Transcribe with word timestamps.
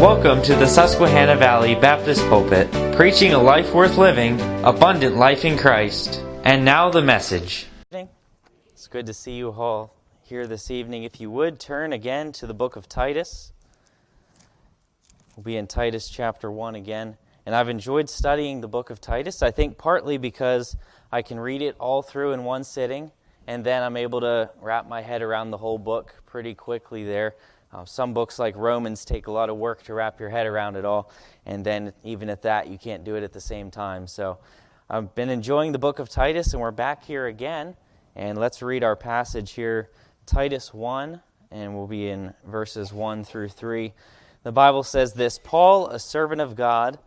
Welcome 0.00 0.42
to 0.42 0.54
the 0.54 0.66
Susquehanna 0.66 1.36
Valley 1.36 1.74
Baptist 1.74 2.20
Pulpit, 2.28 2.70
preaching 2.94 3.32
a 3.32 3.38
life 3.38 3.72
worth 3.72 3.96
living, 3.96 4.38
abundant 4.62 5.16
life 5.16 5.46
in 5.46 5.56
Christ. 5.56 6.20
And 6.44 6.66
now 6.66 6.90
the 6.90 7.00
message. 7.00 7.66
It's 7.90 8.88
good 8.88 9.06
to 9.06 9.14
see 9.14 9.32
you 9.32 9.50
all 9.52 9.96
here 10.20 10.46
this 10.46 10.70
evening. 10.70 11.04
If 11.04 11.18
you 11.18 11.30
would 11.30 11.58
turn 11.58 11.94
again 11.94 12.32
to 12.32 12.46
the 12.46 12.52
book 12.52 12.76
of 12.76 12.90
Titus, 12.90 13.52
we'll 15.34 15.44
be 15.44 15.56
in 15.56 15.66
Titus 15.66 16.10
chapter 16.10 16.52
1 16.52 16.74
again. 16.74 17.16
And 17.46 17.54
I've 17.54 17.70
enjoyed 17.70 18.10
studying 18.10 18.60
the 18.60 18.68
book 18.68 18.90
of 18.90 19.00
Titus, 19.00 19.42
I 19.42 19.50
think 19.50 19.78
partly 19.78 20.18
because 20.18 20.76
I 21.10 21.22
can 21.22 21.40
read 21.40 21.62
it 21.62 21.74
all 21.80 22.02
through 22.02 22.32
in 22.32 22.44
one 22.44 22.64
sitting, 22.64 23.12
and 23.46 23.64
then 23.64 23.82
I'm 23.82 23.96
able 23.96 24.20
to 24.20 24.50
wrap 24.60 24.86
my 24.86 25.00
head 25.00 25.22
around 25.22 25.52
the 25.52 25.58
whole 25.58 25.78
book 25.78 26.14
pretty 26.26 26.54
quickly 26.54 27.02
there. 27.02 27.34
Uh, 27.72 27.84
some 27.84 28.14
books, 28.14 28.38
like 28.38 28.56
Romans, 28.56 29.04
take 29.04 29.26
a 29.26 29.32
lot 29.32 29.50
of 29.50 29.56
work 29.56 29.82
to 29.84 29.94
wrap 29.94 30.20
your 30.20 30.28
head 30.28 30.46
around 30.46 30.76
it 30.76 30.84
all, 30.84 31.10
and 31.44 31.64
then 31.64 31.92
even 32.04 32.30
at 32.30 32.42
that, 32.42 32.68
you 32.68 32.78
can't 32.78 33.04
do 33.04 33.16
it 33.16 33.22
at 33.22 33.32
the 33.32 33.40
same 33.40 33.70
time. 33.70 34.06
So 34.06 34.38
I've 34.88 35.14
been 35.14 35.30
enjoying 35.30 35.72
the 35.72 35.78
book 35.78 35.98
of 35.98 36.08
Titus, 36.08 36.52
and 36.52 36.62
we're 36.62 36.70
back 36.70 37.04
here 37.04 37.26
again. 37.26 37.76
And 38.14 38.38
let's 38.38 38.62
read 38.62 38.82
our 38.82 38.96
passage 38.96 39.52
here 39.52 39.90
Titus 40.26 40.72
1, 40.72 41.20
and 41.50 41.74
we'll 41.74 41.86
be 41.86 42.08
in 42.08 42.34
verses 42.46 42.92
1 42.92 43.24
through 43.24 43.48
3. 43.48 43.92
The 44.42 44.52
Bible 44.52 44.84
says 44.84 45.12
this 45.14 45.38
Paul, 45.38 45.88
a 45.88 45.98
servant 45.98 46.40
of 46.40 46.54
God 46.54 46.98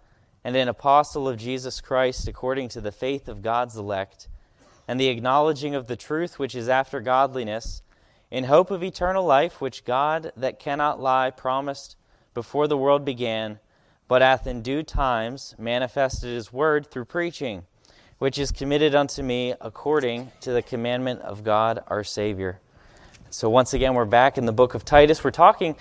and 0.43 0.55
an 0.55 0.67
apostle 0.67 1.27
of 1.27 1.37
Jesus 1.37 1.81
Christ, 1.81 2.27
according 2.27 2.69
to 2.69 2.81
the 2.81 2.91
faith 2.91 3.27
of 3.27 3.41
God's 3.41 3.75
elect, 3.75 4.27
and 4.87 4.99
the 4.99 5.07
acknowledging 5.07 5.75
of 5.75 5.87
the 5.87 5.95
truth 5.95 6.39
which 6.39 6.55
is 6.55 6.69
after 6.69 6.99
godliness 6.99 7.81
in 8.31 8.43
hope 8.43 8.71
of 8.71 8.83
eternal 8.83 9.25
life, 9.25 9.59
which 9.59 9.85
God 9.85 10.31
that 10.37 10.59
cannot 10.59 11.01
lie 11.01 11.31
promised 11.31 11.95
before 12.33 12.67
the 12.67 12.77
world 12.77 13.03
began, 13.03 13.59
but 14.07 14.21
hath 14.21 14.47
in 14.47 14.61
due 14.61 14.83
times 14.83 15.55
manifested 15.57 16.29
his 16.29 16.53
word 16.53 16.85
through 16.85 17.05
preaching, 17.05 17.63
which 18.19 18.37
is 18.37 18.51
committed 18.51 18.93
unto 18.93 19.23
me 19.23 19.53
according 19.59 20.31
to 20.41 20.51
the 20.51 20.61
commandment 20.61 21.21
of 21.21 21.43
God 21.43 21.83
our 21.87 22.03
Savior. 22.03 22.59
So 23.31 23.49
once 23.49 23.73
again, 23.75 23.93
we're 23.93 24.05
back 24.05 24.39
in 24.39 24.45
the 24.45 24.51
book 24.51 24.73
of 24.73 24.83
Titus. 24.83 25.23
We're 25.23 25.29
talking, 25.31 25.75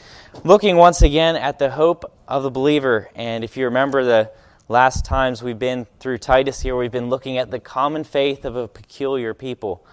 looking 0.45 0.77
once 0.77 1.01
again 1.01 1.35
at 1.37 1.59
the 1.59 1.71
hope 1.71 2.05
of 2.27 2.43
the 2.43 2.51
believer. 2.51 3.09
And 3.15 3.43
if 3.43 3.57
you 3.57 3.65
remember 3.65 4.05
the 4.05 4.31
last 4.69 5.07
times 5.07 5.43
we've 5.43 5.59
been 5.59 5.87
through 5.99 6.19
Titus 6.19 6.61
here, 6.61 6.77
we've 6.77 6.93
been 6.93 7.09
looking 7.09 7.39
at 7.39 7.51
the 7.51 7.59
common 7.59 8.05
faith 8.05 8.45
of 8.45 8.55
a 8.57 8.69
peculiar 8.69 9.33
people. 9.33 9.85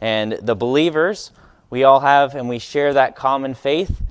And 0.00 0.32
the 0.32 0.56
believers 0.56 1.32
we 1.72 1.84
all 1.84 2.00
have 2.00 2.34
and 2.34 2.50
we 2.50 2.58
share 2.58 2.92
that 2.92 3.16
common 3.16 3.54
faith. 3.54 4.02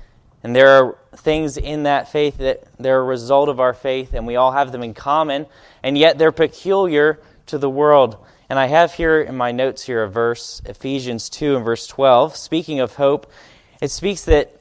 And 0.41 0.55
there 0.55 0.83
are 0.83 0.97
things 1.15 1.57
in 1.57 1.83
that 1.83 2.11
faith 2.11 2.39
that 2.39 2.63
they're 2.79 3.01
a 3.01 3.03
result 3.03 3.49
of 3.49 3.59
our 3.59 3.75
faith, 3.75 4.15
and 4.15 4.25
we 4.25 4.35
all 4.35 4.51
have 4.51 4.71
them 4.71 4.81
in 4.81 4.95
common, 4.95 5.45
and 5.83 5.95
yet 5.95 6.17
they're 6.17 6.31
peculiar 6.31 7.19
to 7.45 7.59
the 7.59 7.69
world. 7.69 8.17
And 8.49 8.57
I 8.57 8.65
have 8.65 8.95
here 8.95 9.21
in 9.21 9.37
my 9.37 9.51
notes 9.51 9.83
here 9.83 10.01
a 10.01 10.09
verse, 10.09 10.63
Ephesians 10.65 11.29
2 11.29 11.57
and 11.57 11.63
verse 11.63 11.85
12. 11.85 12.35
Speaking 12.35 12.79
of 12.79 12.95
hope, 12.95 13.31
it 13.79 13.91
speaks 13.91 14.25
that 14.25 14.59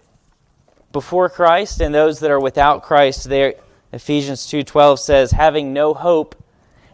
before 0.93 1.31
Christ 1.31 1.81
and 1.81 1.95
those 1.95 2.21
that 2.21 2.31
are 2.31 2.39
without 2.39 2.83
Christ, 2.83 3.31
there 3.31 3.55
Ephesians 3.95 4.47
2:12 4.47 4.99
says, 4.99 5.31
having 5.31 5.73
no 5.73 5.95
hope 5.95 6.37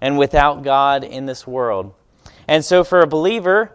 and 0.00 0.16
without 0.16 0.62
God 0.62 1.02
in 1.02 1.26
this 1.26 1.48
world. 1.48 1.92
And 2.46 2.64
so 2.64 2.84
for 2.84 3.00
a 3.00 3.08
believer, 3.08 3.72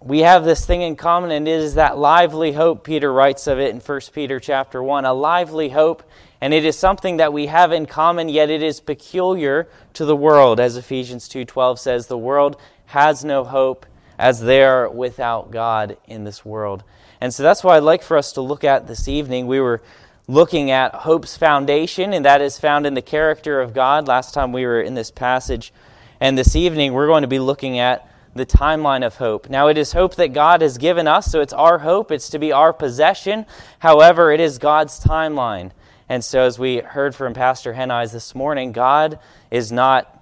we 0.00 0.20
have 0.20 0.44
this 0.44 0.64
thing 0.64 0.82
in 0.82 0.94
common 0.94 1.30
and 1.32 1.48
it 1.48 1.60
is 1.60 1.74
that 1.74 1.98
lively 1.98 2.52
hope 2.52 2.84
peter 2.84 3.12
writes 3.12 3.46
of 3.46 3.58
it 3.58 3.70
in 3.70 3.80
1 3.80 4.00
peter 4.12 4.38
chapter 4.38 4.82
1 4.82 5.04
a 5.04 5.12
lively 5.12 5.70
hope. 5.70 6.02
And 6.40 6.54
it 6.54 6.64
is 6.64 6.78
something 6.78 7.16
that 7.16 7.32
we 7.32 7.46
have 7.46 7.72
in 7.72 7.86
common 7.86 8.28
yet 8.28 8.48
it 8.48 8.62
is 8.62 8.78
peculiar 8.78 9.68
to 9.94 10.04
the 10.04 10.14
world. 10.14 10.60
As 10.60 10.76
ephesians 10.76 11.28
2.12 11.28 11.78
says 11.78 12.06
the 12.06 12.16
world 12.16 12.56
has 12.86 13.24
no 13.24 13.42
hope 13.42 13.86
as 14.18 14.40
they 14.40 14.62
are 14.62 14.88
without 14.88 15.50
god 15.50 15.96
in 16.06 16.22
this 16.22 16.44
world. 16.44 16.84
And 17.20 17.34
so 17.34 17.42
that's 17.42 17.64
why 17.64 17.76
i'd 17.76 17.82
like 17.82 18.02
for 18.02 18.16
us 18.16 18.32
to 18.32 18.40
look 18.40 18.62
at 18.62 18.86
this 18.86 19.08
evening. 19.08 19.48
We 19.48 19.60
were 19.60 19.82
looking 20.28 20.70
at 20.70 20.94
hope's 20.94 21.36
foundation 21.36 22.12
and 22.12 22.24
that 22.24 22.40
is 22.40 22.60
found 22.60 22.86
in 22.86 22.94
the 22.94 23.02
character 23.02 23.60
of 23.60 23.74
god. 23.74 24.06
Last 24.06 24.32
time 24.32 24.52
we 24.52 24.64
were 24.64 24.80
in 24.80 24.94
this 24.94 25.10
passage 25.10 25.72
and 26.20 26.38
this 26.38 26.54
evening 26.54 26.92
we're 26.92 27.08
going 27.08 27.22
to 27.22 27.28
be 27.28 27.40
looking 27.40 27.80
at 27.80 28.07
the 28.38 28.46
timeline 28.46 29.04
of 29.04 29.16
hope. 29.16 29.50
Now, 29.50 29.68
it 29.68 29.76
is 29.76 29.92
hope 29.92 30.14
that 30.14 30.32
God 30.32 30.62
has 30.62 30.78
given 30.78 31.06
us, 31.06 31.30
so 31.30 31.40
it's 31.40 31.52
our 31.52 31.80
hope, 31.80 32.10
it's 32.10 32.30
to 32.30 32.38
be 32.38 32.52
our 32.52 32.72
possession. 32.72 33.44
However, 33.80 34.32
it 34.32 34.40
is 34.40 34.56
God's 34.58 34.98
timeline. 34.98 35.72
And 36.08 36.24
so, 36.24 36.40
as 36.40 36.58
we 36.58 36.78
heard 36.78 37.14
from 37.14 37.34
Pastor 37.34 37.74
Hennies 37.74 38.12
this 38.12 38.34
morning, 38.34 38.72
God 38.72 39.18
is 39.50 39.70
not 39.70 40.14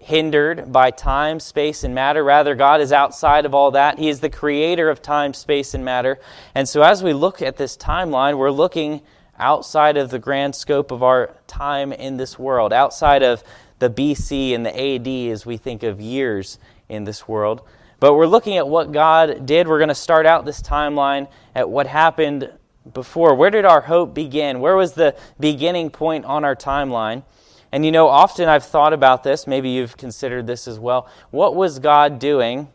hindered 0.00 0.70
by 0.72 0.90
time, 0.90 1.40
space, 1.40 1.84
and 1.84 1.94
matter. 1.94 2.22
Rather, 2.22 2.54
God 2.54 2.80
is 2.80 2.92
outside 2.92 3.46
of 3.46 3.54
all 3.54 3.70
that. 3.70 3.98
He 3.98 4.08
is 4.08 4.20
the 4.20 4.28
creator 4.28 4.90
of 4.90 5.00
time, 5.00 5.32
space, 5.32 5.72
and 5.72 5.84
matter. 5.84 6.18
And 6.54 6.68
so, 6.68 6.82
as 6.82 7.02
we 7.02 7.14
look 7.14 7.40
at 7.40 7.56
this 7.56 7.76
timeline, 7.76 8.36
we're 8.36 8.50
looking 8.50 9.00
outside 9.38 9.96
of 9.96 10.10
the 10.10 10.18
grand 10.18 10.54
scope 10.54 10.90
of 10.90 11.02
our 11.02 11.34
time 11.46 11.92
in 11.92 12.18
this 12.18 12.38
world, 12.38 12.72
outside 12.72 13.22
of 13.22 13.42
the 13.80 13.90
BC 13.90 14.54
and 14.54 14.64
the 14.64 14.70
AD 14.70 15.32
as 15.32 15.44
we 15.44 15.56
think 15.56 15.82
of 15.82 16.00
years 16.00 16.58
in 16.88 17.04
this 17.04 17.26
world. 17.26 17.62
But 17.98 18.14
we're 18.14 18.26
looking 18.26 18.56
at 18.56 18.66
what 18.66 18.92
God 18.92 19.44
did. 19.44 19.68
We're 19.68 19.78
going 19.78 19.88
to 19.88 19.94
start 19.94 20.24
out 20.24 20.44
this 20.44 20.62
timeline 20.62 21.28
at 21.54 21.68
what 21.68 21.86
happened 21.86 22.50
before. 22.94 23.34
Where 23.34 23.50
did 23.50 23.64
our 23.64 23.82
hope 23.82 24.14
begin? 24.14 24.60
Where 24.60 24.76
was 24.76 24.92
the 24.92 25.16
beginning 25.38 25.90
point 25.90 26.24
on 26.24 26.44
our 26.44 26.56
timeline? 26.56 27.24
And 27.72 27.84
you 27.84 27.92
know, 27.92 28.08
often 28.08 28.48
I've 28.48 28.64
thought 28.64 28.92
about 28.92 29.22
this, 29.22 29.46
maybe 29.46 29.68
you've 29.70 29.96
considered 29.96 30.46
this 30.46 30.66
as 30.66 30.78
well. 30.78 31.08
What 31.30 31.54
was 31.54 31.78
God 31.78 32.18
doing 32.18 32.68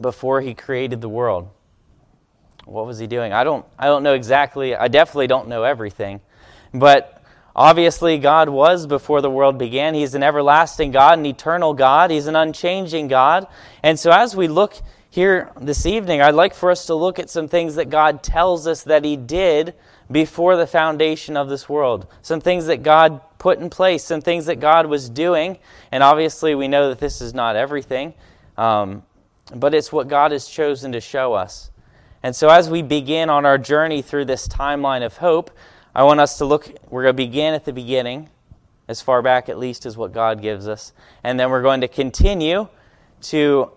before 0.00 0.40
he 0.40 0.54
created 0.54 1.00
the 1.00 1.08
world? 1.08 1.48
What 2.64 2.86
was 2.86 2.98
he 2.98 3.06
doing? 3.06 3.32
I 3.32 3.44
don't 3.44 3.64
I 3.78 3.86
don't 3.86 4.02
know 4.02 4.14
exactly. 4.14 4.74
I 4.74 4.88
definitely 4.88 5.28
don't 5.28 5.48
know 5.48 5.62
everything. 5.62 6.20
But 6.74 7.15
Obviously, 7.56 8.18
God 8.18 8.50
was 8.50 8.86
before 8.86 9.22
the 9.22 9.30
world 9.30 9.56
began. 9.56 9.94
He's 9.94 10.14
an 10.14 10.22
everlasting 10.22 10.90
God, 10.90 11.18
an 11.18 11.24
eternal 11.24 11.72
God. 11.72 12.10
He's 12.10 12.26
an 12.26 12.36
unchanging 12.36 13.08
God. 13.08 13.46
And 13.82 13.98
so, 13.98 14.10
as 14.10 14.36
we 14.36 14.46
look 14.46 14.74
here 15.08 15.50
this 15.58 15.86
evening, 15.86 16.20
I'd 16.20 16.34
like 16.34 16.52
for 16.52 16.70
us 16.70 16.84
to 16.86 16.94
look 16.94 17.18
at 17.18 17.30
some 17.30 17.48
things 17.48 17.76
that 17.76 17.88
God 17.88 18.22
tells 18.22 18.66
us 18.66 18.82
that 18.82 19.06
He 19.06 19.16
did 19.16 19.72
before 20.12 20.58
the 20.58 20.66
foundation 20.66 21.34
of 21.34 21.48
this 21.48 21.66
world. 21.66 22.06
Some 22.20 22.42
things 22.42 22.66
that 22.66 22.82
God 22.82 23.22
put 23.38 23.58
in 23.58 23.70
place, 23.70 24.04
some 24.04 24.20
things 24.20 24.44
that 24.46 24.60
God 24.60 24.84
was 24.84 25.08
doing. 25.08 25.56
And 25.90 26.02
obviously, 26.02 26.54
we 26.54 26.68
know 26.68 26.90
that 26.90 26.98
this 26.98 27.22
is 27.22 27.32
not 27.32 27.56
everything, 27.56 28.12
um, 28.58 29.02
but 29.54 29.74
it's 29.74 29.90
what 29.90 30.08
God 30.08 30.30
has 30.30 30.46
chosen 30.46 30.92
to 30.92 31.00
show 31.00 31.32
us. 31.32 31.70
And 32.22 32.36
so, 32.36 32.50
as 32.50 32.68
we 32.68 32.82
begin 32.82 33.30
on 33.30 33.46
our 33.46 33.56
journey 33.56 34.02
through 34.02 34.26
this 34.26 34.46
timeline 34.46 35.06
of 35.06 35.16
hope, 35.16 35.50
I 35.96 36.02
want 36.02 36.20
us 36.20 36.36
to 36.38 36.44
look, 36.44 36.70
we're 36.90 37.04
going 37.04 37.14
to 37.14 37.16
begin 37.16 37.54
at 37.54 37.64
the 37.64 37.72
beginning, 37.72 38.28
as 38.86 39.00
far 39.00 39.22
back 39.22 39.48
at 39.48 39.58
least 39.58 39.86
as 39.86 39.96
what 39.96 40.12
God 40.12 40.42
gives 40.42 40.68
us. 40.68 40.92
And 41.24 41.40
then 41.40 41.48
we're 41.48 41.62
going 41.62 41.80
to 41.80 41.88
continue 41.88 42.68
to 43.22 43.70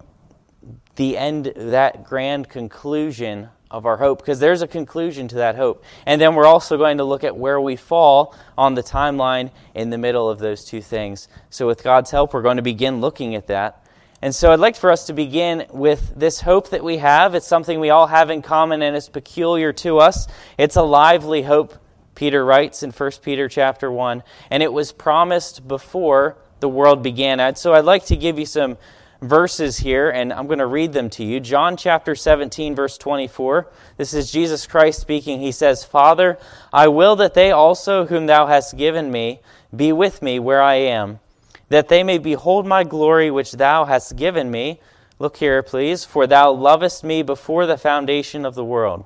the 0.98 1.18
end, 1.18 1.54
that 1.56 2.04
grand 2.04 2.50
conclusion 2.50 3.48
of 3.72 3.86
our 3.86 3.96
hope, 3.96 4.20
because 4.20 4.42
there's 4.42 4.62
a 4.62 4.68
conclusion 4.68 5.30
to 5.30 5.36
that 5.36 5.56
hope. 5.56 5.82
And 6.06 6.20
then 6.20 6.36
we're 6.36 6.46
also 6.46 6.78
going 6.78 6.98
to 6.98 7.06
look 7.06 7.24
at 7.24 7.38
where 7.38 7.62
we 7.62 7.78
fall 7.78 8.36
on 8.58 8.74
the 8.74 8.84
timeline 8.84 9.50
in 9.74 9.90
the 9.90 9.98
middle 9.98 10.30
of 10.30 10.40
those 10.40 10.66
two 10.66 10.82
things. 10.82 11.30
So, 11.50 11.68
with 11.68 11.86
God's 11.86 12.12
help, 12.12 12.34
we're 12.34 12.42
going 12.42 12.58
to 12.58 12.62
begin 12.62 13.00
looking 13.00 13.34
at 13.36 13.48
that. 13.48 13.86
And 14.22 14.36
so, 14.36 14.52
I'd 14.52 14.60
like 14.60 14.76
for 14.76 14.92
us 14.92 15.06
to 15.06 15.14
begin 15.14 15.68
with 15.70 16.12
this 16.18 16.42
hope 16.42 16.72
that 16.72 16.84
we 16.84 16.98
have. 16.98 17.34
It's 17.34 17.48
something 17.48 17.80
we 17.80 17.92
all 17.92 18.08
have 18.08 18.30
in 18.30 18.42
common 18.42 18.82
and 18.82 18.94
it's 18.94 19.08
peculiar 19.08 19.72
to 19.72 20.00
us. 20.00 20.28
It's 20.58 20.76
a 20.76 20.84
lively 20.84 21.44
hope 21.44 21.76
Peter 22.20 22.44
writes 22.44 22.84
in 22.84 22.92
1 22.92 23.12
Peter 23.22 23.48
chapter 23.48 23.90
1, 23.90 24.24
and 24.52 24.62
it 24.62 24.74
was 24.74 24.92
promised 24.92 25.66
before 25.66 26.36
the 26.60 26.68
world 26.68 27.02
began. 27.02 27.56
So 27.56 27.74
I'd 27.74 27.86
like 27.86 28.08
to 28.08 28.18
give 28.18 28.38
you 28.38 28.46
some 28.46 28.78
verses 29.22 29.78
here, 29.78 30.10
and 30.10 30.34
I'm 30.34 30.46
going 30.46 30.60
to 30.60 30.66
read 30.66 30.92
them 30.92 31.10
to 31.12 31.24
you. 31.24 31.40
John 31.40 31.78
chapter 31.78 32.16
17, 32.16 32.76
verse 32.76 32.98
24. 32.98 33.72
This 33.96 34.14
is 34.14 34.34
Jesus 34.34 34.68
Christ 34.68 35.00
speaking. 35.00 35.40
He 35.40 35.54
says, 35.54 35.86
Father, 35.86 36.38
I 36.74 36.90
will 36.90 37.16
that 37.16 37.36
they 37.36 37.52
also, 37.52 38.08
whom 38.08 38.26
thou 38.26 38.48
hast 38.48 38.76
given 38.76 39.10
me, 39.14 39.40
be 39.74 39.94
with 39.94 40.22
me 40.22 40.40
where 40.40 40.62
I 40.62 40.76
am, 40.76 41.22
that 41.70 41.88
they 41.88 42.04
may 42.04 42.18
behold 42.18 42.68
my 42.68 42.84
glory 42.84 43.32
which 43.32 43.54
thou 43.54 43.86
hast 43.86 44.18
given 44.18 44.52
me. 44.52 44.82
Look 45.20 45.38
here, 45.38 45.64
please. 45.64 46.04
For 46.04 46.28
thou 46.28 46.52
lovest 46.52 47.02
me 47.02 47.24
before 47.24 47.66
the 47.66 47.78
foundation 47.78 48.46
of 48.46 48.56
the 48.56 48.66
world. 48.66 49.06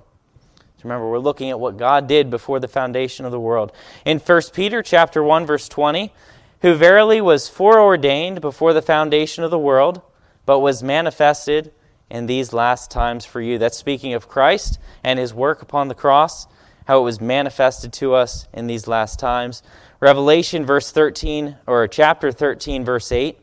Remember, 0.84 1.10
we're 1.10 1.20
looking 1.20 1.50
at 1.50 1.60
what 1.60 1.78
God 1.78 2.08
did 2.08 2.30
before 2.30 2.60
the 2.60 2.68
foundation 2.68 3.26
of 3.26 3.32
the 3.32 3.40
world. 3.40 3.72
In 4.06 4.20
1 4.20 4.42
Peter 4.54 4.84
chapter 4.84 5.24
1 5.24 5.46
verse 5.46 5.70
20, 5.70 6.14
who 6.62 6.76
verily 6.76 7.22
was 7.22 7.50
foreordained 7.50 8.42
before 8.42 8.74
the 8.74 8.82
foundation 8.82 9.44
of 9.44 9.52
the 9.52 9.60
world, 9.60 10.02
but 10.46 10.60
was 10.60 10.84
manifested 10.84 11.72
in 12.10 12.26
these 12.26 12.54
last 12.54 12.92
times 12.92 13.26
for 13.26 13.42
you. 13.42 13.58
That's 13.58 13.78
speaking 13.78 14.14
of 14.14 14.28
Christ 14.28 14.80
and 15.04 15.18
his 15.18 15.34
work 15.34 15.62
upon 15.62 15.88
the 15.88 15.96
cross. 15.96 16.48
how 16.86 17.00
it 17.00 17.04
was 17.04 17.22
manifested 17.22 17.94
to 17.94 18.14
us 18.14 18.48
in 18.54 18.68
these 18.68 18.88
last 18.88 19.20
times. 19.20 19.64
Revelation 20.00 20.66
verse 20.66 20.92
13 20.92 21.58
or 21.66 21.88
chapter 21.88 22.32
13 22.32 22.84
verse 22.84 23.12
8, 23.12 23.40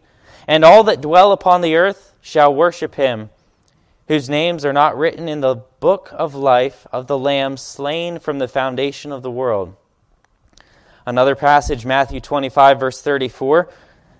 and 0.46 0.64
all 0.64 0.84
that 0.84 1.00
dwell 1.00 1.32
upon 1.32 1.60
the 1.60 1.76
earth 1.76 2.14
shall 2.20 2.54
worship 2.54 2.96
him, 2.96 3.30
whose 4.10 4.28
names 4.28 4.64
are 4.64 4.72
not 4.72 4.98
written 4.98 5.28
in 5.28 5.40
the 5.40 5.54
book 5.54 6.08
of 6.10 6.34
life 6.34 6.84
of 6.90 7.06
the 7.06 7.16
lamb 7.16 7.56
slain 7.56 8.18
from 8.18 8.40
the 8.40 8.48
foundation 8.48 9.12
of 9.12 9.22
the 9.22 9.30
world. 9.30 9.72
Another 11.06 11.36
passage 11.36 11.86
Matthew 11.86 12.18
25 12.18 12.80
verse 12.80 13.00
34, 13.00 13.70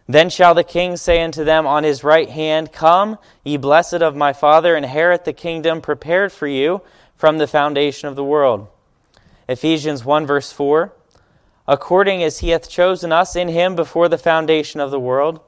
then 0.07 0.31
shall 0.31 0.55
the 0.55 0.63
king 0.63 0.97
say 0.97 1.21
unto 1.21 1.43
them 1.43 1.67
on 1.67 1.83
his 1.83 2.05
right 2.05 2.29
hand, 2.29 2.71
Come, 2.71 3.19
ye 3.43 3.57
blessed 3.57 3.95
of 3.95 4.15
my 4.15 4.33
Father, 4.33 4.77
inherit 4.77 5.25
the 5.25 5.33
kingdom 5.33 5.81
prepared 5.81 6.31
for 6.31 6.47
you 6.47 6.83
from 7.17 7.39
the 7.39 7.49
foundation 7.49 8.09
of 8.09 8.15
the 8.15 8.23
world. 8.23 8.69
Ephesians 9.49 10.05
1 10.05 10.25
verse 10.25 10.53
4 10.53 10.93
According 11.67 12.23
as 12.23 12.39
he 12.39 12.51
hath 12.51 12.71
chosen 12.71 13.11
us 13.11 13.35
in 13.35 13.49
him 13.49 13.75
before 13.75 14.09
the 14.09 14.19
foundation 14.19 14.79
of 14.79 14.93
the 14.93 15.01
world, 15.01 15.41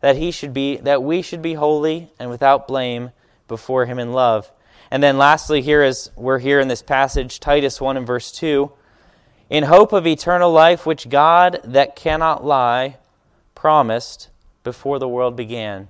that 0.00 0.16
he 0.16 0.30
should 0.30 0.54
be 0.54 0.78
that 0.78 1.02
we 1.02 1.20
should 1.20 1.42
be 1.42 1.52
holy 1.52 2.10
and 2.18 2.30
without 2.30 2.66
blame 2.66 3.10
before 3.50 3.84
him 3.84 3.98
in 3.98 4.12
love. 4.12 4.50
And 4.90 5.02
then 5.02 5.18
lastly, 5.18 5.60
here 5.60 5.82
as 5.82 6.10
we're 6.16 6.38
here 6.38 6.60
in 6.60 6.68
this 6.68 6.82
passage, 6.82 7.40
Titus 7.40 7.80
1 7.80 7.98
and 7.98 8.06
verse 8.06 8.32
2, 8.32 8.72
in 9.50 9.64
hope 9.64 9.92
of 9.92 10.06
eternal 10.06 10.50
life 10.50 10.86
which 10.86 11.10
God 11.10 11.60
that 11.64 11.96
cannot 11.96 12.44
lie 12.44 12.96
promised 13.54 14.30
before 14.62 14.98
the 14.98 15.08
world 15.08 15.36
began. 15.36 15.88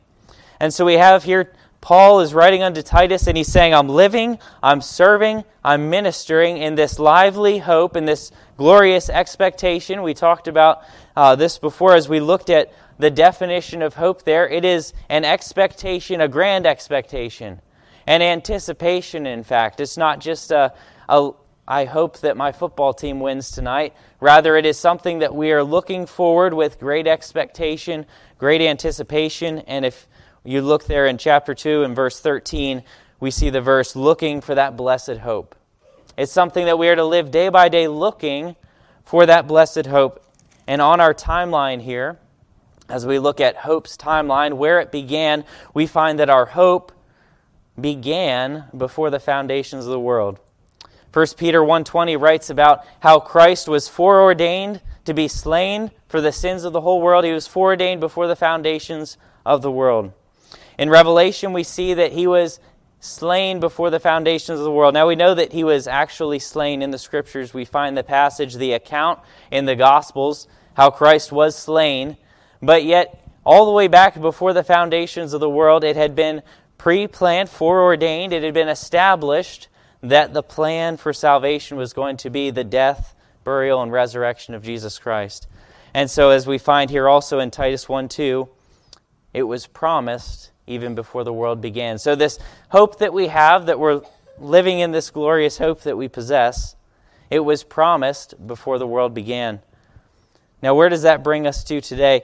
And 0.59 0.73
so 0.73 0.85
we 0.85 0.95
have 0.95 1.25
here 1.25 1.53
Paul 1.81 2.21
is 2.21 2.35
writing 2.35 2.63
unto 2.63 2.83
Titus 2.83 3.27
and 3.27 3.37
he's 3.37 3.51
saying, 3.51 3.75
I'm 3.75 3.89
living, 3.89 4.39
I'm 4.63 4.83
serving, 4.83 5.45
I'm 5.65 5.89
ministering 5.89 6.59
in 6.59 6.75
this 6.75 6.99
lively 6.99 7.59
hope, 7.59 7.97
in 7.97 8.05
this 8.05 8.33
glorious 8.59 9.09
expectation. 9.09 10.03
We 10.03 10.13
talked 10.13 10.47
about 10.47 10.83
uh, 11.17 11.37
this 11.37 11.57
before 11.59 11.95
as 11.95 12.09
we 12.09 12.21
looked 12.21 12.51
at 12.51 12.71
the 12.99 13.11
definition 13.11 13.81
of 13.81 13.95
hope 13.95 14.25
there. 14.25 14.47
It 14.47 14.65
is 14.65 14.93
an 15.09 15.25
expectation, 15.25 16.21
a 16.21 16.29
grand 16.29 16.67
expectation, 16.67 17.63
an 18.07 18.21
anticipation, 18.21 19.27
in 19.27 19.43
fact. 19.43 19.81
It's 19.81 19.97
not 19.97 20.21
just 20.21 20.51
a, 20.51 20.75
a 21.09 21.31
I 21.67 21.85
hope 21.85 22.19
that 22.19 22.37
my 22.37 22.51
football 22.51 22.93
team 22.93 23.21
wins 23.21 23.53
tonight. 23.53 23.95
Rather, 24.19 24.57
it 24.57 24.67
is 24.67 24.77
something 24.77 25.21
that 25.21 25.35
we 25.35 25.53
are 25.53 25.63
looking 25.63 26.05
forward 26.05 26.53
with 26.53 26.81
great 26.81 27.07
expectation, 27.07 28.07
great 28.39 28.61
anticipation, 28.61 29.61
and 29.61 29.85
if 29.85 30.09
you 30.45 30.63
look 30.63 30.85
there 30.85 31.07
in 31.07 31.19
chapter 31.19 31.55
2 31.55 31.83
and 31.83 31.95
verse 31.95 32.21
13, 32.21 32.83
we 33.19 33.31
see 33.31 33.51
the 33.51 33.61
verse 33.61 33.95
looking 33.95 34.41
for 34.41 34.55
that 34.55 34.77
blessed 34.77 35.19
hope. 35.19 35.55
It's 36.17 36.33
something 36.33 36.67
that 36.67 36.79
we 36.79 36.89
are 36.89 36.97
to 36.97 37.05
live 37.05 37.31
day 37.31 37.49
by 37.49 37.69
day 37.69 37.89
looking 37.89 38.57
for 39.05 39.27
that 39.27 39.47
blessed 39.47 39.87
hope. 39.87 40.25
And 40.67 40.81
on 40.81 41.01
our 41.01 41.15
timeline 41.15 41.83
here, 41.83 42.19
as 42.89 43.07
we 43.07 43.19
look 43.19 43.41
at 43.41 43.57
hope's 43.57 43.97
timeline, 43.97 44.55
where 44.55 44.81
it 44.81 44.91
began, 44.91 45.45
we 45.75 45.87
find 45.87 46.19
that 46.19 46.31
our 46.31 46.47
hope 46.47 46.93
began 47.81 48.65
before 48.77 49.11
the 49.11 49.21
foundations 49.21 49.85
of 49.85 49.91
the 49.91 50.01
world. 50.01 50.39
1 51.13 51.37
Peter 51.37 51.63
1:20 51.63 52.17
writes 52.17 52.51
about 52.51 52.85
how 53.01 53.19
Christ 53.19 53.69
was 53.69 53.89
foreordained 53.89 54.81
to 55.05 55.15
be 55.15 55.29
slain 55.29 55.91
for 56.09 56.21
the 56.21 56.33
sins 56.33 56.65
of 56.65 56.73
the 56.73 56.83
whole 56.83 57.01
world. 57.01 57.25
He 57.25 57.33
was 57.33 57.47
foreordained 57.47 58.01
before 58.01 58.27
the 58.27 58.37
foundations 58.37 59.17
of 59.45 59.63
the 59.63 59.73
world. 59.73 60.13
In 60.81 60.89
Revelation, 60.89 61.53
we 61.53 61.63
see 61.63 61.93
that 61.93 62.13
he 62.13 62.27
was 62.27 62.59
slain 63.01 63.61
before 63.61 63.91
the 63.91 64.01
foundations 64.01 64.59
of 64.59 64.65
the 64.65 64.73
world. 64.73 64.95
Now 64.95 65.07
we 65.07 65.15
know 65.15 65.35
that 65.35 65.53
he 65.53 65.63
was 65.63 65.87
actually 65.87 66.39
slain 66.39 66.81
in 66.81 66.91
the 66.91 66.97
scriptures. 66.97 67.53
We 67.53 67.67
find 67.67 67.99
the 67.99 68.03
passage, 68.03 68.55
the 68.55 68.73
account 68.73 69.21
in 69.51 69.67
the 69.67 69.77
Gospels, 69.77 70.49
how 70.73 70.89
Christ 70.89 71.33
was 71.33 71.55
slain. 71.55 72.17
But 72.63 72.85
yet, 72.85 73.23
all 73.45 73.67
the 73.67 73.73
way 73.73 73.89
back 73.89 74.19
before 74.19 74.55
the 74.55 74.65
foundations 74.65 75.35
of 75.35 75.41
the 75.41 75.51
world, 75.51 75.85
it 75.85 75.97
had 75.97 76.17
been 76.17 76.41
pre 76.79 77.07
planned, 77.07 77.51
foreordained, 77.51 78.33
it 78.33 78.43
had 78.43 78.55
been 78.55 78.71
established 78.71 79.69
that 80.03 80.33
the 80.33 80.43
plan 80.43 80.97
for 80.97 81.13
salvation 81.13 81.77
was 81.77 81.93
going 81.93 82.17
to 82.17 82.31
be 82.31 82.51
the 82.51 82.65
death, 82.65 83.15
burial, 83.45 83.83
and 83.83 83.93
resurrection 83.93 84.55
of 84.55 84.63
Jesus 84.63 84.99
Christ. 84.99 85.47
And 85.93 86.11
so, 86.11 86.31
as 86.31 86.47
we 86.47 86.57
find 86.57 86.89
here 86.89 87.07
also 87.07 87.39
in 87.39 87.51
Titus 87.51 87.87
1 87.87 88.09
2, 88.09 88.49
it 89.35 89.43
was 89.43 89.67
promised 89.67 90.51
even 90.71 90.95
before 90.95 91.25
the 91.25 91.33
world 91.33 91.61
began. 91.61 91.99
So, 91.99 92.15
this 92.15 92.39
hope 92.69 92.99
that 92.99 93.13
we 93.13 93.27
have, 93.27 93.67
that 93.67 93.79
we're 93.79 94.03
living 94.39 94.79
in 94.79 94.93
this 94.93 95.11
glorious 95.11 95.59
hope 95.59 95.83
that 95.83 95.97
we 95.97 96.09
possess, 96.09 96.77
it 97.29 97.41
was 97.41 97.63
promised 97.63 98.35
before 98.47 98.79
the 98.79 98.87
world 98.87 99.13
began. 99.13 99.61
Now, 100.63 100.75
where 100.75 100.89
does 100.89 101.03
that 101.03 101.23
bring 101.23 101.47
us 101.47 101.65
to 101.65 101.81
today? 101.81 102.23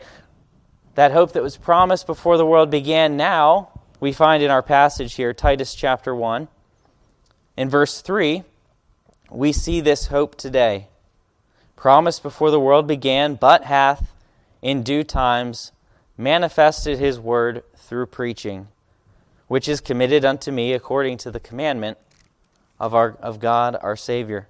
That 0.94 1.12
hope 1.12 1.32
that 1.32 1.42
was 1.42 1.56
promised 1.56 2.06
before 2.06 2.36
the 2.36 2.46
world 2.46 2.70
began, 2.70 3.16
now 3.16 3.70
we 4.00 4.12
find 4.12 4.42
in 4.42 4.50
our 4.50 4.62
passage 4.62 5.14
here, 5.14 5.32
Titus 5.32 5.74
chapter 5.74 6.14
1. 6.14 6.48
In 7.56 7.68
verse 7.68 8.00
3, 8.00 8.44
we 9.30 9.52
see 9.52 9.80
this 9.80 10.06
hope 10.06 10.36
today. 10.36 10.88
Promised 11.74 12.22
before 12.22 12.50
the 12.50 12.60
world 12.60 12.86
began, 12.86 13.34
but 13.34 13.64
hath 13.64 14.12
in 14.62 14.82
due 14.82 15.04
times 15.04 15.72
manifested 16.16 16.98
his 16.98 17.20
word 17.20 17.62
through 17.86 18.06
preaching, 18.06 18.68
which 19.46 19.68
is 19.68 19.80
committed 19.80 20.24
unto 20.24 20.50
me 20.50 20.72
according 20.72 21.16
to 21.18 21.30
the 21.30 21.38
commandment 21.38 21.96
of, 22.80 22.94
our, 22.94 23.16
of 23.22 23.38
God 23.38 23.76
our 23.80 23.96
Savior. 23.96 24.48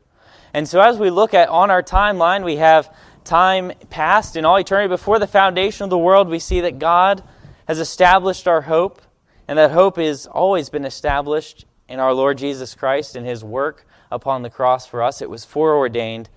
And 0.55 0.67
so, 0.67 0.81
as 0.81 0.99
we 0.99 1.11
look 1.11 1.35
at 1.35 1.49
on 1.50 1.71
our 1.71 1.83
timeline, 1.83 2.44
we 2.44 2.56
have 2.56 2.94
time 3.25 3.73
past 3.91 4.37
in 4.37 4.44
all 4.44 4.56
eternity 4.56 4.88
before 4.88 5.19
the 5.19 5.27
foundation 5.27 5.85
of 5.85 5.91
the 5.91 5.99
world. 5.99 6.29
We 6.29 6.38
see 6.38 6.62
that 6.62 6.79
God 6.79 7.23
has 7.69 7.79
established 7.79 8.49
our 8.49 8.62
hope, 8.62 9.03
and 9.47 9.59
that 9.59 9.71
hope 9.73 9.97
has 9.99 10.27
always 10.27 10.71
been 10.71 10.87
established 10.87 11.67
in 11.89 12.00
our 12.00 12.15
Lord 12.15 12.39
Jesus 12.39 12.75
Christ 12.75 13.17
and 13.17 13.27
His 13.27 13.44
work 13.44 13.87
upon 14.11 14.43
the 14.43 14.50
cross 14.50 14.87
for 14.87 15.03
us. 15.03 15.21
It 15.21 15.29
was 15.29 15.44
foreordained 15.44 16.31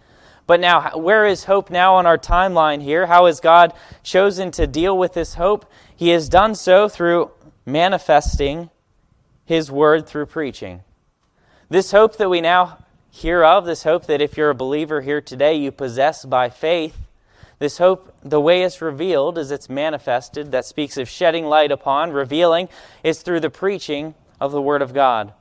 but 0.50 0.60
now, 0.60 0.98
where 0.98 1.28
is 1.28 1.44
hope 1.44 1.70
now 1.70 1.94
on 1.98 2.08
our 2.08 2.18
timeline 2.18 2.82
here? 2.82 3.06
How 3.06 3.28
has 3.28 3.40
God 3.40 3.72
chosen 4.02 4.50
to 4.54 4.66
deal 4.66 4.98
with 4.98 5.14
this 5.14 5.36
hope? 5.36 5.72
He 6.00 6.12
has 6.12 6.30
done 6.30 6.56
so 6.56 6.88
through 6.88 7.32
manifesting 7.66 8.70
His 9.44 9.70
word 9.70 10.08
through 10.08 10.28
preaching. 10.28 10.84
This 11.68 11.92
hope 11.92 12.16
that 12.16 12.30
we 12.30 12.40
now 12.40 12.86
hear 13.12 13.44
of, 13.44 13.66
this 13.66 13.84
hope 13.84 14.06
that 14.06 14.22
if 14.22 14.38
you're 14.38 14.50
a 14.50 14.56
believer 14.56 15.02
here 15.02 15.20
today, 15.20 15.56
you 15.56 15.74
possess 15.74 16.24
by 16.24 16.50
faith, 16.50 16.96
this 17.58 17.80
hope, 17.80 18.16
the 18.24 18.40
way 18.40 18.64
it's 18.64 18.82
revealed 18.82 19.38
as 19.38 19.52
it's 19.52 19.68
manifested, 19.68 20.54
that 20.54 20.64
speaks 20.64 20.96
of 20.96 21.10
shedding 21.10 21.48
light 21.48 21.70
upon, 21.70 22.14
revealing, 22.14 22.70
is 23.04 23.22
through 23.22 23.42
the 23.42 23.50
preaching 23.50 24.16
of 24.40 24.54
the 24.54 24.62
Word 24.62 24.82
of 24.82 24.94
God. 24.94 25.34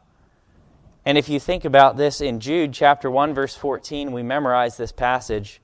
And 1.06 1.16
if 1.16 1.28
you 1.28 1.38
think 1.38 1.64
about 1.64 1.96
this 1.96 2.20
in 2.20 2.40
Jude 2.40 2.72
chapter 2.72 3.08
1 3.08 3.32
verse 3.32 3.54
14, 3.54 4.10
we 4.10 4.24
memorize 4.24 4.76
this 4.76 4.90
passage. 4.90 5.60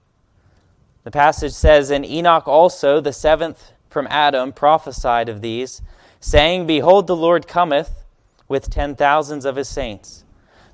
The 1.02 1.10
passage 1.10 1.52
says, 1.52 1.90
"And 1.90 2.06
Enoch 2.06 2.46
also, 2.46 3.00
the 3.00 3.12
seventh 3.12 3.72
from 3.94 4.06
Adam, 4.10 4.52
prophesied 4.52 5.30
of 5.30 5.40
these, 5.40 5.80
saying, 6.20 6.66
Behold, 6.66 7.06
the 7.06 7.16
Lord 7.16 7.48
cometh 7.48 8.04
with 8.46 8.68
ten 8.68 8.94
thousands 8.94 9.46
of 9.46 9.56
his 9.56 9.68
saints." 9.68 10.24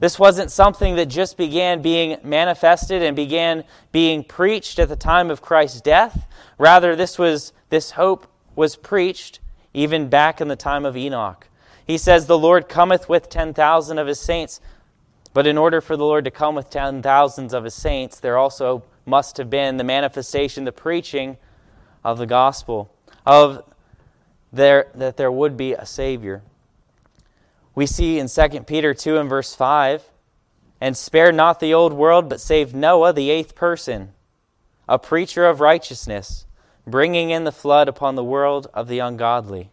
This 0.00 0.18
wasn't 0.18 0.50
something 0.50 0.96
that 0.96 1.06
just 1.06 1.36
began 1.36 1.82
being 1.82 2.16
manifested 2.24 3.02
and 3.02 3.14
began 3.14 3.64
being 3.92 4.24
preached 4.24 4.78
at 4.78 4.88
the 4.88 4.96
time 4.96 5.30
of 5.30 5.42
Christ's 5.42 5.82
death. 5.82 6.26
Rather, 6.56 6.96
this 6.96 7.18
was 7.18 7.52
this 7.68 7.92
hope 7.92 8.26
was 8.56 8.74
preached 8.76 9.38
even 9.74 10.08
back 10.08 10.40
in 10.40 10.48
the 10.48 10.56
time 10.56 10.86
of 10.86 10.96
Enoch. 10.96 11.46
He 11.86 11.98
says, 11.98 12.26
The 12.26 12.38
Lord 12.38 12.68
cometh 12.68 13.08
with 13.08 13.28
ten 13.28 13.52
thousand 13.52 13.98
of 13.98 14.06
his 14.06 14.18
saints. 14.18 14.60
But 15.32 15.46
in 15.46 15.58
order 15.58 15.80
for 15.80 15.96
the 15.96 16.04
Lord 16.04 16.24
to 16.24 16.30
come 16.30 16.54
with 16.54 16.70
ten 16.70 17.02
thousands 17.02 17.52
of 17.52 17.64
his 17.64 17.74
saints, 17.74 18.18
there 18.18 18.38
also 18.38 18.82
must 19.04 19.36
have 19.36 19.50
been 19.50 19.76
the 19.76 19.84
manifestation, 19.84 20.64
the 20.64 20.72
preaching 20.72 21.36
of 22.02 22.18
the 22.18 22.26
gospel, 22.26 22.90
of 23.30 23.62
there, 24.52 24.88
that 24.96 25.16
there 25.16 25.30
would 25.30 25.56
be 25.56 25.72
a 25.72 25.86
Savior. 25.86 26.42
We 27.76 27.86
see 27.86 28.18
in 28.18 28.26
2 28.26 28.48
Peter 28.66 28.92
2 28.92 29.18
and 29.18 29.28
verse 29.28 29.54
5 29.54 30.02
and 30.80 30.96
spare 30.96 31.30
not 31.30 31.60
the 31.60 31.72
old 31.72 31.92
world, 31.92 32.28
but 32.28 32.40
saved 32.40 32.74
Noah, 32.74 33.12
the 33.12 33.30
eighth 33.30 33.54
person, 33.54 34.14
a 34.88 34.98
preacher 34.98 35.46
of 35.46 35.60
righteousness, 35.60 36.44
bringing 36.84 37.30
in 37.30 37.44
the 37.44 37.52
flood 37.52 37.86
upon 37.86 38.16
the 38.16 38.24
world 38.24 38.66
of 38.74 38.88
the 38.88 38.98
ungodly. 38.98 39.70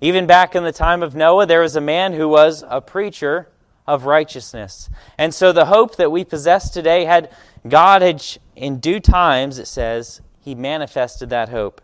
Even 0.00 0.26
back 0.26 0.54
in 0.54 0.64
the 0.64 0.72
time 0.72 1.02
of 1.02 1.14
Noah, 1.14 1.44
there 1.44 1.60
was 1.60 1.76
a 1.76 1.82
man 1.82 2.14
who 2.14 2.26
was 2.26 2.64
a 2.68 2.80
preacher 2.80 3.48
of 3.86 4.06
righteousness. 4.06 4.88
And 5.18 5.34
so 5.34 5.52
the 5.52 5.66
hope 5.66 5.96
that 5.96 6.10
we 6.10 6.24
possess 6.24 6.70
today 6.70 7.04
had 7.04 7.30
God 7.68 8.00
had 8.00 8.24
in 8.56 8.78
due 8.78 9.00
times 9.00 9.58
it 9.58 9.66
says 9.66 10.22
he 10.40 10.54
manifested 10.54 11.28
that 11.28 11.50
hope. 11.50 11.82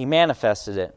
He 0.00 0.06
manifested 0.06 0.78
it. 0.78 0.96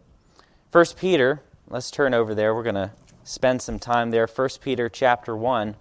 First 0.72 0.96
Peter, 0.96 1.42
let's 1.68 1.92
turn 1.92 2.14
over 2.14 2.34
there. 2.34 2.56
We're 2.56 2.64
going 2.64 2.76
to 2.76 2.92
spend 3.26 3.62
some 3.62 3.78
time 3.78 4.12
there. 4.12 4.28
First 4.28 4.62
Peter 4.62 4.88
chapter 4.88 5.36
1 5.36 5.76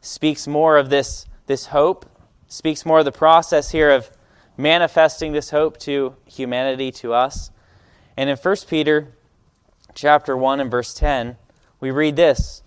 speaks 0.00 0.46
more 0.46 0.78
of 0.78 0.88
this 0.88 1.26
this 1.48 1.66
hope 1.66 2.08
speaks 2.48 2.86
more 2.86 3.00
of 3.00 3.04
the 3.04 3.12
process 3.12 3.72
here 3.72 3.90
of 3.90 4.10
manifesting 4.56 5.32
this 5.32 5.50
hope 5.50 5.76
to 5.80 6.16
humanity, 6.24 6.90
to 6.92 7.12
us. 7.12 7.50
And 8.16 8.30
in 8.30 8.38
1 8.38 8.56
Peter 8.70 9.12
chapter 9.94 10.34
1 10.34 10.58
and 10.58 10.70
verse 10.70 10.94
10, 10.94 11.36
we 11.78 11.90
read 11.90 12.16
this 12.16 12.62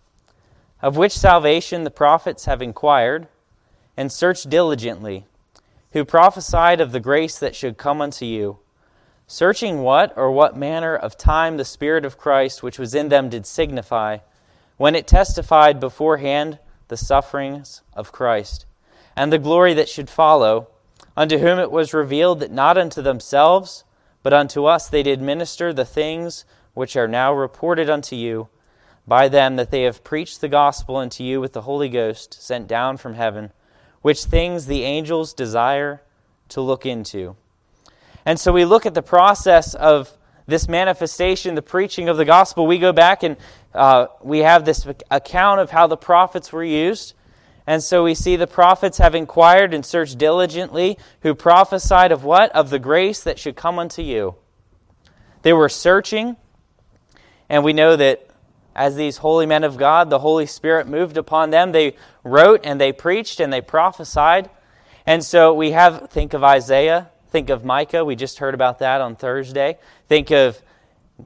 Of 0.83 0.97
which 0.97 1.17
salvation 1.17 1.83
the 1.83 1.89
prophets 1.89 2.45
have 2.45 2.61
inquired 2.61 3.27
and 3.97 4.11
searched 4.11 4.51
diligently, 4.51 5.25
who 5.93 6.05
prophesied 6.05 6.79
of 6.79 6.91
the 6.91 6.99
grace 6.99 7.39
that 7.39 7.55
should 7.55 7.79
come 7.79 8.01
unto 8.01 8.25
you, 8.25 8.59
searching 9.31 9.83
what 9.83 10.11
or 10.17 10.31
what 10.31 10.57
manner 10.57 10.95
of 10.95 11.15
time 11.15 11.57
the 11.57 11.63
Spirit 11.63 12.03
of 12.03 12.17
Christ 12.17 12.63
which 12.63 12.79
was 12.79 12.95
in 12.95 13.09
them 13.09 13.29
did 13.29 13.45
signify, 13.45 14.17
when 14.77 14.95
it 14.95 15.05
testified 15.05 15.79
beforehand 15.79 16.57
the 16.87 16.97
sufferings 16.97 17.83
of 17.93 18.11
Christ, 18.11 18.65
and 19.15 19.31
the 19.31 19.37
glory 19.37 19.75
that 19.75 19.87
should 19.87 20.09
follow, 20.09 20.69
unto 21.15 21.37
whom 21.37 21.59
it 21.59 21.71
was 21.71 21.93
revealed 21.93 22.39
that 22.39 22.51
not 22.51 22.75
unto 22.75 23.03
themselves, 23.03 23.83
but 24.23 24.33
unto 24.33 24.65
us 24.65 24.89
they 24.89 25.03
did 25.03 25.21
minister 25.21 25.71
the 25.71 25.85
things 25.85 26.43
which 26.73 26.95
are 26.95 27.07
now 27.07 27.31
reported 27.31 27.87
unto 27.87 28.15
you 28.15 28.49
by 29.07 29.27
them 29.27 29.57
that 29.57 29.69
they 29.69 29.83
have 29.83 30.03
preached 30.03 30.41
the 30.41 30.49
gospel 30.49 30.95
unto 30.95 31.23
you 31.23 31.39
with 31.39 31.53
the 31.53 31.61
Holy 31.61 31.89
Ghost 31.89 32.33
sent 32.41 32.67
down 32.67 32.97
from 32.97 33.13
heaven, 33.13 33.51
which 34.01 34.23
things 34.23 34.65
the 34.65 34.81
angels 34.81 35.33
desire 35.33 36.01
to 36.47 36.61
look 36.61 36.83
into. 36.83 37.35
And 38.29 38.39
so 38.39 38.51
we 38.51 38.63
look 38.63 38.85
at 38.85 38.93
the 38.93 39.01
process 39.01 39.73
of 39.73 40.15
this 40.45 40.69
manifestation, 40.69 41.55
the 41.55 41.63
preaching 41.63 42.09
of 42.09 42.17
the 42.17 42.25
gospel. 42.25 42.67
We 42.67 42.77
go 42.77 42.93
back 42.93 43.23
and 43.23 43.37
uh, 43.73 44.05
we 44.21 44.39
have 44.39 44.65
this 44.65 44.85
account 45.09 45.61
of 45.61 45.71
how 45.71 45.87
the 45.87 45.97
prophets 45.97 46.53
were 46.53 46.63
used. 46.63 47.15
And 47.65 47.81
so 47.81 48.03
we 48.03 48.13
see 48.13 48.35
the 48.35 48.45
prophets 48.45 48.99
have 48.99 49.15
inquired 49.15 49.73
and 49.73 49.83
searched 49.83 50.19
diligently, 50.19 50.99
who 51.21 51.33
prophesied 51.33 52.11
of 52.11 52.23
what? 52.23 52.51
Of 52.51 52.69
the 52.69 52.77
grace 52.77 53.23
that 53.23 53.39
should 53.39 53.55
come 53.55 53.79
unto 53.79 54.03
you. 54.03 54.35
They 55.41 55.51
were 55.51 55.67
searching, 55.67 56.37
and 57.49 57.63
we 57.63 57.73
know 57.73 57.95
that 57.95 58.27
as 58.75 58.95
these 58.95 59.17
holy 59.17 59.47
men 59.47 59.63
of 59.63 59.75
God, 59.75 60.11
the 60.11 60.19
Holy 60.19 60.45
Spirit 60.45 60.87
moved 60.87 61.17
upon 61.17 61.49
them. 61.49 61.71
They 61.71 61.95
wrote 62.23 62.61
and 62.63 62.79
they 62.79 62.91
preached 62.91 63.39
and 63.39 63.51
they 63.51 63.61
prophesied. 63.61 64.51
And 65.07 65.25
so 65.25 65.51
we 65.51 65.71
have, 65.71 66.11
think 66.11 66.35
of 66.35 66.43
Isaiah, 66.43 67.09
think 67.31 67.49
of 67.49 67.63
Micah. 67.63 68.03
We 68.03 68.15
just 68.15 68.39
heard 68.39 68.53
about 68.53 68.79
that 68.79 69.01
on 69.01 69.15
Thursday. 69.15 69.77
Think 70.07 70.31
of 70.31 70.61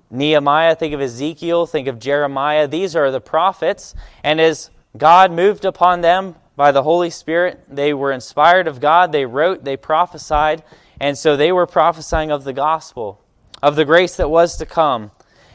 Nehemiah, 0.09 0.75
think 0.75 0.93
of 0.93 1.01
Ezekiel, 1.01 1.65
think 1.65 1.87
of 1.87 1.99
Jeremiah. 1.99 2.67
These 2.67 2.95
are 2.95 3.11
the 3.11 3.21
prophets. 3.21 3.93
And 4.23 4.41
as 4.41 4.69
God 4.97 5.31
moved 5.31 5.65
upon 5.65 6.01
them 6.01 6.35
by 6.55 6.71
the 6.71 6.83
Holy 6.83 7.09
Spirit. 7.09 7.63
They 7.67 7.93
were 7.93 8.11
inspired 8.11 8.67
of 8.67 8.79
God. 8.79 9.11
They 9.11 9.25
wrote, 9.25 9.63
they 9.63 9.77
prophesied. 9.77 10.63
And 10.99 11.17
so 11.17 11.35
they 11.35 11.51
were 11.51 11.65
prophesying 11.65 12.31
of 12.31 12.43
the 12.43 12.53
gospel, 12.53 13.21
of 13.61 13.75
the 13.75 13.85
grace 13.85 14.15
that 14.17 14.29
was 14.29 14.55
to 14.57 14.65
come. 14.65 15.11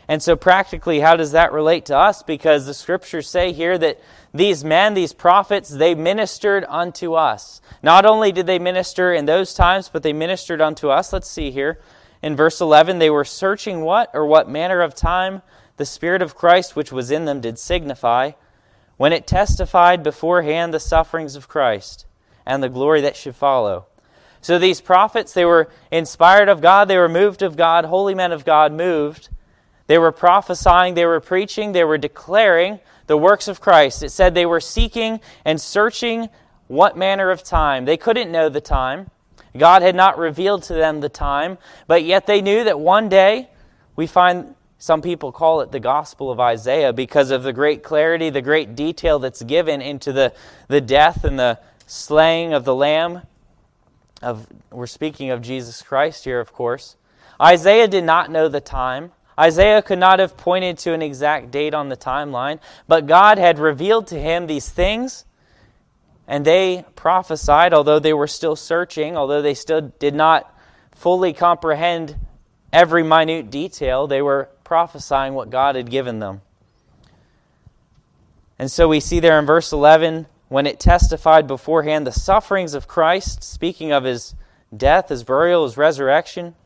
And 0.09 0.23
so, 0.23 0.37
practically, 0.37 1.01
how 1.01 1.17
does 1.17 1.33
that 1.33 1.53
relate 1.53 1.85
to 1.87 1.97
us? 1.97 2.23
Because 2.23 2.65
the 2.65 2.73
scriptures 2.73 3.29
say 3.29 3.53
here 3.53 3.77
that 3.77 4.01
these 4.33 4.65
men, 4.65 4.95
these 4.95 5.13
prophets, 5.13 5.69
they 5.69 5.95
ministered 5.95 6.65
unto 6.67 7.13
us. 7.13 7.61
Not 7.83 8.07
only 8.07 8.33
did 8.33 8.47
they 8.47 8.59
minister 8.59 9.13
in 9.13 9.27
those 9.27 9.53
times, 9.53 9.91
but 9.91 10.03
they 10.03 10.15
ministered 10.15 10.63
unto 10.63 10.89
us. 10.89 11.13
Let's 11.13 11.31
see 11.31 11.51
here. 11.51 11.79
In 12.23 12.35
verse 12.37 12.61
11, 12.61 12.99
they 12.99 13.11
were 13.11 13.25
searching 13.25 13.83
what 13.83 14.11
or 14.15 14.27
what 14.27 14.49
manner 14.49 14.81
of 14.81 14.95
time 14.95 15.43
the 15.77 15.87
Spirit 15.87 16.23
of 16.23 16.35
Christ 16.35 16.75
which 16.75 16.91
was 16.91 17.11
in 17.11 17.25
them 17.25 17.41
did 17.41 17.59
signify 17.59 18.33
when 18.97 19.13
it 19.13 19.27
testified 19.27 20.03
beforehand 20.03 20.75
the 20.75 20.81
sufferings 20.81 21.37
of 21.37 21.49
Christ 21.49 22.07
and 22.45 22.63
the 22.63 22.69
glory 22.69 23.01
that 23.03 23.17
should 23.17 23.37
follow. 23.37 23.87
So 24.41 24.59
these 24.59 24.81
prophets, 24.81 25.33
they 25.33 25.45
were 25.45 25.71
inspired 25.91 26.49
of 26.49 26.61
God, 26.61 26.89
they 26.89 26.99
were 26.99 27.09
moved 27.09 27.43
of 27.43 27.57
God, 27.57 27.85
holy 27.85 28.15
men 28.15 28.33
of 28.33 28.45
God 28.45 28.73
moved. 28.73 29.29
They 29.89 29.99
were 29.99 30.13
prophesying, 30.13 30.95
they 30.95 31.07
were 31.07 31.19
preaching, 31.19 31.73
they 31.73 31.83
were 31.83 31.99
declaring 31.99 32.79
the 33.09 33.17
works 33.17 33.49
of 33.49 33.61
Christ. 33.61 34.03
It 34.03 34.11
said 34.11 34.35
they 34.35 34.47
were 34.47 34.61
seeking 34.61 35.21
and 35.45 35.61
searching 35.61 36.29
what 36.69 36.97
manner 36.97 37.31
of 37.31 37.43
time. 37.43 37.87
They 37.87 37.97
couldn't 37.97 38.31
know 38.31 38.49
the 38.49 38.61
time. 38.61 39.11
God 39.57 39.83
had 39.83 39.97
not 39.97 40.19
revealed 40.19 40.63
to 40.65 40.75
them 40.75 41.01
the 41.01 41.09
time, 41.09 41.59
but 41.87 42.05
yet 42.05 42.27
they 42.27 42.43
knew 42.43 42.65
that 42.65 42.79
one 42.79 43.09
day 43.09 43.49
we 43.97 44.07
find 44.07 44.55
some 44.79 45.03
people 45.03 45.33
call 45.33 45.63
it 45.63 45.73
the 45.73 45.81
Gospel 45.81 46.31
of 46.31 46.39
Isaiah 46.39 46.93
because 46.93 47.31
of 47.31 47.43
the 47.43 47.53
great 47.53 47.83
clarity, 47.83 48.31
the 48.31 48.43
great 48.43 48.77
detail 48.77 49.19
that's 49.19 49.43
given 49.43 49.81
into 49.81 50.13
the, 50.13 50.33
the 50.69 50.81
death 50.81 51.25
and 51.25 51.39
the 51.39 51.59
slaying 51.87 52.53
of 52.53 52.65
the 52.65 52.75
Lamb. 52.75 53.23
Of, 54.23 54.47
we're 54.71 54.87
speaking 54.87 55.31
of 55.31 55.43
Jesus 55.43 55.83
Christ 55.83 56.25
here, 56.25 56.41
of 56.41 56.53
course. 56.53 56.97
Isaiah 57.41 57.89
did 57.89 58.05
not 58.05 58.31
know 58.31 58.49
the 58.49 58.61
time. 58.61 59.13
Isaiah 59.39 59.83
could 59.83 59.99
not 59.99 60.19
have 60.19 60.37
pointed 60.37 60.79
to 60.79 60.93
an 60.93 61.03
exact 61.03 61.51
date 61.51 61.73
on 61.73 61.89
the 61.89 61.97
timeline, 61.97 62.59
but 62.89 63.07
God 63.07 63.39
had 63.39 63.59
revealed 63.59 64.09
to 64.09 64.19
him 64.19 64.47
these 64.47 64.69
things, 64.69 65.25
and 66.27 66.45
they 66.45 66.85
prophesied, 66.97 67.73
although 67.73 68.01
they 68.01 68.13
were 68.13 68.27
still 68.27 68.57
searching, 68.57 69.17
although 69.17 69.41
they 69.41 69.55
still 69.55 69.93
did 69.99 70.15
not 70.15 70.53
fully 70.91 71.33
comprehend 71.33 72.17
every 72.73 73.05
minute 73.05 73.51
detail, 73.51 74.07
they 74.07 74.21
were 74.21 74.49
prophesying 74.65 75.35
what 75.35 75.51
God 75.51 75.77
had 75.77 75.89
given 75.89 76.19
them. 76.19 76.43
And 78.59 78.71
so 78.71 78.89
we 78.89 78.99
see 78.99 79.21
there 79.21 79.39
in 79.39 79.47
verse 79.47 79.73
11, 79.73 80.27
when 80.49 80.67
it 80.67 80.81
testified 80.81 81.47
beforehand 81.47 82.07
the 82.07 82.13
sufferings 82.13 82.75
of 82.75 82.89
Christ, 82.89 83.45
speaking 83.45 83.93
of 83.93 84.03
his 84.03 84.35
death, 84.77 85.11
his 85.11 85.23
burial, 85.23 85.65
his 85.65 85.77
resurrection 85.77 86.57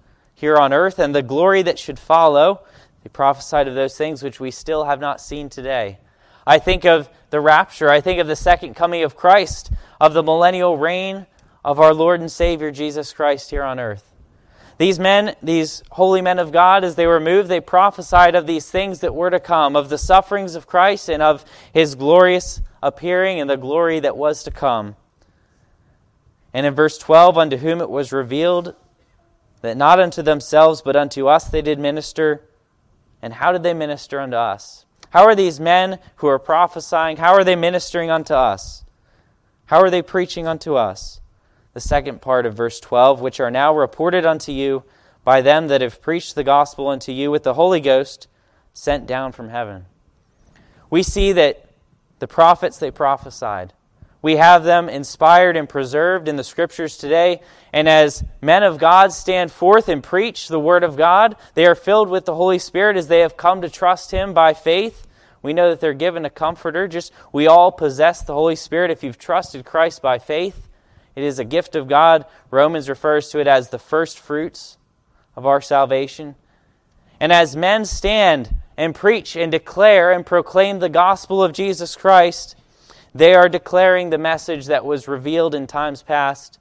here 0.42 0.56
on 0.56 0.72
earth, 0.72 0.98
and 0.98 1.14
the 1.14 1.22
glory 1.22 1.62
that 1.62 1.78
should 1.78 2.00
follow, 2.00 2.62
they 3.04 3.08
prophesied 3.08 3.68
of 3.68 3.76
those 3.76 3.96
things 3.96 4.24
which 4.24 4.40
we 4.40 4.50
still 4.50 4.86
have 4.86 4.98
not 4.98 5.20
seen 5.20 5.48
today. 5.48 5.98
I 6.44 6.58
think 6.58 6.84
of 6.84 7.08
the 7.30 7.40
rapture, 7.40 7.88
I 7.88 8.00
think 8.00 8.18
of 8.18 8.26
the 8.26 8.34
second 8.34 8.74
coming 8.74 9.04
of 9.04 9.14
Christ, 9.14 9.70
of 10.00 10.14
the 10.14 10.22
millennial 10.24 10.76
reign 10.76 11.28
of 11.64 11.78
our 11.78 11.94
Lord 11.94 12.18
and 12.18 12.28
Savior 12.28 12.72
Jesus 12.72 13.12
Christ 13.12 13.50
here 13.50 13.62
on 13.62 13.78
earth. 13.78 14.02
These 14.78 14.98
men, 14.98 15.36
these 15.44 15.84
holy 15.92 16.20
men 16.20 16.40
of 16.40 16.50
God, 16.50 16.82
as 16.82 16.96
they 16.96 17.06
were 17.06 17.20
moved, 17.20 17.48
they 17.48 17.60
prophesied 17.60 18.34
of 18.34 18.48
these 18.48 18.68
things 18.68 18.98
that 18.98 19.14
were 19.14 19.30
to 19.30 19.38
come, 19.38 19.76
of 19.76 19.90
the 19.90 19.96
sufferings 19.96 20.56
of 20.56 20.66
Christ 20.66 21.08
and 21.08 21.22
of 21.22 21.44
his 21.72 21.94
glorious 21.94 22.60
appearing 22.82 23.38
and 23.38 23.48
the 23.48 23.56
glory 23.56 24.00
that 24.00 24.16
was 24.16 24.42
to 24.42 24.50
come. 24.50 24.96
And 26.52 26.66
in 26.66 26.74
verse 26.74 26.98
12, 26.98 27.38
unto 27.38 27.58
whom 27.58 27.80
it 27.80 27.88
was 27.88 28.10
revealed 28.10 28.74
that 29.62 29.76
not 29.76 29.98
unto 29.98 30.22
themselves, 30.22 30.82
but 30.82 30.94
unto 30.94 31.26
us 31.26 31.44
they 31.44 31.62
did 31.62 31.78
minister. 31.78 32.44
And 33.20 33.34
how 33.34 33.52
did 33.52 33.62
they 33.62 33.74
minister 33.74 34.20
unto 34.20 34.36
us? 34.36 34.84
How 35.10 35.24
are 35.24 35.34
these 35.34 35.58
men 35.58 35.98
who 36.16 36.26
are 36.26 36.38
prophesying, 36.38 37.16
how 37.16 37.32
are 37.32 37.44
they 37.44 37.56
ministering 37.56 38.10
unto 38.10 38.34
us? 38.34 38.84
How 39.66 39.80
are 39.80 39.90
they 39.90 40.02
preaching 40.02 40.46
unto 40.46 40.74
us? 40.74 41.22
the 41.72 41.80
second 41.80 42.20
part 42.20 42.46
of 42.46 42.54
verse 42.54 42.80
12, 42.80 43.20
which 43.20 43.40
are 43.40 43.50
now 43.50 43.74
reported 43.74 44.26
unto 44.26 44.52
you 44.52 44.84
by 45.24 45.40
them 45.40 45.68
that 45.68 45.80
have 45.80 46.02
preached 46.02 46.34
the 46.34 46.44
gospel 46.44 46.88
unto 46.88 47.12
you 47.12 47.30
with 47.30 47.44
the 47.44 47.54
Holy 47.54 47.80
Ghost 47.80 48.28
sent 48.74 49.06
down 49.06 49.32
from 49.32 49.48
heaven. 49.48 49.86
We 50.90 51.02
see 51.02 51.32
that 51.32 51.66
the 52.18 52.28
prophets, 52.28 52.78
they 52.78 52.90
prophesied. 52.90 53.72
We 54.22 54.36
have 54.36 54.62
them 54.62 54.88
inspired 54.88 55.56
and 55.56 55.68
preserved 55.68 56.28
in 56.28 56.36
the 56.36 56.44
scriptures 56.44 56.96
today. 56.96 57.42
And 57.72 57.88
as 57.88 58.24
men 58.40 58.62
of 58.62 58.78
God 58.78 59.12
stand 59.12 59.50
forth 59.50 59.88
and 59.88 60.02
preach 60.02 60.46
the 60.46 60.60
word 60.60 60.84
of 60.84 60.96
God, 60.96 61.36
they 61.54 61.66
are 61.66 61.74
filled 61.74 62.08
with 62.08 62.24
the 62.24 62.36
Holy 62.36 62.60
Spirit 62.60 62.96
as 62.96 63.08
they 63.08 63.20
have 63.20 63.36
come 63.36 63.62
to 63.62 63.68
trust 63.68 64.12
Him 64.12 64.32
by 64.32 64.54
faith. 64.54 65.08
We 65.42 65.52
know 65.52 65.70
that 65.70 65.80
they're 65.80 65.92
given 65.92 66.24
a 66.24 66.30
comforter. 66.30 66.86
Just 66.86 67.12
we 67.32 67.48
all 67.48 67.72
possess 67.72 68.22
the 68.22 68.34
Holy 68.34 68.54
Spirit 68.54 68.92
if 68.92 69.02
you've 69.02 69.18
trusted 69.18 69.64
Christ 69.64 70.00
by 70.00 70.20
faith. 70.20 70.68
It 71.16 71.24
is 71.24 71.40
a 71.40 71.44
gift 71.44 71.74
of 71.74 71.88
God. 71.88 72.24
Romans 72.50 72.88
refers 72.88 73.28
to 73.30 73.40
it 73.40 73.48
as 73.48 73.68
the 73.68 73.78
first 73.78 74.20
fruits 74.20 74.78
of 75.34 75.46
our 75.46 75.60
salvation. 75.60 76.36
And 77.18 77.32
as 77.32 77.56
men 77.56 77.84
stand 77.84 78.54
and 78.76 78.94
preach 78.94 79.36
and 79.36 79.50
declare 79.50 80.12
and 80.12 80.24
proclaim 80.24 80.78
the 80.78 80.88
gospel 80.88 81.42
of 81.42 81.52
Jesus 81.52 81.96
Christ, 81.96 82.56
they 83.14 83.34
are 83.34 83.48
declaring 83.48 84.10
the 84.10 84.18
message 84.18 84.66
that 84.66 84.84
was 84.84 85.08
revealed 85.08 85.54
in 85.54 85.66
times 85.66 86.02
past 86.02 86.58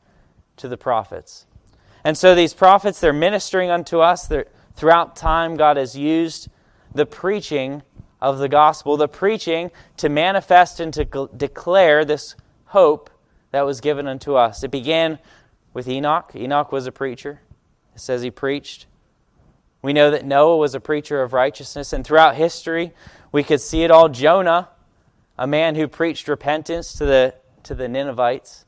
to 0.57 0.67
the 0.67 0.77
prophets. 0.77 1.45
And 2.03 2.17
so 2.17 2.35
these 2.35 2.53
prophets, 2.53 2.99
they're 2.99 3.13
ministering 3.13 3.69
unto 3.69 3.99
us. 3.99 4.27
They're, 4.27 4.47
throughout 4.75 5.15
time, 5.15 5.55
God 5.55 5.77
has 5.77 5.95
used 5.95 6.49
the 6.93 7.05
preaching 7.05 7.83
of 8.19 8.37
the 8.37 8.49
gospel, 8.49 8.97
the 8.97 9.07
preaching 9.07 9.71
to 9.97 10.09
manifest 10.09 10.79
and 10.79 10.93
to 10.93 11.29
declare 11.35 12.05
this 12.05 12.35
hope 12.65 13.09
that 13.51 13.61
was 13.61 13.81
given 13.81 14.07
unto 14.07 14.35
us. 14.35 14.63
It 14.63 14.71
began 14.71 15.19
with 15.73 15.87
Enoch. 15.87 16.31
Enoch 16.35 16.71
was 16.71 16.87
a 16.87 16.91
preacher. 16.91 17.41
It 17.95 18.01
says 18.01 18.21
he 18.21 18.31
preached. 18.31 18.87
We 19.81 19.93
know 19.93 20.11
that 20.11 20.25
Noah 20.25 20.57
was 20.57 20.75
a 20.75 20.79
preacher 20.79 21.23
of 21.23 21.33
righteousness, 21.33 21.91
and 21.91 22.05
throughout 22.05 22.35
history, 22.35 22.93
we 23.31 23.43
could 23.43 23.61
see 23.61 23.83
it 23.83 23.89
all. 23.89 24.09
Jonah, 24.09 24.69
a 25.41 25.47
man 25.47 25.73
who 25.73 25.87
preached 25.87 26.27
repentance 26.27 26.93
to 26.93 27.03
the, 27.03 27.33
to 27.63 27.73
the 27.73 27.87
Ninevites. 27.87 28.63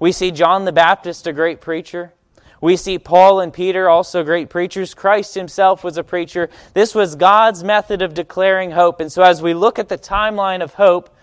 We 0.00 0.10
see 0.10 0.30
John 0.30 0.64
the 0.64 0.72
Baptist, 0.72 1.26
a 1.26 1.34
great 1.34 1.60
preacher. 1.60 2.14
We 2.62 2.78
see 2.78 2.98
Paul 2.98 3.40
and 3.40 3.52
Peter, 3.52 3.90
also 3.90 4.24
great 4.24 4.48
preachers. 4.48 4.94
Christ 4.94 5.34
himself 5.34 5.84
was 5.84 5.98
a 5.98 6.02
preacher. 6.02 6.48
This 6.72 6.94
was 6.94 7.14
God's 7.14 7.62
method 7.62 8.00
of 8.00 8.14
declaring 8.14 8.70
hope. 8.70 9.00
And 9.00 9.12
so, 9.12 9.22
as 9.22 9.42
we 9.42 9.52
look 9.52 9.78
at 9.78 9.90
the 9.90 9.98
timeline 9.98 10.62
of 10.62 10.72
hope, 10.74 11.14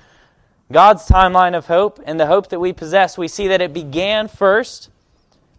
God's 0.72 1.08
timeline 1.08 1.58
of 1.58 1.65
hope, 1.65 2.00
and 2.06 2.20
the 2.20 2.27
hope 2.27 2.50
that 2.50 2.60
we 2.60 2.72
possess, 2.72 3.18
we 3.18 3.27
see 3.27 3.48
that 3.48 3.62
it 3.62 3.74
began 3.74 4.27
first 4.27 4.92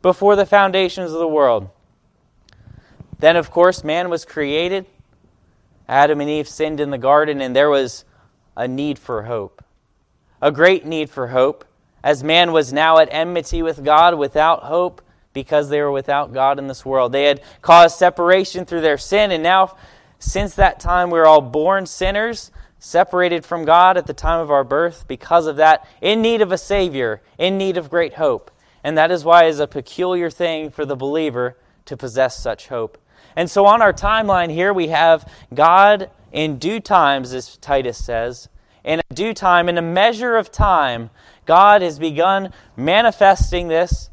before 0.02 0.37
the 0.37 0.47
foundations 0.47 1.12
of 1.12 1.18
the 1.18 1.26
world. 1.26 1.68
Then, 3.18 3.35
of 3.35 3.50
course, 3.50 3.83
man 3.83 4.09
was 4.09 4.25
created. 4.25 4.87
Adam 5.88 6.21
and 6.21 6.30
Eve 6.30 6.47
sinned 6.47 6.78
in 6.78 6.90
the 6.90 6.99
garden, 6.99 7.40
and 7.40 7.56
there 7.56 7.71
was 7.71 8.04
a 8.56 8.66
need 8.66 8.98
for 8.98 9.25
hope. 9.25 9.64
A 10.40 10.50
great 10.50 10.84
need 10.84 11.10
for 11.10 11.28
hope, 11.28 11.64
as 12.02 12.22
man 12.22 12.52
was 12.52 12.72
now 12.72 12.98
at 12.98 13.08
enmity 13.10 13.62
with 13.62 13.84
God 13.84 14.16
without 14.18 14.64
hope 14.64 15.02
because 15.32 15.68
they 15.68 15.80
were 15.80 15.92
without 15.92 16.32
God 16.32 16.58
in 16.58 16.66
this 16.66 16.84
world. 16.84 17.12
They 17.12 17.25
had 17.25 17.42
caused 17.60 17.98
separation 17.98 18.64
through 18.64 18.80
their 18.80 18.98
sin, 18.98 19.30
and 19.30 19.42
now, 19.42 19.76
since 20.18 20.54
that 20.54 20.80
time, 20.80 21.10
we're 21.10 21.26
all 21.26 21.42
born 21.42 21.84
sinners, 21.84 22.50
separated 22.78 23.44
from 23.44 23.64
God 23.64 23.96
at 23.96 24.06
the 24.06 24.14
time 24.14 24.40
of 24.40 24.50
our 24.50 24.64
birth 24.64 25.06
because 25.08 25.46
of 25.46 25.56
that, 25.56 25.86
in 26.00 26.22
need 26.22 26.40
of 26.40 26.52
a 26.52 26.58
Savior, 26.58 27.20
in 27.38 27.58
need 27.58 27.76
of 27.76 27.90
great 27.90 28.14
hope. 28.14 28.50
And 28.84 28.96
that 28.96 29.10
is 29.10 29.25
why 29.25 29.44
it 29.44 29.48
is 29.48 29.60
a 29.60 29.66
peculiar 29.66 30.30
thing 30.30 30.70
for 30.70 30.86
the 30.86 30.96
believer 30.96 31.56
to 31.86 31.96
possess 31.96 32.38
such 32.38 32.68
hope. 32.68 32.98
And 33.34 33.50
so 33.50 33.66
on 33.66 33.82
our 33.82 33.92
timeline 33.92 34.50
here, 34.50 34.72
we 34.72 34.88
have 34.88 35.30
God 35.52 36.10
in 36.33 36.59
due 36.59 36.80
times, 36.80 37.33
as 37.33 37.56
Titus 37.56 38.02
says, 38.04 38.49
in 38.85 39.00
a 39.00 39.14
due 39.14 39.35
time, 39.35 39.68
in 39.68 39.78
a 39.78 39.83
measure 39.83 40.37
of 40.37 40.52
time, 40.52 41.11
God 41.45 41.83
has 41.83 41.99
begun 41.99 42.52
manifesting 42.76 43.68
this 43.68 44.11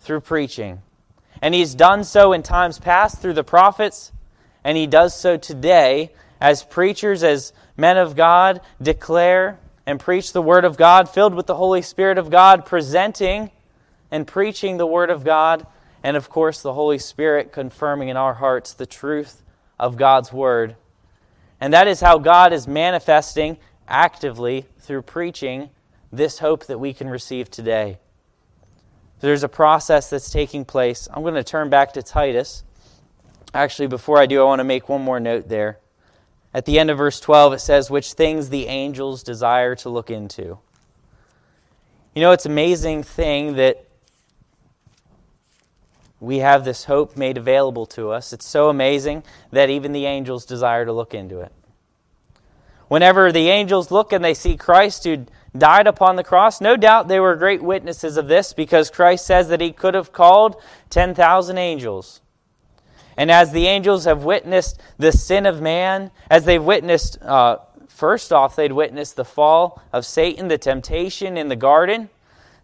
through 0.00 0.20
preaching. 0.20 0.82
And 1.40 1.54
he's 1.54 1.74
done 1.74 2.04
so 2.04 2.32
in 2.32 2.42
times 2.42 2.78
past 2.78 3.20
through 3.20 3.34
the 3.34 3.44
prophets, 3.44 4.12
and 4.64 4.76
he 4.76 4.86
does 4.86 5.14
so 5.14 5.36
today 5.36 6.12
as 6.40 6.64
preachers, 6.64 7.22
as 7.22 7.52
men 7.76 7.96
of 7.96 8.16
God 8.16 8.60
declare 8.80 9.58
and 9.86 9.98
preach 9.98 10.32
the 10.32 10.42
Word 10.42 10.64
of 10.64 10.76
God, 10.76 11.08
filled 11.08 11.34
with 11.34 11.46
the 11.46 11.56
Holy 11.56 11.82
Spirit 11.82 12.18
of 12.18 12.30
God, 12.30 12.66
presenting 12.66 13.50
and 14.10 14.26
preaching 14.26 14.76
the 14.76 14.86
Word 14.86 15.10
of 15.10 15.24
God, 15.24 15.66
and 16.02 16.16
of 16.16 16.28
course, 16.28 16.62
the 16.62 16.74
Holy 16.74 16.98
Spirit 16.98 17.52
confirming 17.52 18.08
in 18.08 18.16
our 18.16 18.34
hearts 18.34 18.72
the 18.72 18.86
truth 18.86 19.42
of 19.78 19.96
God's 19.96 20.32
Word. 20.32 20.76
And 21.62 21.72
that 21.74 21.86
is 21.86 22.00
how 22.00 22.18
God 22.18 22.52
is 22.52 22.66
manifesting 22.66 23.56
actively 23.86 24.66
through 24.80 25.02
preaching 25.02 25.70
this 26.10 26.40
hope 26.40 26.66
that 26.66 26.80
we 26.80 26.92
can 26.92 27.08
receive 27.08 27.52
today. 27.52 28.00
There's 29.20 29.44
a 29.44 29.48
process 29.48 30.10
that's 30.10 30.28
taking 30.28 30.64
place. 30.64 31.06
I'm 31.14 31.22
going 31.22 31.34
to 31.34 31.44
turn 31.44 31.70
back 31.70 31.92
to 31.92 32.02
Titus. 32.02 32.64
Actually, 33.54 33.86
before 33.86 34.18
I 34.18 34.26
do, 34.26 34.40
I 34.40 34.44
want 34.44 34.58
to 34.58 34.64
make 34.64 34.88
one 34.88 35.02
more 35.02 35.20
note 35.20 35.48
there. 35.48 35.78
At 36.52 36.64
the 36.64 36.80
end 36.80 36.90
of 36.90 36.98
verse 36.98 37.20
12, 37.20 37.52
it 37.52 37.60
says, 37.60 37.88
Which 37.88 38.14
things 38.14 38.48
the 38.48 38.66
angels 38.66 39.22
desire 39.22 39.76
to 39.76 39.88
look 39.88 40.10
into. 40.10 40.58
You 42.12 42.22
know, 42.22 42.32
it's 42.32 42.44
an 42.44 42.50
amazing 42.50 43.04
thing 43.04 43.54
that 43.54 43.86
we 46.22 46.38
have 46.38 46.64
this 46.64 46.84
hope 46.84 47.16
made 47.16 47.36
available 47.36 47.84
to 47.84 48.10
us. 48.10 48.32
It's 48.32 48.46
so 48.46 48.68
amazing 48.68 49.24
that 49.50 49.70
even 49.70 49.92
the 49.92 50.06
angels 50.06 50.46
desire 50.46 50.84
to 50.84 50.92
look 50.92 51.14
into 51.14 51.40
it. 51.40 51.52
Whenever 52.86 53.32
the 53.32 53.48
angels 53.48 53.90
look 53.90 54.12
and 54.12 54.24
they 54.24 54.34
see 54.34 54.56
Christ 54.56 55.02
who 55.02 55.26
died 55.56 55.86
upon 55.86 56.16
the 56.16 56.24
cross. 56.24 56.60
No 56.60 56.76
doubt 56.76 57.08
they 57.08 57.20
were 57.20 57.34
great 57.36 57.62
witnesses 57.62 58.16
of 58.16 58.28
this 58.28 58.52
because 58.52 58.88
Christ 58.88 59.26
says 59.26 59.48
that 59.48 59.60
he 59.60 59.72
could 59.72 59.94
have 59.94 60.12
called 60.12 60.56
10,000 60.90 61.58
angels. 61.58 62.20
And 63.16 63.30
as 63.30 63.52
the 63.52 63.66
angels 63.66 64.04
have 64.06 64.24
witnessed 64.24 64.80
the 64.96 65.12
sin 65.12 65.44
of 65.44 65.60
man, 65.60 66.10
as 66.30 66.44
they've 66.44 66.62
witnessed, 66.62 67.20
uh, 67.20 67.58
first 67.88 68.32
off, 68.32 68.56
they'd 68.56 68.72
witnessed 68.72 69.16
the 69.16 69.24
fall 69.24 69.82
of 69.92 70.06
Satan, 70.06 70.48
the 70.48 70.56
temptation 70.56 71.36
in 71.36 71.48
the 71.48 71.56
garden. 71.56 72.08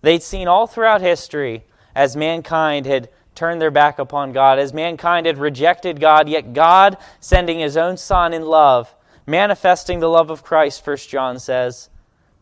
They'd 0.00 0.22
seen 0.22 0.48
all 0.48 0.66
throughout 0.66 1.02
history 1.02 1.64
as 1.94 2.16
mankind 2.16 2.86
had 2.86 3.10
turned 3.38 3.62
their 3.62 3.70
back 3.70 3.98
upon 3.98 4.32
God, 4.32 4.58
as 4.58 4.74
mankind 4.74 5.26
had 5.26 5.38
rejected 5.38 6.00
God, 6.00 6.28
yet 6.28 6.52
God 6.52 6.98
sending 7.20 7.58
his 7.58 7.76
own 7.76 7.96
Son 7.96 8.34
in 8.34 8.44
love, 8.44 8.94
manifesting 9.26 10.00
the 10.00 10.08
love 10.08 10.30
of 10.30 10.42
Christ, 10.42 10.84
First 10.84 11.08
John 11.08 11.38
says 11.38 11.88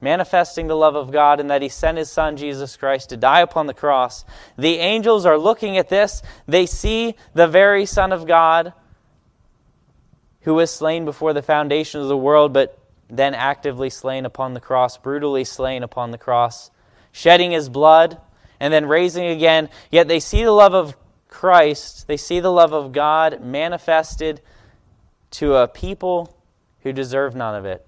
manifesting 0.00 0.66
the 0.66 0.76
love 0.76 0.94
of 0.94 1.10
God 1.10 1.40
and 1.40 1.50
that 1.50 1.62
He 1.62 1.68
sent 1.68 1.98
His 1.98 2.10
Son, 2.10 2.36
Jesus 2.36 2.76
Christ, 2.76 3.10
to 3.10 3.16
die 3.16 3.40
upon 3.40 3.66
the 3.66 3.74
cross. 3.74 4.24
The 4.56 4.76
angels 4.76 5.24
are 5.26 5.38
looking 5.38 5.78
at 5.78 5.88
this. 5.88 6.22
They 6.46 6.66
see 6.66 7.14
the 7.34 7.48
very 7.48 7.86
Son 7.86 8.12
of 8.12 8.26
God 8.26 8.72
who 10.42 10.54
was 10.54 10.70
slain 10.70 11.04
before 11.04 11.32
the 11.32 11.42
foundation 11.42 12.00
of 12.00 12.08
the 12.08 12.16
world, 12.16 12.52
but 12.52 12.78
then 13.08 13.34
actively 13.34 13.90
slain 13.90 14.24
upon 14.24 14.54
the 14.54 14.60
cross, 14.60 14.96
brutally 14.96 15.44
slain 15.44 15.82
upon 15.82 16.10
the 16.10 16.18
cross, 16.18 16.70
shedding 17.10 17.52
His 17.52 17.68
blood, 17.68 18.20
and 18.60 18.72
then 18.72 18.86
raising 18.86 19.26
again. 19.26 19.68
Yet 19.90 20.08
they 20.08 20.20
see 20.20 20.44
the 20.44 20.52
love 20.52 20.74
of 20.74 20.96
Christ, 21.28 22.06
they 22.06 22.16
see 22.16 22.40
the 22.40 22.52
love 22.52 22.72
of 22.72 22.92
God 22.92 23.42
manifested 23.42 24.40
to 25.32 25.56
a 25.56 25.68
people 25.68 26.34
who 26.80 26.92
deserve 26.92 27.34
none 27.34 27.54
of 27.54 27.66
it. 27.66 27.86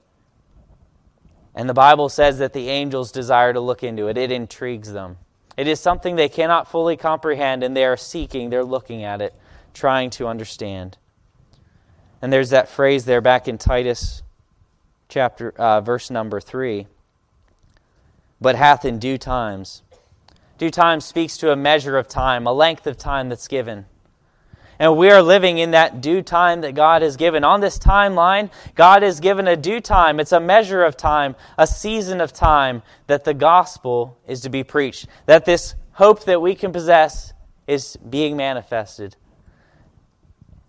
And 1.55 1.69
the 1.69 1.75
Bible 1.75 2.09
says 2.09 2.39
that 2.39 2.53
the 2.53 2.69
angels 2.69 3.11
desire 3.11 3.53
to 3.53 3.61
look 3.61 3.83
into 3.83 4.09
it, 4.09 4.19
it 4.19 4.31
intrigues 4.31 4.93
them. 4.93 5.17
It 5.57 5.67
is 5.67 5.81
something 5.81 6.17
they 6.17 6.29
cannot 6.29 6.71
fully 6.71 6.97
comprehend, 6.97 7.65
and 7.65 7.77
they 7.77 7.85
are 7.85 7.97
seeking, 7.97 8.51
they're 8.51 8.63
looking 8.63 9.03
at 9.03 9.23
it, 9.23 9.35
trying 9.75 10.11
to 10.11 10.29
understand. 10.29 10.99
And 12.21 12.33
there's 12.33 12.51
that 12.51 12.69
phrase 12.69 13.07
there 13.07 13.21
back 13.21 13.49
in 13.49 13.59
Titus 13.59 14.23
chapter 15.09 15.51
uh, 15.57 15.81
verse 15.81 16.11
number 16.11 16.41
3 16.41 16.87
but 18.41 18.55
hath 18.55 18.85
in 18.85 18.99
due 18.99 19.19
times 19.19 19.83
due 20.59 20.71
time 20.71 21.01
speaks 21.01 21.39
to 21.39 21.51
a 21.51 21.57
measure 21.57 21.97
of 21.97 22.07
time 22.09 22.47
a 22.47 22.53
length 22.53 22.87
of 22.87 22.99
time 22.99 23.29
that's 23.29 23.49
given 23.49 23.87
and 24.79 24.97
we 24.97 25.11
are 25.11 25.23
living 25.23 25.59
in 25.59 25.73
that 25.73 26.01
due 26.01 26.23
time 26.23 26.61
that 26.61 26.75
God 26.75 27.03
has 27.03 27.17
given. 27.17 27.43
On 27.43 27.61
this 27.61 27.79
timeline, 27.79 28.51
God 28.77 29.03
has 29.03 29.19
given 29.19 29.49
a 29.49 29.57
due 29.57 29.81
time. 29.81 30.21
It's 30.21 30.33
a 30.33 30.39
measure 30.39 30.85
of 30.85 30.97
time, 30.97 31.35
a 31.57 31.67
season 31.67 32.21
of 32.21 32.33
time 32.33 32.83
that 33.09 33.25
the 33.25 33.35
gospel 33.35 34.19
is 34.29 34.41
to 34.43 34.51
be 34.51 34.63
preached, 34.63 35.09
that 35.27 35.45
this 35.45 35.75
hope 35.93 36.25
that 36.27 36.41
we 36.41 36.55
can 36.55 36.73
possess 36.73 37.33
is 37.67 37.97
being 37.97 38.37
manifested. 38.37 39.17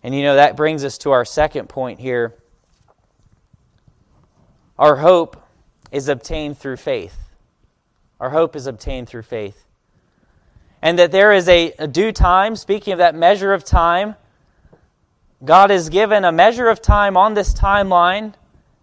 And 0.01 0.15
you 0.15 0.23
know, 0.23 0.35
that 0.35 0.57
brings 0.57 0.83
us 0.83 0.97
to 0.99 1.11
our 1.11 1.25
second 1.25 1.69
point 1.69 1.99
here. 1.99 2.33
Our 4.79 4.95
hope 4.95 5.45
is 5.91 6.07
obtained 6.07 6.57
through 6.57 6.77
faith. 6.77 7.15
Our 8.19 8.31
hope 8.31 8.55
is 8.55 8.65
obtained 8.65 9.07
through 9.07 9.23
faith 9.23 9.65
and 10.81 10.97
that 10.99 11.11
there 11.11 11.31
is 11.33 11.47
a, 11.49 11.73
a, 11.79 11.87
due 11.87 12.11
time. 12.11 12.55
Speaking 12.55 12.93
of 12.93 12.99
that 12.99 13.15
measure 13.15 13.53
of 13.53 13.63
time, 13.63 14.15
God 15.43 15.69
has 15.69 15.89
given 15.89 16.25
a 16.25 16.31
measure 16.31 16.67
of 16.67 16.81
time 16.81 17.15
on 17.17 17.33
this 17.33 17.53
timeline 17.53 18.33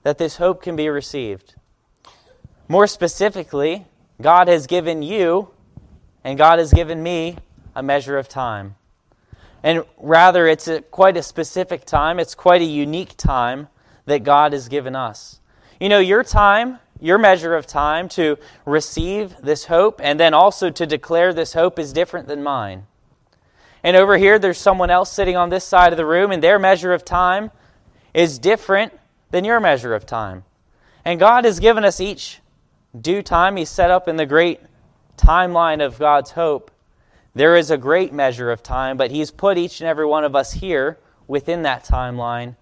that 0.03 0.19
this 0.19 0.37
hope 0.37 0.63
can 0.63 0.77
be 0.77 0.89
received. 0.89 1.55
More 2.69 2.87
specifically, 2.87 3.87
God 4.21 4.49
has 4.49 4.67
given 4.67 5.03
you 5.03 5.49
and 6.25 6.37
God 6.37 6.59
has 6.59 6.73
given 6.73 7.03
me 7.03 7.39
a 7.75 7.83
measure 7.83 8.19
of 8.19 8.29
time. 8.29 8.75
And 9.63 9.85
rather, 9.99 10.47
it's 10.47 10.69
a, 10.69 10.81
quite 10.81 11.17
a 11.17 11.23
specific 11.23 11.85
time, 11.85 12.19
it's 12.19 12.35
quite 12.35 12.63
a 12.63 12.65
unique 12.65 13.17
time 13.17 13.69
that 14.07 14.25
God 14.25 14.53
has 14.53 14.69
given 14.69 14.97
us. 14.97 15.41
You 15.81 15.89
know, 15.89 15.99
your 15.99 16.23
time 16.23 16.79
your 17.01 17.19
measure 17.19 17.55
of 17.55 17.67
time 17.67 18.09
to 18.11 18.39
receive 18.65 19.37
this 19.43 19.67
hope 19.67 20.01
and 20.03 20.19
then 20.19 20.35
also 20.35 20.71
to 20.71 20.87
declare 20.87 21.33
this 21.33 21.53
hope 21.53 21.79
is 21.79 21.93
different 21.93 22.29
than 22.29 22.43
mine. 22.43 22.87
And 23.83 23.97
over 23.97 24.17
here, 24.17 24.39
there's 24.39 24.59
someone 24.59 24.91
else 24.91 25.13
sitting 25.13 25.37
on 25.37 25.51
this 25.51 25.65
side 25.65 25.93
of 25.93 25.97
the 25.97 26.07
room, 26.07 26.33
and 26.33 26.43
their 26.43 26.59
measure 26.59 26.93
of 26.93 27.05
time 27.05 27.53
is 28.13 28.39
different 28.39 28.93
than 29.31 29.45
your 29.45 29.61
measure 29.61 29.95
of 29.95 30.07
time. 30.07 30.45
And 31.05 31.21
God 31.21 31.45
has 31.45 31.61
given 31.61 31.85
us 31.85 32.01
each 32.01 32.41
due 33.01 33.23
time. 33.23 33.57
He's 33.57 33.69
set 33.69 33.91
up 33.91 34.09
in 34.09 34.17
the 34.17 34.27
great 34.27 34.61
timeline 35.17 35.85
of 35.85 35.99
God's 35.99 36.33
hope. 36.33 36.71
There 37.35 37.57
is 37.57 37.71
a 37.71 37.77
great 37.77 38.13
measure 38.13 38.51
of 38.51 38.63
time, 38.63 38.97
but 38.97 39.11
He's 39.11 39.31
put 39.31 39.59
each 39.59 39.81
and 39.81 39.89
every 39.89 40.07
one 40.07 40.25
of 40.25 40.35
us 40.35 40.55
here 40.55 40.99
within 41.29 41.63
that 41.63 41.85
timeline, 41.85 42.57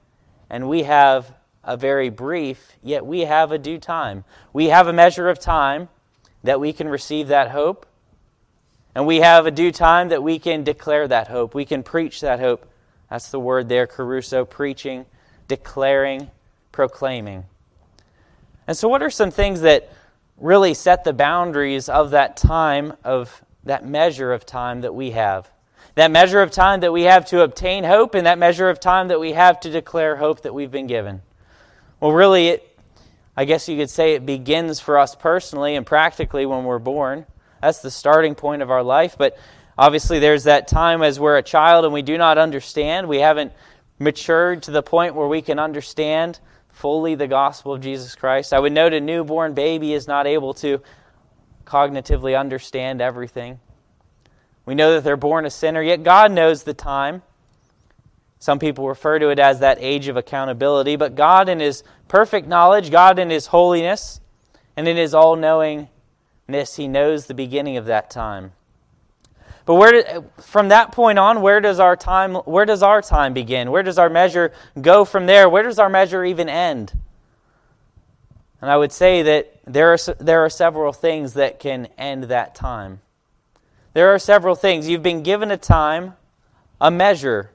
and 0.50 0.68
we 0.68 0.82
have 0.82 1.32
a 1.64 1.76
very 1.76 2.10
brief, 2.10 2.72
yet 2.82 3.04
we 3.06 3.20
have 3.20 3.52
a 3.52 3.58
due 3.58 3.78
time. 3.78 4.24
We 4.52 4.66
have 4.66 4.86
a 4.86 4.92
measure 4.92 5.28
of 5.28 5.38
time 5.38 5.88
that 6.42 6.60
we 6.60 6.72
can 6.72 6.88
receive 6.88 7.28
that 7.28 7.50
hope, 7.50 7.86
and 8.94 9.06
we 9.06 9.18
have 9.18 9.46
a 9.46 9.50
due 9.50 9.72
time 9.72 10.08
that 10.08 10.22
we 10.22 10.38
can 10.38 10.62
declare 10.62 11.08
that 11.08 11.28
hope. 11.28 11.54
We 11.54 11.64
can 11.64 11.82
preach 11.82 12.20
that 12.20 12.40
hope. 12.40 12.68
That's 13.10 13.30
the 13.30 13.40
word 13.40 13.68
there, 13.68 13.86
kerusso, 13.86 14.48
preaching, 14.48 15.06
declaring, 15.48 16.30
proclaiming. 16.72 17.44
And 18.66 18.76
so, 18.76 18.88
what 18.88 19.02
are 19.02 19.10
some 19.10 19.30
things 19.30 19.62
that 19.62 19.90
really 20.36 20.74
set 20.74 21.04
the 21.04 21.12
boundaries 21.12 21.88
of 21.88 22.10
that 22.10 22.36
time, 22.36 22.94
of 23.04 23.42
that 23.64 23.86
measure 23.86 24.32
of 24.32 24.44
time 24.44 24.80
that 24.82 24.94
we 24.94 25.12
have. 25.12 25.50
That 25.94 26.10
measure 26.10 26.42
of 26.42 26.50
time 26.50 26.80
that 26.80 26.92
we 26.92 27.02
have 27.02 27.24
to 27.26 27.42
obtain 27.42 27.84
hope, 27.84 28.14
and 28.14 28.26
that 28.26 28.38
measure 28.38 28.68
of 28.68 28.80
time 28.80 29.08
that 29.08 29.20
we 29.20 29.32
have 29.32 29.60
to 29.60 29.70
declare 29.70 30.16
hope 30.16 30.42
that 30.42 30.52
we've 30.52 30.70
been 30.70 30.86
given. 30.86 31.22
Well, 32.04 32.12
really, 32.12 32.48
it, 32.48 32.78
I 33.34 33.46
guess 33.46 33.66
you 33.66 33.78
could 33.78 33.88
say 33.88 34.12
it 34.12 34.26
begins 34.26 34.78
for 34.78 34.98
us 34.98 35.14
personally 35.14 35.74
and 35.74 35.86
practically 35.86 36.44
when 36.44 36.64
we're 36.64 36.78
born. 36.78 37.24
That's 37.62 37.78
the 37.78 37.90
starting 37.90 38.34
point 38.34 38.60
of 38.60 38.70
our 38.70 38.82
life. 38.82 39.16
But 39.16 39.38
obviously, 39.78 40.18
there's 40.18 40.44
that 40.44 40.68
time 40.68 41.02
as 41.02 41.18
we're 41.18 41.38
a 41.38 41.42
child 41.42 41.86
and 41.86 41.94
we 41.94 42.02
do 42.02 42.18
not 42.18 42.36
understand. 42.36 43.08
We 43.08 43.20
haven't 43.20 43.54
matured 43.98 44.64
to 44.64 44.70
the 44.70 44.82
point 44.82 45.14
where 45.14 45.26
we 45.26 45.40
can 45.40 45.58
understand 45.58 46.40
fully 46.68 47.14
the 47.14 47.26
gospel 47.26 47.72
of 47.72 47.80
Jesus 47.80 48.14
Christ. 48.14 48.52
I 48.52 48.60
would 48.60 48.74
note 48.74 48.92
a 48.92 49.00
newborn 49.00 49.54
baby 49.54 49.94
is 49.94 50.06
not 50.06 50.26
able 50.26 50.52
to 50.56 50.82
cognitively 51.64 52.38
understand 52.38 53.00
everything. 53.00 53.60
We 54.66 54.74
know 54.74 54.92
that 54.92 55.04
they're 55.04 55.16
born 55.16 55.46
a 55.46 55.50
sinner, 55.50 55.80
yet 55.80 56.02
God 56.02 56.32
knows 56.32 56.64
the 56.64 56.74
time. 56.74 57.22
Some 58.44 58.58
people 58.58 58.86
refer 58.86 59.18
to 59.20 59.30
it 59.30 59.38
as 59.38 59.60
that 59.60 59.78
age 59.80 60.06
of 60.08 60.18
accountability, 60.18 60.96
but 60.96 61.14
God, 61.14 61.48
in 61.48 61.60
His 61.60 61.82
perfect 62.08 62.46
knowledge, 62.46 62.90
God, 62.90 63.18
in 63.18 63.30
His 63.30 63.46
holiness, 63.46 64.20
and 64.76 64.86
in 64.86 64.98
His 64.98 65.14
all 65.14 65.34
knowingness, 65.34 66.76
He 66.76 66.86
knows 66.86 67.24
the 67.24 67.32
beginning 67.32 67.78
of 67.78 67.86
that 67.86 68.10
time. 68.10 68.52
But 69.64 69.76
where 69.76 70.24
from 70.42 70.68
that 70.68 70.92
point 70.92 71.18
on, 71.18 71.40
where 71.40 71.62
does 71.62 71.80
our 71.80 71.96
time 71.96 72.34
where 72.34 72.66
does 72.66 72.82
our 72.82 73.00
time 73.00 73.32
begin? 73.32 73.70
Where 73.70 73.82
does 73.82 73.98
our 73.98 74.10
measure 74.10 74.52
go 74.78 75.06
from 75.06 75.24
there? 75.24 75.48
Where 75.48 75.62
does 75.62 75.78
our 75.78 75.88
measure 75.88 76.22
even 76.22 76.50
end? 76.50 76.92
And 78.60 78.70
I 78.70 78.76
would 78.76 78.92
say 78.92 79.22
that 79.22 79.58
there 79.64 79.90
are 79.90 79.98
there 80.18 80.44
are 80.44 80.50
several 80.50 80.92
things 80.92 81.32
that 81.32 81.60
can 81.60 81.88
end 81.96 82.24
that 82.24 82.54
time. 82.54 83.00
There 83.94 84.12
are 84.12 84.18
several 84.18 84.54
things. 84.54 84.86
You've 84.86 85.02
been 85.02 85.22
given 85.22 85.50
a 85.50 85.56
time, 85.56 86.12
a 86.78 86.90
measure 86.90 87.50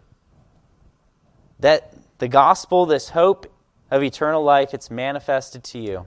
that 1.60 1.94
the 2.20 2.28
gospel, 2.28 2.86
this 2.86 3.10
hope 3.10 3.52
of 3.92 4.04
eternal 4.04 4.44
life, 4.44 4.74
it's 4.74 4.92
manifested 4.92 5.64
to 5.66 5.80
you. 5.80 6.06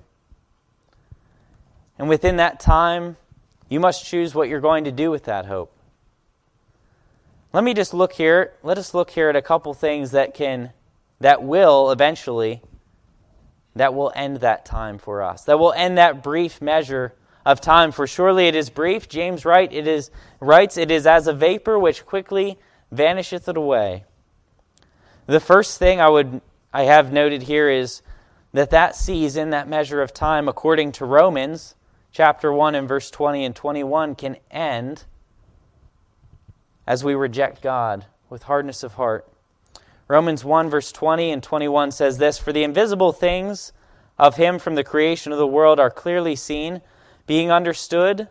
And 1.99 2.09
within 2.09 2.37
that 2.37 2.61
time, 2.61 3.17
you 3.69 3.81
must 3.81 4.05
choose 4.05 4.35
what 4.35 4.49
you're 4.49 4.61
going 4.61 4.85
to 4.85 4.93
do 4.93 5.11
with 5.11 5.25
that 5.25 5.47
hope. 5.47 5.73
Let 7.53 7.65
me 7.65 7.75
just 7.75 7.93
look 7.93 8.13
here. 8.13 8.53
Let 8.63 8.79
us 8.79 8.95
look 8.95 9.11
here 9.11 9.29
at 9.29 9.37
a 9.37 9.43
couple 9.43 9.75
things 9.75 10.13
that 10.13 10.35
can 10.35 10.73
that 11.21 11.43
will 11.43 11.91
eventually 11.91 12.63
that 13.75 13.95
will 13.95 14.13
end 14.15 14.39
that 14.39 14.65
time 14.65 14.99
for 14.99 15.23
us. 15.23 15.45
That 15.45 15.59
will 15.59 15.73
end 15.73 15.97
that 15.97 16.23
brief 16.23 16.61
measure 16.61 17.15
of 17.45 17.61
time 17.61 17.93
for 17.93 18.07
surely 18.07 18.47
it 18.47 18.55
is 18.55 18.71
brief. 18.71 19.09
James 19.09 19.45
write 19.45 19.73
it 19.73 19.87
is 19.87 20.11
writes 20.41 20.77
it 20.77 20.91
is 20.91 21.07
as 21.07 21.27
a 21.27 21.33
vapor 21.33 21.79
which 21.79 22.07
quickly 22.07 22.59
vanisheth 22.91 23.49
away. 23.49 24.05
The 25.27 25.41
first 25.41 25.79
thing 25.79 26.01
I 26.01 26.09
would 26.09 26.41
I 26.73 26.83
have 26.85 27.13
noted 27.13 27.43
here 27.43 27.69
is 27.69 28.03
that 28.53 28.71
that 28.71 28.97
season, 28.97 29.51
that 29.51 29.69
measure 29.69 30.03
of 30.03 30.13
time 30.13 30.49
according 30.49 30.93
to 30.93 31.05
Romans 31.05 31.75
chapter 32.11 32.53
1 32.53 32.75
and 32.75 32.89
verse 32.89 33.11
20 33.11 33.45
and 33.45 33.55
21 33.55 34.15
can 34.15 34.37
end 34.51 35.05
as 36.87 37.05
we 37.05 37.15
reject 37.15 37.63
God 37.63 38.07
with 38.29 38.45
hardness 38.45 38.83
of 38.83 38.95
heart. 38.95 39.29
Romans 40.09 40.45
1, 40.45 40.69
verse 40.69 40.91
20 40.93 41.31
and 41.31 41.43
21 41.43 41.91
says 41.93 42.19
this 42.19 42.39
For 42.39 42.53
the 42.53 42.65
invisible 42.65 43.13
things 43.13 43.73
of 44.19 44.37
him 44.37 44.59
from 44.59 44.75
the 44.75 44.85
creation 44.85 45.33
of 45.33 45.39
the 45.39 45.47
world 45.47 45.79
are 45.79 45.91
clearly 45.91 46.37
seen, 46.37 46.83
being 47.27 47.51
understood 47.51 48.29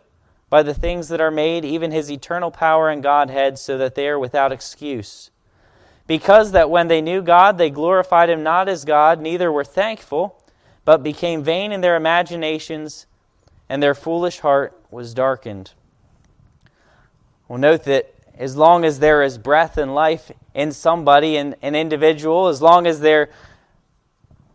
by 0.50 0.62
the 0.62 0.74
things 0.74 1.08
that 1.08 1.20
are 1.20 1.30
made, 1.30 1.64
even 1.64 1.90
his 1.90 2.10
eternal 2.10 2.50
power 2.50 2.88
and 2.90 3.02
Godhead, 3.02 3.58
so 3.58 3.78
that 3.78 3.94
they 3.94 4.06
are 4.08 4.18
without 4.18 4.52
excuse. 4.52 5.30
Because 6.06 6.52
that 6.52 6.70
when 6.70 6.88
they 6.88 7.00
knew 7.00 7.22
God, 7.22 7.58
they 7.58 7.70
glorified 7.70 8.28
him 8.28 8.42
not 8.42 8.68
as 8.68 8.84
God, 8.84 9.20
neither 9.20 9.50
were 9.50 9.64
thankful, 9.64 10.42
but 10.84 11.02
became 11.02 11.42
vain 11.42 11.72
in 11.72 11.80
their 11.80 11.96
imaginations, 11.96 13.06
and 13.68 13.82
their 13.82 13.94
foolish 13.94 14.40
heart 14.40 14.78
was 14.90 15.14
darkened. 15.14 15.72
We'll 17.48 17.58
note 17.58 17.84
that 17.84 18.12
as 18.36 18.56
long 18.56 18.84
as 18.84 18.98
there 18.98 19.22
is 19.22 19.38
breath 19.38 19.78
and 19.78 19.94
life 19.94 20.32
in 20.54 20.72
somebody, 20.72 21.36
in 21.36 21.54
an 21.62 21.74
individual, 21.74 22.48
as 22.48 22.60
long 22.60 22.86
as 22.86 23.00
they're 23.00 23.30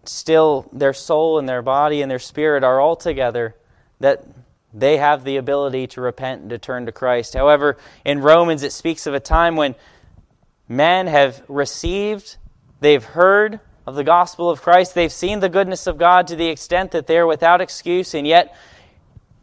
still 0.03 0.67
their 0.71 0.93
soul 0.93 1.39
and 1.39 1.47
their 1.47 1.61
body 1.61 2.01
and 2.01 2.09
their 2.09 2.19
spirit 2.19 2.63
are 2.63 2.79
all 2.79 2.95
together, 2.95 3.55
that 3.99 4.25
they 4.73 4.97
have 4.97 5.23
the 5.23 5.37
ability 5.37 5.87
to 5.87 6.01
repent 6.01 6.41
and 6.41 6.49
to 6.49 6.57
turn 6.57 6.85
to 6.85 6.91
Christ. 6.91 7.33
However, 7.33 7.77
in 8.05 8.19
Romans, 8.19 8.63
it 8.63 8.71
speaks 8.71 9.07
of 9.07 9.13
a 9.13 9.19
time 9.19 9.55
when 9.55 9.75
men 10.67 11.07
have 11.07 11.43
received, 11.47 12.37
they've 12.79 13.03
heard 13.03 13.59
of 13.85 13.95
the 13.95 14.03
gospel 14.03 14.49
of 14.49 14.61
Christ, 14.61 14.95
they've 14.95 15.11
seen 15.11 15.39
the 15.39 15.49
goodness 15.49 15.87
of 15.87 15.97
God 15.97 16.27
to 16.27 16.35
the 16.35 16.47
extent 16.47 16.91
that 16.91 17.07
they're 17.07 17.27
without 17.27 17.61
excuse, 17.61 18.13
and 18.13 18.27
yet 18.27 18.55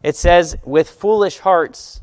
it 0.03 0.17
says, 0.17 0.57
with 0.65 0.91
foolish 0.91 1.39
hearts, 1.39 2.03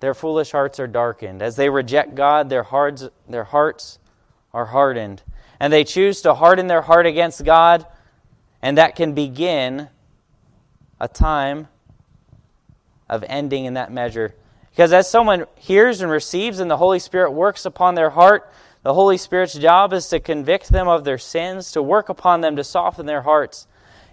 their 0.00 0.12
foolish 0.12 0.52
hearts 0.52 0.78
are 0.78 0.86
darkened. 0.86 1.40
As 1.40 1.56
they 1.56 1.70
reject 1.70 2.14
God, 2.14 2.50
their 2.50 2.62
hearts, 2.62 3.08
their 3.26 3.44
hearts 3.44 3.98
are 4.52 4.66
hardened. 4.66 5.22
And 5.58 5.72
they 5.72 5.82
choose 5.82 6.20
to 6.22 6.34
harden 6.34 6.66
their 6.66 6.82
heart 6.82 7.06
against 7.06 7.42
God, 7.42 7.86
and 8.60 8.76
that 8.76 8.96
can 8.96 9.14
begin 9.14 9.88
a 11.00 11.08
time 11.08 11.68
of 13.08 13.24
ending 13.26 13.64
in 13.64 13.74
that 13.74 13.90
measure. 13.90 14.34
Because 14.74 14.92
as 14.92 15.08
someone 15.08 15.46
hears 15.54 16.00
and 16.00 16.10
receives, 16.10 16.58
and 16.58 16.68
the 16.68 16.78
Holy 16.78 16.98
Spirit 16.98 17.30
works 17.30 17.64
upon 17.64 17.94
their 17.94 18.10
heart, 18.10 18.50
the 18.82 18.92
Holy 18.92 19.16
Spirit's 19.16 19.54
job 19.54 19.92
is 19.92 20.08
to 20.08 20.18
convict 20.18 20.68
them 20.68 20.88
of 20.88 21.04
their 21.04 21.16
sins, 21.16 21.70
to 21.72 21.80
work 21.82 22.08
upon 22.08 22.40
them, 22.40 22.56
to 22.56 22.64
soften 22.64 23.06
their 23.06 23.22
hearts. 23.22 23.68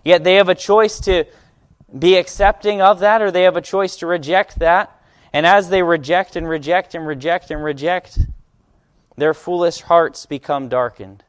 Yet 0.05 0.23
they 0.23 0.35
have 0.35 0.49
a 0.49 0.55
choice 0.55 0.99
to 1.01 1.25
be 1.97 2.15
accepting 2.15 2.79
of 2.79 2.99
that, 2.99 3.23
or 3.23 3.31
they 3.31 3.41
have 3.41 3.57
a 3.57 3.61
choice 3.61 3.95
to 3.97 4.05
reject 4.05 4.59
that. 4.59 4.95
And 5.33 5.47
as 5.47 5.69
they 5.69 5.81
reject 5.81 6.35
and 6.35 6.47
reject 6.47 6.93
and 6.93 7.07
reject 7.07 7.49
and 7.49 7.63
reject, 7.63 8.19
their 9.17 9.33
foolish 9.33 9.81
hearts 9.81 10.27
become 10.27 10.69
darkened. 10.69 11.23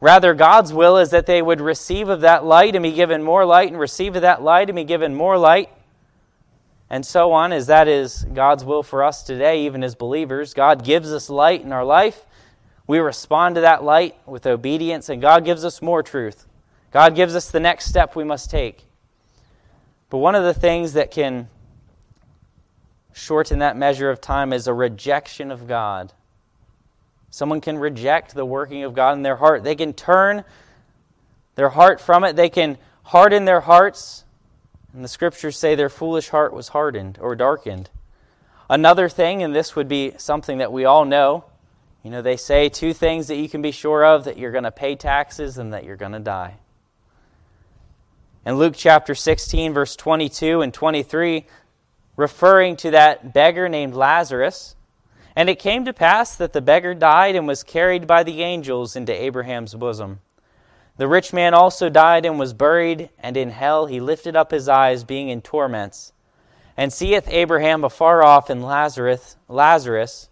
Rather, 0.00 0.34
God's 0.34 0.72
will 0.72 0.96
is 0.98 1.10
that 1.10 1.26
they 1.26 1.42
would 1.42 1.60
receive 1.60 2.08
of 2.08 2.22
that 2.22 2.44
light 2.44 2.74
and 2.74 2.82
be 2.82 2.92
given 2.92 3.22
more 3.22 3.44
light, 3.44 3.70
and 3.70 3.78
receive 3.78 4.16
of 4.16 4.22
that 4.22 4.42
light 4.42 4.68
and 4.68 4.74
be 4.74 4.84
given 4.84 5.14
more 5.14 5.38
light, 5.38 5.70
and 6.90 7.04
so 7.04 7.32
on, 7.32 7.52
as 7.52 7.66
that 7.66 7.88
is 7.88 8.24
God's 8.32 8.64
will 8.64 8.82
for 8.82 9.04
us 9.04 9.22
today, 9.22 9.64
even 9.66 9.84
as 9.84 9.94
believers. 9.94 10.54
God 10.54 10.84
gives 10.84 11.12
us 11.12 11.28
light 11.28 11.62
in 11.62 11.72
our 11.72 11.84
life. 11.84 12.24
We 12.86 12.98
respond 12.98 13.56
to 13.56 13.60
that 13.62 13.84
light 13.84 14.16
with 14.26 14.46
obedience, 14.46 15.08
and 15.08 15.20
God 15.20 15.44
gives 15.44 15.64
us 15.64 15.82
more 15.82 16.02
truth. 16.02 16.46
God 16.90 17.14
gives 17.14 17.34
us 17.34 17.50
the 17.50 17.60
next 17.60 17.86
step 17.86 18.16
we 18.16 18.24
must 18.24 18.50
take. 18.50 18.84
But 20.08 20.18
one 20.18 20.34
of 20.34 20.44
the 20.44 20.54
things 20.54 20.94
that 20.94 21.10
can 21.10 21.48
shorten 23.12 23.58
that 23.58 23.76
measure 23.76 24.10
of 24.10 24.20
time 24.20 24.52
is 24.52 24.66
a 24.66 24.72
rejection 24.72 25.50
of 25.50 25.66
God. 25.66 26.12
Someone 27.30 27.60
can 27.60 27.76
reject 27.76 28.34
the 28.34 28.46
working 28.46 28.84
of 28.84 28.94
God 28.94 29.12
in 29.12 29.22
their 29.22 29.36
heart. 29.36 29.64
They 29.64 29.74
can 29.74 29.92
turn 29.92 30.44
their 31.56 31.68
heart 31.68 32.00
from 32.00 32.24
it. 32.24 32.36
They 32.36 32.48
can 32.48 32.78
harden 33.02 33.44
their 33.44 33.60
hearts. 33.60 34.24
And 34.98 35.04
the 35.04 35.08
scriptures 35.08 35.56
say 35.56 35.76
their 35.76 35.88
foolish 35.88 36.30
heart 36.30 36.52
was 36.52 36.70
hardened 36.70 37.20
or 37.20 37.36
darkened. 37.36 37.88
Another 38.68 39.08
thing, 39.08 39.44
and 39.44 39.54
this 39.54 39.76
would 39.76 39.86
be 39.86 40.14
something 40.16 40.58
that 40.58 40.72
we 40.72 40.86
all 40.86 41.04
know, 41.04 41.44
you 42.02 42.10
know, 42.10 42.20
they 42.20 42.36
say 42.36 42.68
two 42.68 42.92
things 42.92 43.28
that 43.28 43.36
you 43.36 43.48
can 43.48 43.62
be 43.62 43.70
sure 43.70 44.04
of 44.04 44.24
that 44.24 44.38
you're 44.38 44.50
going 44.50 44.64
to 44.64 44.72
pay 44.72 44.96
taxes 44.96 45.56
and 45.56 45.72
that 45.72 45.84
you're 45.84 45.94
going 45.94 46.10
to 46.10 46.18
die. 46.18 46.56
In 48.44 48.56
Luke 48.56 48.74
chapter 48.76 49.14
16, 49.14 49.72
verse 49.72 49.94
22 49.94 50.62
and 50.62 50.74
23, 50.74 51.46
referring 52.16 52.74
to 52.78 52.90
that 52.90 53.32
beggar 53.32 53.68
named 53.68 53.94
Lazarus. 53.94 54.74
And 55.36 55.48
it 55.48 55.60
came 55.60 55.84
to 55.84 55.92
pass 55.92 56.34
that 56.34 56.52
the 56.52 56.60
beggar 56.60 56.94
died 56.94 57.36
and 57.36 57.46
was 57.46 57.62
carried 57.62 58.08
by 58.08 58.24
the 58.24 58.42
angels 58.42 58.96
into 58.96 59.12
Abraham's 59.12 59.76
bosom. 59.76 60.18
The 60.98 61.08
rich 61.08 61.32
man 61.32 61.54
also 61.54 61.88
died 61.88 62.26
and 62.26 62.38
was 62.40 62.52
buried, 62.52 63.08
and 63.20 63.36
in 63.36 63.50
hell 63.50 63.86
he 63.86 64.00
lifted 64.00 64.34
up 64.34 64.50
his 64.50 64.68
eyes, 64.68 65.04
being 65.04 65.28
in 65.28 65.40
torments, 65.40 66.12
and 66.76 66.92
seeth 66.92 67.28
Abraham 67.28 67.84
afar 67.84 68.22
off 68.24 68.50
and 68.50 68.64
Lazarus, 68.64 69.36
Lazarus 69.46 70.28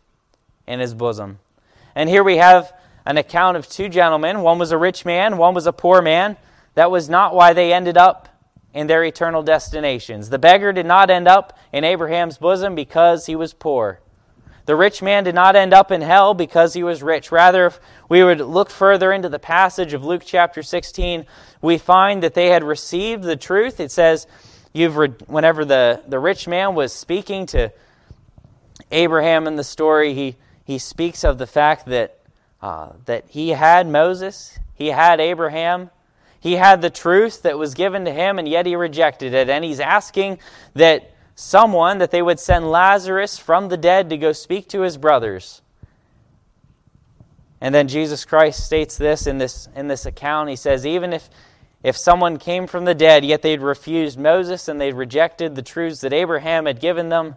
in 0.67 0.81
his 0.81 0.93
bosom. 0.93 1.39
And 1.95 2.11
here 2.11 2.25
we 2.25 2.39
have 2.39 2.73
an 3.05 3.17
account 3.17 3.57
of 3.57 3.69
two 3.69 3.89
gentlemen. 3.89 4.43
One 4.43 4.59
was 4.59 4.73
a 4.73 4.77
rich 4.77 5.05
man, 5.05 5.39
one 5.39 5.55
was 5.55 5.69
a 5.69 5.73
poor 5.73 6.03
man. 6.03 6.37
That 6.75 6.91
was 6.91 7.09
not 7.09 7.33
why 7.33 7.53
they 7.53 7.73
ended 7.73 7.97
up 7.97 8.29
in 8.75 8.89
their 8.89 9.05
eternal 9.05 9.45
destinations. 9.45 10.31
The 10.31 10.39
beggar 10.39 10.73
did 10.73 10.85
not 10.85 11.11
end 11.11 11.29
up 11.29 11.57
in 11.73 11.85
Abraham's 11.85 12.39
bosom 12.39 12.75
because 12.75 13.27
he 13.27 13.37
was 13.37 13.55
poor. 13.55 14.01
The 14.67 14.77
rich 14.77 15.01
man 15.01 15.25
did 15.25 15.35
not 15.35 15.55
end 15.55 15.73
up 15.73 15.93
in 15.93 16.01
hell 16.01 16.35
because 16.35 16.75
he 16.75 16.83
was 16.83 17.03
rich. 17.03 17.31
Rather, 17.31 17.67
if 17.67 17.81
we 18.09 18.23
would 18.23 18.41
look 18.41 18.69
further 18.69 19.13
into 19.13 19.29
the 19.29 19.39
passage 19.39 19.95
of 19.95 20.05
Luke 20.05 20.23
chapter 20.25 20.63
16, 20.63 21.25
we 21.63 21.79
find 21.79 22.23
that 22.23 22.35
they 22.35 22.49
had 22.49 22.65
received 22.65 23.23
the 23.23 23.37
truth. 23.37 23.79
It 23.79 23.93
says, 23.93 24.27
You've 24.73 24.97
re- 24.99 25.15
whenever 25.27 25.65
the, 25.65 26.03
the 26.07 26.19
rich 26.19 26.47
man 26.47 26.75
was 26.75 26.93
speaking 26.93 27.47
to 27.47 27.73
Abraham 28.91 29.47
in 29.47 29.57
the 29.57 29.65
story, 29.65 30.13
he, 30.13 30.37
he 30.65 30.79
speaks 30.79 31.25
of 31.25 31.39
the 31.39 31.47
fact 31.47 31.87
that, 31.87 32.19
uh, 32.61 32.91
that 33.07 33.25
he 33.29 33.51
had 33.51 33.89
Moses, 33.89 34.59
he 34.75 34.89
had 34.89 35.19
Abraham, 35.19 35.91
he 36.41 36.57
had 36.57 36.83
the 36.83 36.91
truth 36.91 37.43
that 37.43 37.57
was 37.57 37.75
given 37.75 38.05
to 38.05 38.13
him, 38.13 38.39
and 38.39 38.47
yet 38.47 38.67
he 38.67 38.77
rejected 38.77 39.33
it. 39.33 39.49
And 39.49 39.65
he's 39.65 39.81
asking 39.81 40.39
that 40.75 41.11
someone, 41.37 41.99
that 41.99 42.11
they 42.11 42.23
would 42.23 42.41
send 42.41 42.69
Lazarus 42.69 43.39
from 43.39 43.69
the 43.69 43.77
dead 43.77 44.11
to 44.11 44.17
go 44.17 44.33
speak 44.33 44.69
to 44.71 44.81
his 44.81 44.97
brothers. 44.97 45.63
And 47.61 47.73
then 47.73 47.87
Jesus 47.87 48.25
Christ 48.25 48.65
states 48.65 48.99
this 48.99 49.29
in 49.29 49.39
this, 49.39 49.69
in 49.77 49.87
this 49.87 50.05
account. 50.05 50.51
He 50.51 50.57
says, 50.57 50.85
Even 50.85 51.13
if 51.13 51.31
if 51.87 51.97
someone 51.97 52.39
came 52.39 52.67
from 52.67 52.85
the 52.85 52.97
dead, 52.97 53.25
yet 53.25 53.43
they'd 53.43 53.61
refused 53.61 54.19
Moses 54.19 54.67
and 54.67 54.81
they'd 54.81 54.95
rejected 54.95 55.55
the 55.55 55.63
truths 55.63 56.01
that 56.01 56.13
Abraham 56.13 56.67
had 56.67 56.81
given 56.81 57.11
them, 57.11 57.37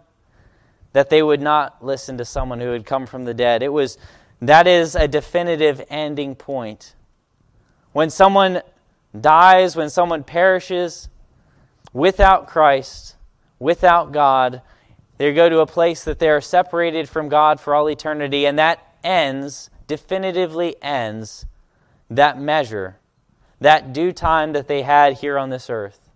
that 0.92 1.08
they 1.08 1.22
would 1.22 1.40
not 1.40 1.84
listen 1.84 2.18
to 2.18 2.24
someone 2.24 2.58
who 2.58 2.72
had 2.72 2.84
come 2.84 3.06
from 3.06 3.24
the 3.24 3.32
dead. 3.32 3.62
It 3.62 3.72
was 3.72 3.96
that 4.42 4.66
is 4.66 4.96
a 4.96 5.06
definitive 5.06 5.80
ending 5.88 6.34
point. 6.34 6.96
When 7.92 8.10
someone 8.10 8.62
dies, 9.18 9.76
when 9.76 9.88
someone 9.88 10.24
perishes 10.24 11.08
without 11.92 12.48
Christ, 12.48 13.14
without 13.60 14.10
God, 14.10 14.62
they 15.18 15.32
go 15.32 15.48
to 15.48 15.60
a 15.60 15.66
place 15.66 16.02
that 16.02 16.18
they 16.18 16.28
are 16.28 16.40
separated 16.40 17.08
from 17.08 17.28
God 17.28 17.60
for 17.60 17.76
all 17.76 17.88
eternity, 17.88 18.44
and 18.44 18.58
that 18.58 18.96
ends, 19.04 19.70
definitively 19.86 20.74
ends, 20.82 21.46
that 22.08 22.40
measure 22.40 22.96
that 23.60 23.92
due 23.92 24.12
time 24.12 24.52
that 24.54 24.68
they 24.68 24.82
had 24.82 25.18
here 25.18 25.38
on 25.38 25.50
this 25.50 25.70
earth. 25.70 26.08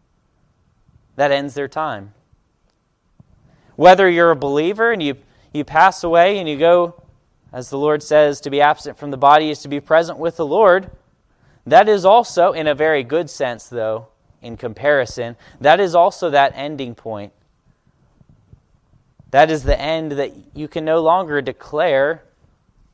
That 1.17 1.31
ends 1.31 1.55
their 1.55 1.69
time. 1.69 2.15
Whether 3.77 4.09
you're 4.09 4.31
a 4.31 4.37
believer 4.37 4.93
and 4.93 5.03
you, 5.03 5.17
you 5.53 5.65
pass 5.65 6.03
away 6.03 6.39
and 6.39 6.49
you 6.49 6.59
go, 6.59 7.03
as 7.53 7.71
the 7.71 7.79
Lord 7.79 8.03
says, 8.03 8.41
to 8.41 8.51
be 8.51 8.61
absent 8.61 8.99
from 8.99 9.11
the 9.11 9.17
body 9.17 9.51
is 9.51 9.61
to 9.63 9.69
be 9.69 9.81
present 9.81 10.19
with 10.19 10.37
the 10.37 10.47
Lord, 10.47 10.91
that 11.67 11.89
is 11.89 12.05
also, 12.05 12.53
in 12.53 12.67
a 12.67 12.75
very 12.75 13.03
good 13.03 13.31
sense, 13.31 13.69
though, 13.69 14.09
in 14.45 14.57
comparison, 14.57 15.37
that 15.61 15.81
is 15.81 15.95
also 15.95 16.31
that 16.31 16.53
ending 16.55 16.95
point. 16.95 17.33
That 19.31 19.51
is 19.51 19.65
the 19.65 19.81
end 19.81 20.13
that 20.13 20.33
you 20.55 20.69
can 20.69 20.85
no 20.85 21.01
longer 21.01 21.43
declare 21.43 22.23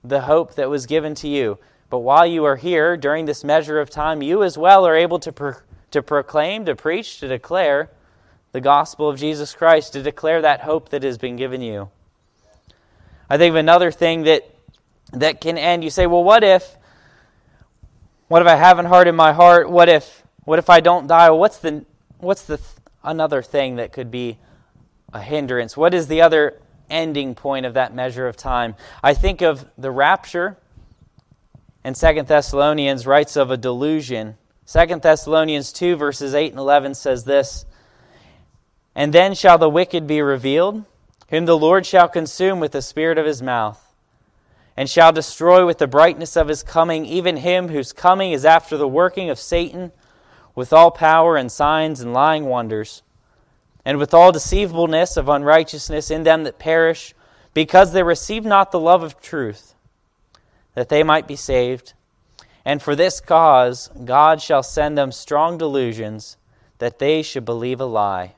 the 0.02 0.22
hope 0.22 0.54
that 0.54 0.70
was 0.70 0.86
given 0.86 1.14
to 1.16 1.28
you. 1.28 1.58
But 1.90 1.98
while 1.98 2.24
you 2.24 2.44
are 2.44 2.56
here, 2.56 2.96
during 2.96 3.26
this 3.26 3.44
measure 3.44 3.80
of 3.80 3.90
time, 3.90 4.22
you 4.22 4.42
as 4.42 4.56
well 4.56 4.86
are 4.86 4.96
able 4.96 5.18
to, 5.18 5.32
pro- 5.32 5.56
to 5.90 6.02
proclaim, 6.02 6.64
to 6.64 6.74
preach, 6.74 7.18
to 7.20 7.28
declare 7.28 7.90
the 8.52 8.60
gospel 8.60 9.08
of 9.08 9.18
Jesus 9.18 9.54
Christ, 9.54 9.92
to 9.92 10.02
declare 10.02 10.40
that 10.40 10.60
hope 10.60 10.88
that 10.90 11.02
has 11.02 11.18
been 11.18 11.36
given 11.36 11.60
you. 11.60 11.90
I 13.28 13.36
think 13.36 13.50
of 13.50 13.56
another 13.56 13.90
thing 13.90 14.22
that, 14.22 14.48
that 15.12 15.40
can 15.40 15.58
end. 15.58 15.84
You 15.84 15.90
say, 15.90 16.06
well, 16.06 16.24
what 16.24 16.42
if, 16.42 16.76
what 18.28 18.40
if 18.40 18.48
I 18.48 18.56
haven't 18.56 18.86
hardened 18.86 19.16
my 19.16 19.32
heart? 19.32 19.68
What 19.68 19.88
if, 19.88 20.19
what 20.50 20.58
if 20.58 20.68
I 20.68 20.80
don't 20.80 21.06
die? 21.06 21.30
What's 21.30 21.58
the, 21.58 21.84
what's 22.18 22.42
the 22.42 22.56
th- 22.56 22.68
another 23.04 23.40
thing 23.40 23.76
that 23.76 23.92
could 23.92 24.10
be 24.10 24.36
a 25.14 25.20
hindrance? 25.22 25.76
What 25.76 25.94
is 25.94 26.08
the 26.08 26.22
other 26.22 26.60
ending 26.90 27.36
point 27.36 27.66
of 27.66 27.74
that 27.74 27.94
measure 27.94 28.26
of 28.26 28.36
time? 28.36 28.74
I 29.00 29.14
think 29.14 29.42
of 29.42 29.64
the 29.78 29.92
rapture 29.92 30.56
and 31.84 31.96
Second 31.96 32.26
Thessalonians 32.26 33.06
writes 33.06 33.36
of 33.36 33.52
a 33.52 33.56
delusion. 33.56 34.38
Second 34.64 35.02
Thessalonians 35.02 35.72
2, 35.72 35.94
verses 35.94 36.34
8 36.34 36.50
and 36.50 36.58
11 36.58 36.96
says 36.96 37.22
this 37.22 37.64
And 38.92 39.12
then 39.12 39.34
shall 39.34 39.56
the 39.56 39.70
wicked 39.70 40.08
be 40.08 40.20
revealed, 40.20 40.84
whom 41.28 41.44
the 41.46 41.56
Lord 41.56 41.86
shall 41.86 42.08
consume 42.08 42.58
with 42.58 42.72
the 42.72 42.82
spirit 42.82 43.18
of 43.18 43.24
his 43.24 43.40
mouth, 43.40 43.94
and 44.76 44.90
shall 44.90 45.12
destroy 45.12 45.64
with 45.64 45.78
the 45.78 45.86
brightness 45.86 46.36
of 46.36 46.48
his 46.48 46.64
coming, 46.64 47.06
even 47.06 47.36
him 47.36 47.68
whose 47.68 47.92
coming 47.92 48.32
is 48.32 48.44
after 48.44 48.76
the 48.76 48.88
working 48.88 49.30
of 49.30 49.38
Satan, 49.38 49.92
with 50.54 50.72
all 50.72 50.90
power 50.90 51.36
and 51.36 51.50
signs 51.50 52.00
and 52.00 52.12
lying 52.12 52.44
wonders, 52.44 53.02
and 53.84 53.98
with 53.98 54.12
all 54.12 54.32
deceivableness 54.32 55.16
of 55.16 55.28
unrighteousness 55.28 56.10
in 56.10 56.22
them 56.22 56.44
that 56.44 56.58
perish, 56.58 57.14
because 57.54 57.92
they 57.92 58.02
receive 58.02 58.44
not 58.44 58.72
the 58.72 58.80
love 58.80 59.02
of 59.02 59.20
truth 59.20 59.74
that 60.74 60.88
they 60.88 61.02
might 61.02 61.26
be 61.26 61.36
saved. 61.36 61.94
And 62.64 62.82
for 62.82 62.94
this 62.94 63.20
cause, 63.20 63.90
God 64.04 64.40
shall 64.40 64.62
send 64.62 64.96
them 64.96 65.12
strong 65.12 65.58
delusions, 65.58 66.36
that 66.78 66.98
they 66.98 67.22
should 67.22 67.44
believe 67.44 67.80
a 67.80 67.86
lie. 67.86 68.34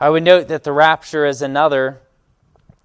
I 0.00 0.10
would 0.10 0.22
note 0.22 0.48
that 0.48 0.64
the 0.64 0.72
rapture 0.72 1.24
is 1.24 1.40
another, 1.40 2.00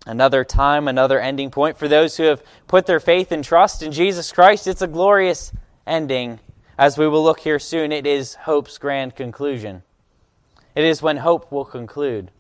another 0.06 0.44
time, 0.44 0.88
another 0.88 1.20
ending 1.20 1.52
point 1.52 1.78
for 1.78 1.88
those 1.88 2.18
who 2.18 2.24
have 2.24 2.44
put 2.68 2.86
their 2.86 3.00
faith 3.00 3.32
and 3.32 3.44
trust 3.44 3.82
in 3.84 3.92
Jesus 3.92 4.32
Christ. 4.32 4.68
It's 4.68 4.82
a 4.82 4.88
glorious 4.88 5.52
ending. 5.86 6.40
As 6.80 6.98
we 6.98 7.10
will 7.10 7.22
look 7.22 7.42
here 7.42 7.60
soon, 7.60 7.92
it 7.92 8.08
is 8.08 8.36
hope's 8.36 8.78
grand 8.78 9.14
conclusion. 9.14 9.84
It 10.76 10.86
is 10.86 11.02
when 11.02 11.18
hope 11.18 11.52
will 11.52 11.66
conclude. 11.66 12.32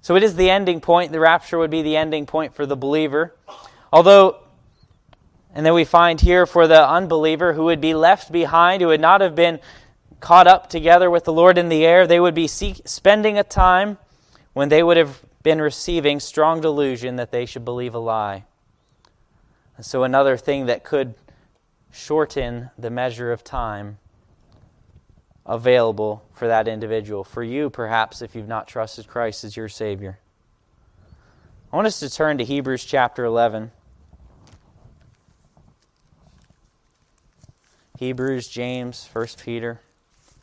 So 0.00 0.16
it 0.16 0.24
is 0.24 0.34
the 0.34 0.50
ending 0.50 0.80
point. 0.80 1.12
The 1.12 1.20
rapture 1.20 1.56
would 1.56 1.70
be 1.70 1.80
the 1.80 1.96
ending 1.96 2.26
point 2.26 2.56
for 2.56 2.66
the 2.66 2.74
believer. 2.74 3.36
Although, 3.92 4.38
and 5.54 5.64
then 5.64 5.74
we 5.74 5.84
find 5.84 6.20
here 6.20 6.44
for 6.44 6.66
the 6.66 6.84
unbeliever 6.84 7.52
who 7.52 7.66
would 7.66 7.80
be 7.80 7.94
left 7.94 8.32
behind, 8.32 8.82
who 8.82 8.88
would 8.88 9.00
not 9.00 9.20
have 9.20 9.36
been 9.36 9.60
caught 10.18 10.48
up 10.48 10.68
together 10.68 11.08
with 11.08 11.22
the 11.22 11.32
Lord 11.32 11.56
in 11.56 11.68
the 11.68 11.86
air, 11.86 12.08
they 12.08 12.18
would 12.18 12.34
be 12.34 12.48
seek, 12.48 12.82
spending 12.84 13.38
a 13.38 13.44
time 13.44 13.96
when 14.54 14.70
they 14.70 14.82
would 14.82 14.96
have 14.96 15.22
been 15.44 15.60
receiving 15.60 16.18
strong 16.18 16.60
delusion 16.60 17.14
that 17.14 17.30
they 17.30 17.46
should 17.46 17.64
believe 17.64 17.94
a 17.94 18.00
lie. 18.00 18.42
And 19.76 19.86
so, 19.86 20.02
another 20.02 20.36
thing 20.36 20.66
that 20.66 20.82
could 20.82 21.14
shorten 21.92 22.70
the 22.78 22.90
measure 22.90 23.32
of 23.32 23.44
time 23.44 23.98
available 25.46 26.22
for 26.32 26.48
that 26.48 26.68
individual. 26.68 27.24
For 27.24 27.42
you, 27.42 27.70
perhaps, 27.70 28.22
if 28.22 28.34
you've 28.34 28.48
not 28.48 28.68
trusted 28.68 29.06
Christ 29.06 29.44
as 29.44 29.56
your 29.56 29.68
Savior. 29.68 30.18
I 31.72 31.76
want 31.76 31.86
us 31.86 32.00
to 32.00 32.10
turn 32.10 32.38
to 32.38 32.44
Hebrews 32.44 32.84
chapter 32.84 33.24
11. 33.24 33.70
Hebrews, 37.98 38.48
James, 38.48 39.08
1 39.12 39.26
Peter. 39.42 39.80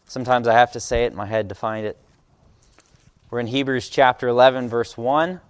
Sometimes 0.06 0.48
I 0.48 0.54
have 0.54 0.74
to 0.74 0.80
say 0.80 1.06
it 1.06 1.12
in 1.12 1.18
my 1.18 1.26
head 1.26 1.50
to 1.50 1.56
find 1.56 1.86
it. 1.86 1.98
We're 3.30 3.40
in 3.40 3.48
Hebrews 3.48 3.90
chapter 3.90 4.28
11, 4.28 4.70
verse 4.70 4.96
1 4.98 5.42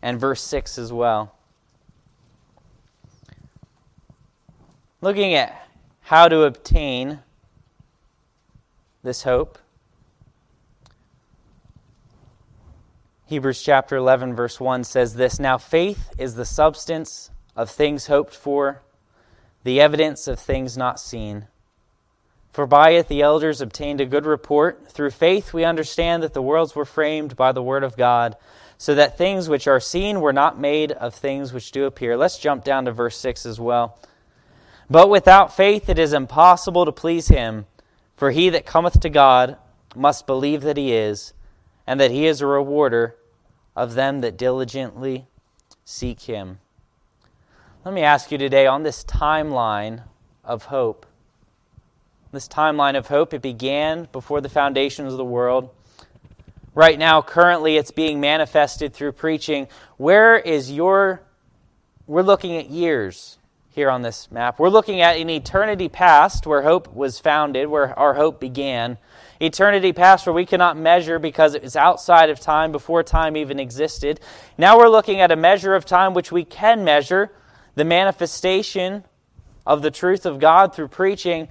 and 0.00 0.20
verse 0.20 0.40
6 0.42 0.78
as 0.78 0.92
well. 0.92 1.34
Looking 5.02 5.32
at 5.32 5.66
how 6.02 6.28
to 6.28 6.42
obtain 6.42 7.20
this 9.02 9.22
hope. 9.22 9.58
Hebrews 13.24 13.62
chapter 13.62 13.96
11, 13.96 14.34
verse 14.34 14.60
1 14.60 14.84
says 14.84 15.14
this 15.14 15.40
Now 15.40 15.56
faith 15.56 16.10
is 16.18 16.34
the 16.34 16.44
substance 16.44 17.30
of 17.56 17.70
things 17.70 18.08
hoped 18.08 18.34
for 18.34 18.82
the 19.64 19.80
evidence 19.80 20.28
of 20.28 20.38
things 20.38 20.76
not 20.76 21.00
seen. 21.00 21.46
For 22.52 22.66
by 22.66 22.90
it 22.90 23.08
the 23.08 23.22
elders 23.22 23.62
obtained 23.62 24.02
a 24.02 24.06
good 24.06 24.26
report. 24.26 24.90
Through 24.90 25.12
faith 25.12 25.54
we 25.54 25.64
understand 25.64 26.22
that 26.22 26.34
the 26.34 26.42
worlds 26.42 26.74
were 26.74 26.84
framed 26.84 27.36
by 27.36 27.52
the 27.52 27.62
word 27.62 27.84
of 27.84 27.96
God, 27.96 28.36
so 28.76 28.94
that 28.94 29.16
things 29.16 29.48
which 29.48 29.66
are 29.66 29.80
seen 29.80 30.20
were 30.20 30.32
not 30.32 30.58
made 30.58 30.92
of 30.92 31.14
things 31.14 31.54
which 31.54 31.72
do 31.72 31.86
appear. 31.86 32.18
Let's 32.18 32.38
jump 32.38 32.64
down 32.64 32.84
to 32.84 32.92
verse 32.92 33.16
6 33.16 33.46
as 33.46 33.58
well. 33.58 33.96
But 34.90 35.08
without 35.08 35.54
faith 35.54 35.88
it 35.88 36.00
is 36.00 36.12
impossible 36.12 36.84
to 36.84 36.92
please 36.92 37.28
him, 37.28 37.66
for 38.16 38.32
he 38.32 38.50
that 38.50 38.66
cometh 38.66 38.98
to 39.00 39.08
God 39.08 39.56
must 39.94 40.26
believe 40.26 40.62
that 40.62 40.76
he 40.76 40.92
is, 40.92 41.32
and 41.86 42.00
that 42.00 42.10
he 42.10 42.26
is 42.26 42.40
a 42.40 42.46
rewarder 42.46 43.16
of 43.76 43.94
them 43.94 44.20
that 44.20 44.36
diligently 44.36 45.26
seek 45.84 46.22
him. 46.22 46.58
Let 47.84 47.94
me 47.94 48.02
ask 48.02 48.30
you 48.30 48.36
today 48.36 48.66
on 48.66 48.82
this 48.82 49.04
timeline 49.04 50.02
of 50.44 50.64
hope. 50.64 51.06
This 52.32 52.46
timeline 52.46 52.96
of 52.96 53.06
hope, 53.06 53.32
it 53.32 53.42
began 53.42 54.08
before 54.12 54.40
the 54.40 54.48
foundations 54.48 55.12
of 55.12 55.18
the 55.18 55.24
world. 55.24 55.70
Right 56.74 56.98
now, 56.98 57.22
currently, 57.22 57.76
it's 57.76 57.90
being 57.90 58.20
manifested 58.20 58.92
through 58.92 59.12
preaching. 59.12 59.66
Where 59.96 60.36
is 60.36 60.70
your, 60.70 61.22
we're 62.06 62.22
looking 62.22 62.56
at 62.56 62.70
years. 62.70 63.38
Here 63.72 63.88
on 63.88 64.02
this 64.02 64.30
map. 64.32 64.58
We're 64.58 64.68
looking 64.68 65.00
at 65.00 65.16
an 65.16 65.30
eternity 65.30 65.88
past 65.88 66.44
where 66.44 66.62
hope 66.62 66.92
was 66.92 67.20
founded, 67.20 67.68
where 67.68 67.96
our 67.96 68.14
hope 68.14 68.40
began. 68.40 68.98
Eternity 69.40 69.92
past 69.92 70.26
where 70.26 70.34
we 70.34 70.44
cannot 70.44 70.76
measure 70.76 71.20
because 71.20 71.54
it 71.54 71.62
was 71.62 71.76
outside 71.76 72.30
of 72.30 72.40
time 72.40 72.72
before 72.72 73.04
time 73.04 73.36
even 73.36 73.60
existed. 73.60 74.20
Now 74.58 74.76
we're 74.76 74.88
looking 74.88 75.20
at 75.20 75.30
a 75.30 75.36
measure 75.36 75.74
of 75.76 75.84
time 75.84 76.14
which 76.14 76.32
we 76.32 76.44
can 76.44 76.84
measure, 76.84 77.30
the 77.76 77.84
manifestation 77.84 79.04
of 79.64 79.82
the 79.82 79.90
truth 79.90 80.26
of 80.26 80.40
God 80.40 80.74
through 80.74 80.88
preaching. 80.88 81.48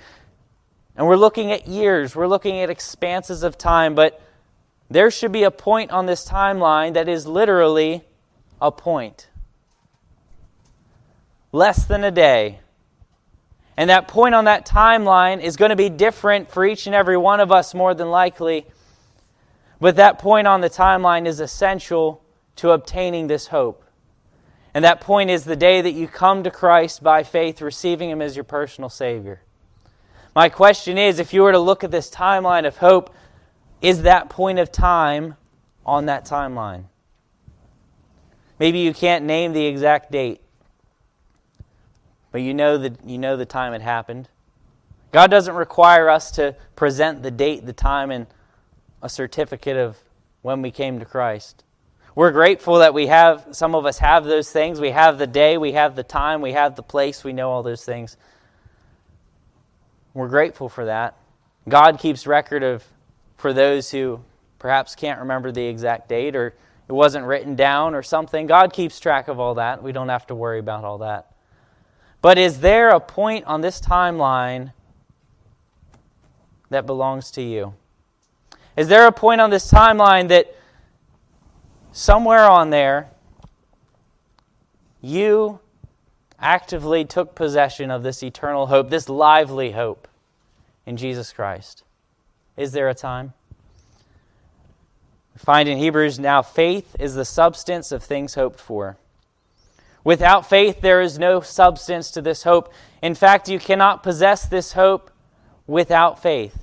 And 0.98 1.08
we're 1.08 1.16
looking 1.16 1.54
at 1.54 1.68
years, 1.68 2.18
we're 2.18 2.28
looking 2.28 2.60
at 2.60 2.70
expanses 2.70 3.44
of 3.44 3.58
time, 3.58 3.96
but 3.96 4.22
there 4.90 5.10
should 5.10 5.32
be 5.32 5.44
a 5.44 5.52
point 5.52 5.92
on 5.92 6.06
this 6.06 6.28
timeline 6.28 6.96
that 6.96 7.08
is 7.08 7.26
literally 7.26 8.04
a 8.62 8.74
point 8.74 9.29
less 11.52 11.86
than 11.86 12.04
a 12.04 12.12
day. 12.12 12.60
And 13.78 13.90
that 13.90 14.08
point 14.08 14.36
on 14.36 14.46
that 14.46 14.66
timeline 14.66 15.42
is 15.42 15.56
going 15.56 15.70
to 15.70 15.76
be 15.76 15.90
different 15.90 16.52
for 16.52 16.66
each 16.66 16.86
and 16.86 16.94
every 16.94 17.18
one 17.18 17.40
of 17.40 17.52
us, 17.52 17.74
more 17.74 17.94
than 17.94 18.10
likely. 18.10 18.66
But 19.80 19.96
that 19.96 20.20
point 20.20 20.48
on 20.48 20.62
the 20.62 20.70
timeline 20.70 21.26
is 21.26 21.40
essential 21.40 22.22
to 22.58 22.72
obtaining 22.72 23.28
this 23.28 23.48
hope. 23.48 23.84
And 24.74 24.84
that 24.84 25.02
point 25.02 25.30
is 25.30 25.46
the 25.46 25.56
day 25.56 25.82
that 25.82 25.94
you 25.94 26.08
come 26.08 26.44
to 26.44 26.52
Christ 26.52 27.02
by 27.02 27.24
faith, 27.24 27.62
receiving 27.62 28.10
Him 28.10 28.22
as 28.22 28.36
your 28.36 28.44
personal 28.44 28.90
Savior. 28.90 29.42
My 30.36 30.50
question 30.50 30.98
is 30.98 31.18
if 31.18 31.34
you 31.34 31.42
were 31.42 31.54
to 31.54 31.60
look 31.60 31.84
at 31.84 31.90
this 31.90 32.10
timeline 32.10 32.68
of 32.68 32.78
hope, 32.78 33.16
is 33.82 34.04
that 34.04 34.30
point 34.30 34.60
of 34.60 34.72
time 34.72 35.36
on 35.86 36.08
that 36.08 36.26
timeline? 36.26 36.84
Maybe 38.60 38.80
you 38.80 38.94
can't 38.94 39.24
name 39.24 39.54
the 39.54 39.66
exact 39.66 40.12
date 40.12 40.42
but 42.32 42.42
you 42.42 42.54
know 42.54 42.78
that 42.78 43.06
you 43.06 43.18
know 43.18 43.38
the 43.38 43.46
time 43.46 43.74
it 43.74 43.82
happened. 43.82 44.30
God 45.12 45.32
doesn't 45.32 45.56
require 45.56 46.10
us 46.10 46.32
to 46.32 46.56
present 46.76 47.24
the 47.24 47.32
date, 47.32 47.66
the 47.66 47.74
time, 47.74 48.12
and 48.12 48.28
a 49.02 49.10
certificate 49.10 49.78
of 49.78 49.98
when 50.42 50.62
we 50.62 50.72
came 50.72 51.00
to 51.00 51.06
Christ. 51.06 51.64
We're 52.16 52.32
grateful 52.32 52.80
that 52.80 52.94
we 52.94 53.08
have, 53.08 53.48
some 53.52 53.76
of 53.76 53.86
us 53.86 54.00
have 54.00 54.26
those 54.26 54.52
things. 54.52 54.80
We 54.80 54.92
have 54.92 55.18
the 55.18 55.28
day, 55.28 55.58
we 55.58 55.74
have 55.74 55.96
the 55.96 56.04
time, 56.04 56.42
we 56.42 56.54
have 56.54 56.76
the 56.76 56.84
place, 56.84 57.24
we 57.24 57.34
know 57.34 57.50
all 57.50 57.64
those 57.64 57.86
things. 57.86 58.18
We're 60.14 60.28
grateful 60.28 60.70
for 60.70 60.86
that. 60.86 61.16
God 61.68 62.00
keeps 62.00 62.28
record 62.28 62.64
of, 62.64 62.84
for 63.38 63.54
those 63.54 63.90
who 63.92 64.22
perhaps 64.58 64.96
can't 64.96 65.20
remember 65.22 65.52
the 65.52 65.66
exact 65.66 66.10
date 66.10 66.36
or 66.36 66.54
it 66.88 66.94
wasn't 66.94 67.26
written 67.26 67.56
down 67.56 67.96
or 67.96 68.04
something. 68.04 68.48
God 68.48 68.74
keeps 68.74 69.00
track 69.00 69.28
of 69.28 69.40
all 69.40 69.56
that. 69.56 69.82
We 69.82 69.92
don't 69.92 70.10
have 70.10 70.28
to 70.28 70.36
worry 70.36 70.60
about 70.60 70.84
all 70.84 70.98
that. 71.00 71.29
But 72.22 72.38
is 72.38 72.60
there 72.60 72.90
a 72.90 73.00
point 73.00 73.46
on 73.46 73.62
this 73.62 73.80
timeline 73.80 74.74
that 76.70 76.86
belongs 76.86 77.32
to 77.32 77.42
you? 77.42 77.74
Is 78.76 78.88
there 78.88 79.08
a 79.08 79.12
point 79.12 79.42
on 79.42 79.50
this 79.50 79.72
timeline 79.72 80.28
that 80.30 80.56
somewhere 81.92 82.44
on 82.44 82.70
there 82.70 83.10
you 85.02 85.60
actively 86.40 87.06
took 87.06 87.36
possession 87.36 87.92
of 87.92 88.04
this 88.04 88.24
eternal 88.24 88.68
hope, 88.68 88.90
this 88.90 89.10
lively 89.10 89.72
hope 89.72 90.08
in 90.86 90.98
Jesus 90.98 91.34
Christ? 91.34 91.84
Is 92.58 92.72
there 92.72 92.90
a 92.90 92.96
time? 92.96 93.34
We 95.34 95.40
find 95.40 95.70
in 95.70 95.78
Hebrews 95.78 96.20
now 96.20 96.42
faith 96.42 96.96
is 97.00 97.16
the 97.16 97.26
substance 97.26 97.92
of 97.92 98.04
things 98.04 98.36
hoped 98.36 98.60
for. 98.60 98.98
Without 100.10 100.50
faith, 100.50 100.82
there 100.82 101.02
is 101.02 101.20
no 101.20 101.40
substance 101.40 102.10
to 102.10 102.20
this 102.20 102.42
hope. 102.42 102.74
In 103.00 103.14
fact, 103.14 103.48
you 103.48 103.60
cannot 103.60 104.02
possess 104.02 104.44
this 104.44 104.74
hope 104.74 105.12
without 105.68 106.20
faith. 106.20 106.58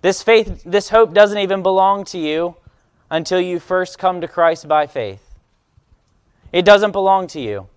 This 0.00 0.22
faith, 0.22 0.62
this 0.64 0.88
hope 0.88 1.12
doesn't 1.12 1.36
even 1.36 1.62
belong 1.62 2.02
to 2.06 2.18
you 2.18 2.56
until 3.10 3.42
you 3.42 3.60
first 3.60 3.98
come 3.98 4.22
to 4.22 4.26
Christ 4.26 4.66
by 4.66 4.86
faith. 4.86 5.34
It 6.50 6.64
doesn't 6.64 6.92
belong 6.92 7.26
to 7.26 7.40
you. 7.40 7.68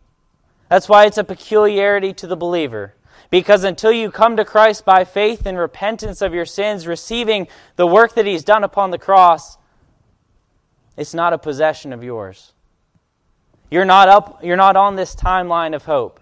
That's 0.69 0.87
why 0.87 1.07
it's 1.07 1.17
a 1.17 1.25
peculiarity 1.25 2.13
to 2.13 2.25
the 2.25 2.37
believer. 2.37 2.93
Because 3.29 3.65
until 3.65 3.91
you 3.91 4.11
come 4.11 4.37
to 4.37 4.45
Christ 4.45 4.85
by 4.85 5.03
faith 5.03 5.45
and 5.45 5.57
repentance 5.57 6.21
of 6.21 6.33
your 6.33 6.45
sins, 6.45 6.87
receiving 6.87 7.49
the 7.75 7.85
work 7.85 8.15
that 8.15 8.25
He's 8.25 8.45
done 8.45 8.63
upon 8.63 8.91
the 8.91 8.97
cross, 8.97 9.57
it's 10.95 11.13
not 11.13 11.33
a 11.33 11.37
possession 11.37 11.91
of 11.91 12.01
yours. 12.01 12.52
You're 13.73 13.85
not 13.85 14.07
up 14.07 14.43
you're 14.43 14.55
not 14.55 14.75
on 14.75 14.97
this 14.97 15.15
timeline 15.15 15.73
of 15.73 15.85
hope. 15.85 16.19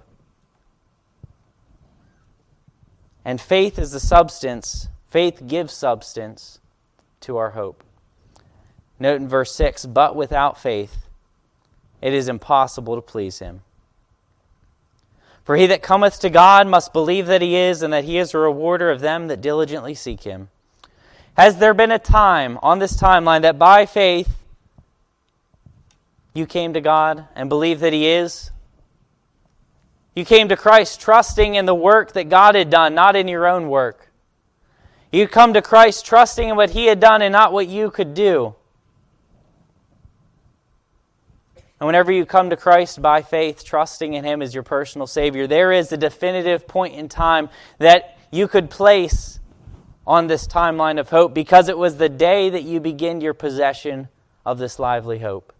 And 3.25 3.41
faith 3.41 3.77
is 3.77 3.91
the 3.91 3.99
substance. 3.99 4.87
Faith 5.09 5.45
gives 5.45 5.73
substance 5.73 6.61
to 7.19 7.35
our 7.35 7.49
hope. 7.49 7.83
Note 8.99 9.19
in 9.19 9.27
verse 9.27 9.53
6 9.53 9.85
But 9.87 10.15
without 10.15 10.61
faith, 10.61 11.07
it 12.01 12.13
is 12.13 12.29
impossible 12.29 12.95
to 12.95 13.01
please 13.01 13.39
him. 13.39 13.63
For 15.43 15.57
he 15.57 15.67
that 15.67 15.83
cometh 15.83 16.21
to 16.21 16.29
God 16.29 16.69
must 16.69 16.93
believe 16.93 17.27
that 17.27 17.41
he 17.41 17.57
is, 17.57 17.81
and 17.81 17.91
that 17.91 18.05
he 18.05 18.17
is 18.17 18.33
a 18.33 18.37
rewarder 18.37 18.89
of 18.89 19.01
them 19.01 19.27
that 19.27 19.41
diligently 19.41 19.93
seek 19.93 20.23
him. 20.23 20.47
Has 21.33 21.57
there 21.57 21.73
been 21.73 21.91
a 21.91 21.99
time 21.99 22.57
on 22.61 22.79
this 22.79 22.95
timeline 22.95 23.41
that 23.41 23.59
by 23.59 23.85
faith 23.85 24.40
you 26.33 26.45
came 26.45 26.73
to 26.73 26.81
God 26.81 27.27
and 27.35 27.49
believe 27.49 27.79
that 27.81 27.93
He 27.93 28.07
is. 28.07 28.51
You 30.15 30.25
came 30.25 30.49
to 30.49 30.57
Christ 30.57 30.99
trusting 30.99 31.55
in 31.55 31.65
the 31.65 31.75
work 31.75 32.13
that 32.13 32.29
God 32.29 32.55
had 32.55 32.69
done, 32.69 32.93
not 32.93 33.15
in 33.15 33.27
your 33.27 33.47
own 33.47 33.69
work. 33.69 34.11
You 35.11 35.27
come 35.27 35.53
to 35.53 35.61
Christ 35.61 36.05
trusting 36.05 36.49
in 36.49 36.55
what 36.55 36.71
He 36.71 36.85
had 36.85 36.99
done 36.99 37.21
and 37.21 37.31
not 37.31 37.53
what 37.53 37.67
you 37.67 37.91
could 37.91 38.13
do. 38.13 38.55
And 41.79 41.87
whenever 41.87 42.11
you 42.11 42.25
come 42.25 42.51
to 42.51 42.55
Christ 42.55 43.01
by 43.01 43.21
faith, 43.23 43.65
trusting 43.65 44.13
in 44.13 44.23
Him 44.23 44.41
as 44.41 44.53
your 44.53 44.63
personal 44.63 45.07
Savior, 45.07 45.47
there 45.47 45.71
is 45.71 45.91
a 45.91 45.97
definitive 45.97 46.67
point 46.67 46.93
in 46.93 47.09
time 47.09 47.49
that 47.79 48.17
you 48.31 48.47
could 48.47 48.69
place 48.69 49.39
on 50.05 50.27
this 50.27 50.47
timeline 50.47 50.99
of 50.99 51.09
hope 51.09 51.33
because 51.33 51.69
it 51.69 51.77
was 51.77 51.97
the 51.97 52.09
day 52.09 52.49
that 52.49 52.63
you 52.63 52.79
begin 52.79 53.21
your 53.21 53.33
possession 53.33 54.07
of 54.45 54.57
this 54.57 54.79
lively 54.79 55.19
hope. 55.19 55.53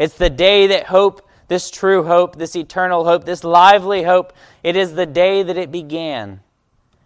It's 0.00 0.16
the 0.16 0.30
day 0.30 0.66
that 0.68 0.86
hope, 0.86 1.28
this 1.48 1.70
true 1.70 2.04
hope, 2.04 2.36
this 2.36 2.56
eternal 2.56 3.04
hope, 3.04 3.24
this 3.24 3.44
lively 3.44 4.04
hope, 4.04 4.32
it 4.62 4.74
is 4.74 4.94
the 4.94 5.04
day 5.04 5.42
that 5.42 5.58
it 5.58 5.70
began. 5.70 6.40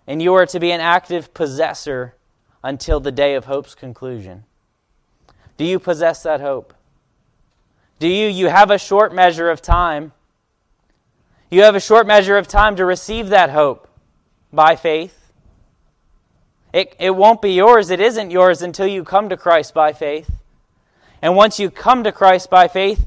And 0.07 0.23
you 0.23 0.33
are 0.35 0.47
to 0.47 0.61
be 0.61 0.71
an 0.71 0.81
active 0.81 1.35
possessor 1.35 2.15
until 2.63 3.01
the 3.01 3.11
day 3.11 3.35
of 3.35 3.47
hope's 3.47 3.75
conclusion. 3.75 4.45
Do 5.57 5.65
you 5.65 5.81
possess 5.81 6.23
that 6.23 6.41
hope? 6.41 6.73
Do 7.99 8.07
you? 8.07 8.29
You 8.29 8.47
have 8.47 8.71
a 8.71 8.79
short 8.79 9.13
measure 9.13 9.51
of 9.51 9.61
time. 9.61 10.13
You 11.51 11.63
have 11.63 11.75
a 11.75 11.81
short 11.81 12.07
measure 12.07 12.37
of 12.37 12.47
time 12.47 12.77
to 12.77 12.85
receive 12.85 13.29
that 13.31 13.51
hope 13.51 13.89
by 14.53 14.77
faith. 14.77 15.33
It, 16.73 16.95
it 17.01 17.17
won't 17.17 17.43
be 17.43 17.55
yours. 17.55 17.91
It 17.91 17.99
isn't 17.99 18.31
yours 18.31 18.63
until 18.63 18.87
you 18.87 19.03
come 19.03 19.29
to 19.31 19.37
Christ 19.37 19.75
by 19.75 19.93
faith. 19.93 20.44
And 21.25 21.35
once 21.35 21.59
you 21.59 21.71
come 21.71 22.05
to 22.05 22.13
Christ 22.13 22.51
by 22.51 22.69
faith, 22.69 23.07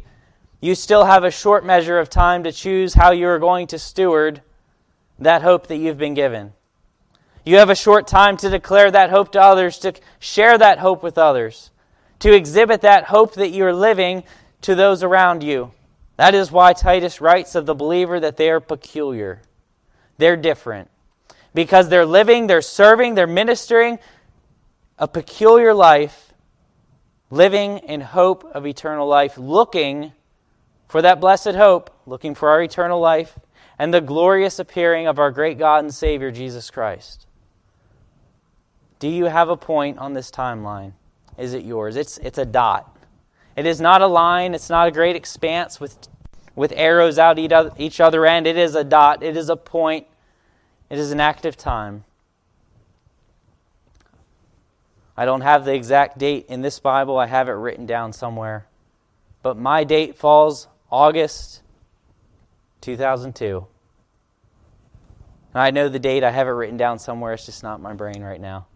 you 0.59 0.73
still 0.73 1.05
have 1.05 1.23
a 1.23 1.29
short 1.29 1.63
measure 1.63 1.99
of 1.99 2.09
time 2.09 2.45
to 2.45 2.51
choose 2.51 2.95
how 2.95 3.11
you 3.11 3.27
are 3.27 3.37
going 3.37 3.67
to 3.67 3.77
steward 3.77 4.41
that 5.19 5.43
hope 5.43 5.67
that 5.67 5.77
you've 5.77 5.99
been 5.99 6.15
given. 6.15 6.53
You 7.45 7.57
have 7.57 7.69
a 7.69 7.75
short 7.75 8.07
time 8.07 8.35
to 8.37 8.49
declare 8.49 8.89
that 8.89 9.11
hope 9.11 9.33
to 9.33 9.39
others, 9.39 9.77
to 9.79 9.93
share 10.17 10.57
that 10.57 10.79
hope 10.79 11.03
with 11.03 11.19
others, 11.19 11.69
to 12.17 12.33
exhibit 12.33 12.81
that 12.81 13.03
hope 13.03 13.35
that 13.35 13.49
you're 13.49 13.71
living 13.71 14.23
to 14.61 14.73
those 14.73 15.03
around 15.03 15.43
you. 15.43 15.71
That 16.15 16.33
is 16.33 16.51
why 16.51 16.73
Titus 16.73 17.21
writes 17.21 17.53
of 17.53 17.67
the 17.67 17.75
believer 17.75 18.19
that 18.19 18.35
they 18.35 18.49
are 18.49 18.59
peculiar. 18.59 19.43
They're 20.17 20.37
different. 20.37 20.89
Because 21.53 21.87
they're 21.89 22.03
living, 22.03 22.47
they're 22.47 22.63
serving, 22.63 23.13
they're 23.13 23.27
ministering 23.27 23.99
a 24.97 25.07
peculiar 25.07 25.71
life 25.71 26.26
living 27.29 27.79
in 27.79 28.01
hope 28.01 28.43
of 28.53 28.65
eternal 28.65 29.07
life, 29.07 29.37
looking 29.37 30.13
for 30.87 31.01
that 31.01 31.19
blessed 31.19 31.55
hope, 31.55 31.89
looking 32.05 32.33
for 32.33 32.49
our 32.49 32.61
eternal 32.61 32.99
life, 32.99 33.37
and 33.77 33.93
the 33.93 34.01
glorious 34.01 34.59
appearing 34.59 35.07
of 35.07 35.19
our 35.19 35.31
great 35.31 35.57
God 35.57 35.83
and 35.83 35.93
Savior, 35.93 36.31
Jesus 36.31 36.69
Christ. 36.69 37.27
Do 38.99 39.07
you 39.07 39.25
have 39.25 39.49
a 39.49 39.57
point 39.57 39.99
on 39.99 40.13
this 40.13 40.31
timeline? 40.31 40.93
Is 41.37 41.53
it 41.53 41.63
yours? 41.63 41.95
It's, 41.95 42.17
it's 42.19 42.39
a 42.39 42.45
dot. 42.45 42.97
It 43.55 43.65
is 43.65 43.81
not 43.81 44.01
a 44.01 44.07
line, 44.07 44.53
it's 44.53 44.69
not 44.69 44.87
a 44.87 44.91
great 44.91 45.15
expanse 45.15 45.79
with, 45.79 46.07
with 46.55 46.73
arrows 46.75 47.19
out 47.19 47.37
each 47.39 47.99
other 47.99 48.25
end. 48.25 48.47
It 48.47 48.57
is 48.57 48.75
a 48.75 48.83
dot, 48.83 49.21
it 49.21 49.35
is 49.35 49.49
a 49.49 49.55
point, 49.55 50.07
it 50.89 50.97
is 50.97 51.11
an 51.11 51.19
active 51.19 51.57
time. 51.57 52.03
I 55.17 55.25
don't 55.25 55.41
have 55.41 55.65
the 55.65 55.73
exact 55.73 56.19
date 56.19 56.45
in 56.47 56.61
this 56.61 56.79
Bible, 56.79 57.17
I 57.17 57.25
have 57.25 57.49
it 57.49 57.53
written 57.53 57.87
down 57.87 58.13
somewhere. 58.13 58.67
But 59.41 59.57
my 59.57 59.83
date 59.83 60.15
falls 60.15 60.67
August 60.91 61.63
2002. 62.81 63.65
And 65.53 65.61
I 65.61 65.71
know 65.71 65.89
the 65.89 65.97
date, 65.97 66.23
I 66.23 66.29
have 66.29 66.47
it 66.47 66.51
written 66.51 66.77
down 66.77 66.99
somewhere, 66.99 67.33
it's 67.33 67.47
just 67.47 67.63
not 67.63 67.81
my 67.81 67.93
brain 67.93 68.21
right 68.21 68.39
now. 68.39 68.67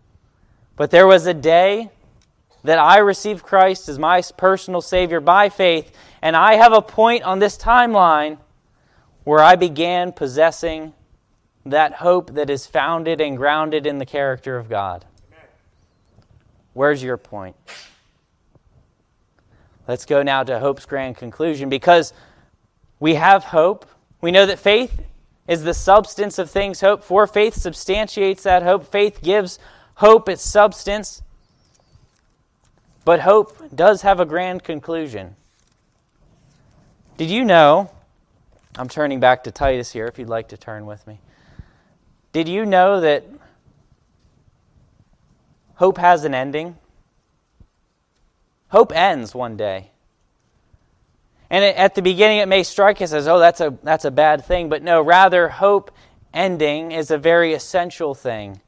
But 0.75 0.89
there 0.89 1.05
was 1.05 1.27
a 1.27 1.33
day 1.33 1.91
that 2.63 2.79
I 2.79 2.97
received 2.97 3.43
Christ 3.43 3.87
as 3.87 3.99
my 3.99 4.23
personal 4.35 4.81
Savior 4.81 5.19
by 5.19 5.49
faith, 5.49 5.91
and 6.23 6.35
I 6.35 6.55
have 6.55 6.73
a 6.73 6.81
point 6.81 7.23
on 7.23 7.37
this 7.37 7.55
timeline 7.55 8.39
where 9.23 9.43
I 9.43 9.55
began 9.55 10.11
possessing 10.11 10.93
that 11.65 11.93
hope 11.93 12.33
that 12.33 12.49
is 12.49 12.65
founded 12.65 13.21
and 13.21 13.37
grounded 13.37 13.85
in 13.85 13.99
the 13.99 14.05
character 14.05 14.57
of 14.57 14.69
God. 14.69 15.05
Where's 16.73 17.03
your 17.03 17.17
point? 17.17 17.55
Let's 19.87 20.05
go 20.05 20.23
now 20.23 20.43
to 20.43 20.59
hope's 20.59 20.85
grand 20.85 21.17
conclusion 21.17 21.69
because 21.69 22.13
we 22.99 23.15
have 23.15 23.43
hope. 23.45 23.85
We 24.21 24.31
know 24.31 24.45
that 24.45 24.59
faith 24.59 25.01
is 25.47 25.63
the 25.63 25.73
substance 25.73 26.39
of 26.39 26.49
things 26.49 26.81
hoped 26.81 27.03
for. 27.03 27.27
Faith 27.27 27.55
substantiates 27.55 28.43
that 28.43 28.63
hope. 28.63 28.85
Faith 28.85 29.21
gives 29.21 29.59
hope 29.95 30.29
its 30.29 30.43
substance. 30.43 31.21
But 33.03 33.21
hope 33.21 33.75
does 33.75 34.03
have 34.03 34.19
a 34.19 34.25
grand 34.25 34.63
conclusion. 34.63 35.35
Did 37.17 37.29
you 37.29 37.43
know? 37.43 37.91
I'm 38.77 38.87
turning 38.87 39.19
back 39.19 39.43
to 39.43 39.51
Titus 39.51 39.91
here 39.91 40.05
if 40.05 40.17
you'd 40.17 40.29
like 40.29 40.49
to 40.49 40.57
turn 40.57 40.85
with 40.85 41.05
me. 41.05 41.19
Did 42.31 42.47
you 42.47 42.65
know 42.65 43.01
that 43.01 43.25
hope 45.81 45.97
has 45.97 46.25
an 46.25 46.35
ending? 46.35 46.77
Hope 48.67 48.95
ends 48.95 49.33
one 49.33 49.57
day. 49.57 49.89
And 51.49 51.65
at 51.65 51.95
the 51.95 52.03
beginning, 52.03 52.37
it 52.37 52.47
may 52.47 52.61
strike 52.61 53.01
us 53.01 53.13
as, 53.13 53.27
oh, 53.27 53.39
that's 53.39 53.61
a, 53.61 53.75
that's 53.81 54.05
a 54.05 54.11
bad 54.11 54.45
thing. 54.45 54.69
But 54.69 54.83
no, 54.83 55.01
rather, 55.01 55.49
hope 55.49 55.89
ending 56.35 56.91
is 56.91 57.09
a 57.09 57.17
very 57.17 57.55
essential 57.55 58.13
thing. 58.13 58.61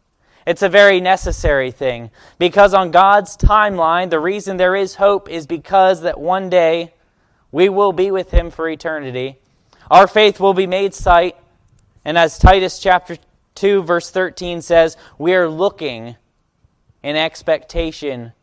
It's 0.47 0.63
a 0.63 0.69
very 0.69 0.99
necessary 1.01 1.69
thing. 1.69 2.09
Because 2.39 2.73
on 2.73 2.89
God's 2.89 3.37
timeline, 3.37 4.09
the 4.09 4.19
reason 4.19 4.57
there 4.57 4.75
is 4.75 4.95
hope 4.95 5.29
is 5.29 5.45
because 5.45 6.01
that 6.01 6.19
one 6.19 6.49
day 6.49 6.95
we 7.51 7.69
will 7.69 7.93
be 7.93 8.09
with 8.09 8.31
Him 8.31 8.49
for 8.49 8.67
eternity. 8.67 9.37
Our 9.91 10.07
faith 10.07 10.39
will 10.39 10.55
be 10.55 10.65
made 10.65 10.95
sight. 10.95 11.35
And 12.03 12.17
as 12.17 12.39
Titus 12.39 12.79
chapter 12.79 13.17
2, 13.53 13.83
verse 13.83 14.09
13 14.09 14.63
says, 14.63 14.97
we 15.19 15.35
are 15.35 15.47
looking 15.47 16.15
in 17.03 17.15
expectation 17.15 18.33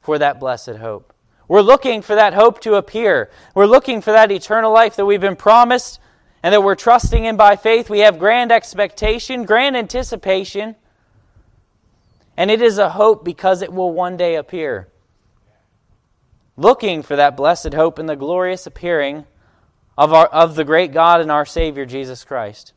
for 0.00 0.18
that 0.18 0.38
blessed 0.38 0.76
hope. 0.76 1.12
We're 1.48 1.62
looking 1.62 2.00
for 2.02 2.14
that 2.14 2.34
hope 2.34 2.60
to 2.60 2.74
appear. 2.74 3.30
We're 3.54 3.66
looking 3.66 4.00
for 4.00 4.12
that 4.12 4.30
eternal 4.30 4.72
life 4.72 4.94
that 4.96 5.06
we've 5.06 5.20
been 5.20 5.34
promised 5.34 5.98
and 6.42 6.54
that 6.54 6.62
we're 6.62 6.76
trusting 6.76 7.24
in 7.24 7.36
by 7.36 7.56
faith. 7.56 7.90
We 7.90 8.00
have 8.00 8.18
grand 8.18 8.52
expectation, 8.52 9.44
grand 9.44 9.76
anticipation. 9.76 10.76
And 12.36 12.50
it 12.50 12.62
is 12.62 12.78
a 12.78 12.90
hope 12.90 13.24
because 13.24 13.62
it 13.62 13.72
will 13.72 13.92
one 13.92 14.16
day 14.16 14.36
appear. 14.36 14.88
Looking 16.56 17.02
for 17.02 17.16
that 17.16 17.36
blessed 17.36 17.74
hope 17.74 17.98
in 17.98 18.06
the 18.06 18.16
glorious 18.16 18.66
appearing 18.66 19.24
of, 19.98 20.12
our, 20.12 20.26
of 20.26 20.54
the 20.54 20.64
great 20.64 20.92
God 20.92 21.20
and 21.20 21.30
our 21.30 21.44
Savior, 21.44 21.84
Jesus 21.84 22.22
Christ. 22.22 22.72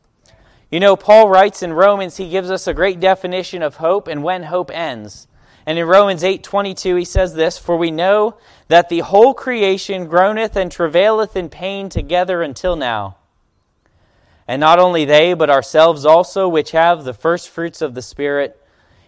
You 0.70 0.80
know, 0.80 0.96
Paul 0.96 1.28
writes 1.28 1.62
in 1.62 1.72
Romans, 1.72 2.16
he 2.16 2.28
gives 2.28 2.50
us 2.50 2.66
a 2.66 2.74
great 2.74 2.98
definition 2.98 3.62
of 3.62 3.76
hope 3.76 4.08
and 4.08 4.24
when 4.24 4.42
hope 4.42 4.70
ends. 4.70 5.28
And 5.66 5.78
in 5.78 5.86
Romans 5.86 6.22
8:22 6.22 6.96
he 6.96 7.04
says 7.04 7.34
this, 7.34 7.56
"For 7.56 7.76
we 7.76 7.90
know 7.90 8.34
that 8.68 8.88
the 8.88 9.00
whole 9.00 9.34
creation 9.34 10.06
groaneth 10.06 10.56
and 10.56 10.70
travaileth 10.70 11.36
in 11.36 11.48
pain 11.48 11.88
together 11.88 12.42
until 12.42 12.76
now. 12.76 13.16
And 14.46 14.60
not 14.60 14.78
only 14.78 15.06
they, 15.06 15.32
but 15.32 15.48
ourselves 15.48 16.04
also, 16.04 16.46
which 16.48 16.72
have 16.72 17.04
the 17.04 17.14
first 17.14 17.48
fruits 17.48 17.80
of 17.80 17.94
the 17.94 18.02
Spirit, 18.02 18.60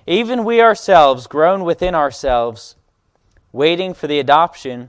even 0.06 0.44
we 0.44 0.62
ourselves 0.62 1.26
groan 1.26 1.64
within 1.64 1.94
ourselves, 1.94 2.74
waiting 3.52 3.92
for 3.92 4.06
the 4.06 4.18
adoption, 4.18 4.88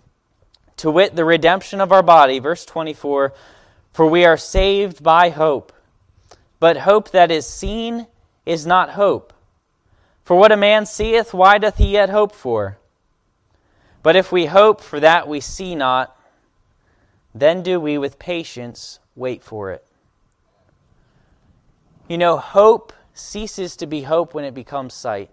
to 0.77 0.89
wit, 0.89 1.15
the 1.15 1.25
redemption 1.25 1.81
of 1.81 1.91
our 1.91 2.03
body." 2.03 2.39
Verse 2.39 2.65
24, 2.65 3.33
"For 3.91 4.05
we 4.05 4.23
are 4.23 4.37
saved 4.37 5.03
by 5.03 5.31
hope. 5.31 5.73
But 6.59 6.77
hope 6.77 7.09
that 7.09 7.29
is 7.29 7.45
seen 7.45 8.07
is 8.45 8.65
not 8.65 8.91
hope." 8.91 9.33
For 10.27 10.35
what 10.35 10.51
a 10.51 10.57
man 10.57 10.85
seeth, 10.85 11.33
why 11.33 11.57
doth 11.57 11.77
he 11.77 11.91
yet 11.91 12.09
hope 12.09 12.35
for? 12.35 12.77
But 14.03 14.17
if 14.17 14.29
we 14.29 14.47
hope 14.47 14.81
for 14.81 14.99
that 14.99 15.25
we 15.25 15.39
see 15.39 15.73
not, 15.73 16.19
then 17.33 17.63
do 17.63 17.79
we 17.79 17.97
with 17.97 18.19
patience 18.19 18.99
wait 19.15 19.41
for 19.41 19.71
it. 19.71 19.85
You 22.09 22.17
know, 22.17 22.35
hope 22.35 22.91
ceases 23.13 23.77
to 23.77 23.87
be 23.87 24.01
hope 24.01 24.33
when 24.33 24.43
it 24.43 24.53
becomes 24.53 24.93
sight. 24.93 25.29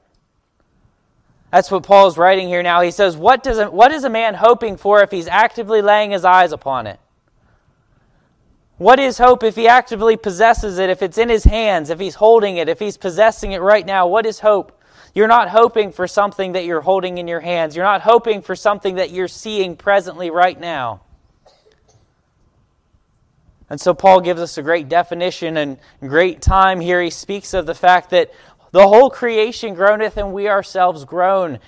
That's 1.50 1.72
what 1.72 1.82
Paul 1.82 2.06
is 2.06 2.16
writing 2.16 2.46
here 2.46 2.62
now. 2.62 2.80
He 2.80 2.92
says, 2.92 3.16
what, 3.16 3.42
does 3.42 3.58
a, 3.58 3.68
what 3.68 3.90
is 3.90 4.04
a 4.04 4.08
man 4.08 4.34
hoping 4.34 4.76
for 4.76 5.02
if 5.02 5.10
he's 5.10 5.26
actively 5.26 5.82
laying 5.82 6.12
his 6.12 6.24
eyes 6.24 6.52
upon 6.52 6.86
it? 6.86 7.00
What 8.78 9.00
is 9.00 9.18
hope 9.18 9.42
if 9.42 9.56
he 9.56 9.66
actively 9.66 10.16
possesses 10.16 10.78
it, 10.78 10.88
if 10.88 11.02
it's 11.02 11.18
in 11.18 11.30
his 11.30 11.42
hands, 11.42 11.90
if 11.90 11.98
he's 11.98 12.14
holding 12.14 12.58
it, 12.58 12.68
if 12.68 12.78
he's 12.78 12.96
possessing 12.96 13.50
it 13.50 13.60
right 13.60 13.84
now? 13.84 14.06
What 14.06 14.24
is 14.24 14.38
hope? 14.38 14.80
You're 15.14 15.28
not 15.28 15.48
hoping 15.48 15.92
for 15.92 16.08
something 16.08 16.52
that 16.52 16.64
you're 16.64 16.80
holding 16.80 17.18
in 17.18 17.28
your 17.28 17.40
hands. 17.40 17.76
You're 17.76 17.84
not 17.84 18.00
hoping 18.00 18.42
for 18.42 18.56
something 18.56 18.96
that 18.96 19.10
you're 19.10 19.28
seeing 19.28 19.76
presently 19.76 20.30
right 20.30 20.58
now. 20.58 21.02
And 23.70 23.80
so 23.80 23.94
Paul 23.94 24.20
gives 24.20 24.40
us 24.40 24.58
a 24.58 24.62
great 24.62 24.88
definition 24.88 25.56
and 25.56 25.78
great 26.00 26.42
time 26.42 26.80
here. 26.80 27.00
He 27.00 27.10
speaks 27.10 27.54
of 27.54 27.64
the 27.64 27.74
fact 27.74 28.10
that 28.10 28.32
the 28.72 28.86
whole 28.86 29.08
creation 29.08 29.74
groaneth 29.74 30.16
and 30.16 30.32
we 30.32 30.48
ourselves 30.48 31.04
groan 31.04 31.60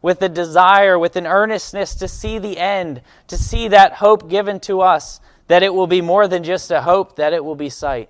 with 0.00 0.22
a 0.22 0.28
desire, 0.28 0.98
with 0.98 1.16
an 1.16 1.26
earnestness 1.26 1.96
to 1.96 2.06
see 2.06 2.38
the 2.38 2.58
end, 2.58 3.02
to 3.26 3.36
see 3.36 3.68
that 3.68 3.94
hope 3.94 4.28
given 4.28 4.60
to 4.60 4.80
us, 4.80 5.20
that 5.48 5.62
it 5.62 5.74
will 5.74 5.86
be 5.86 6.00
more 6.00 6.28
than 6.28 6.44
just 6.44 6.70
a 6.70 6.82
hope, 6.82 7.16
that 7.16 7.32
it 7.32 7.44
will 7.44 7.56
be 7.56 7.70
sight. 7.70 8.08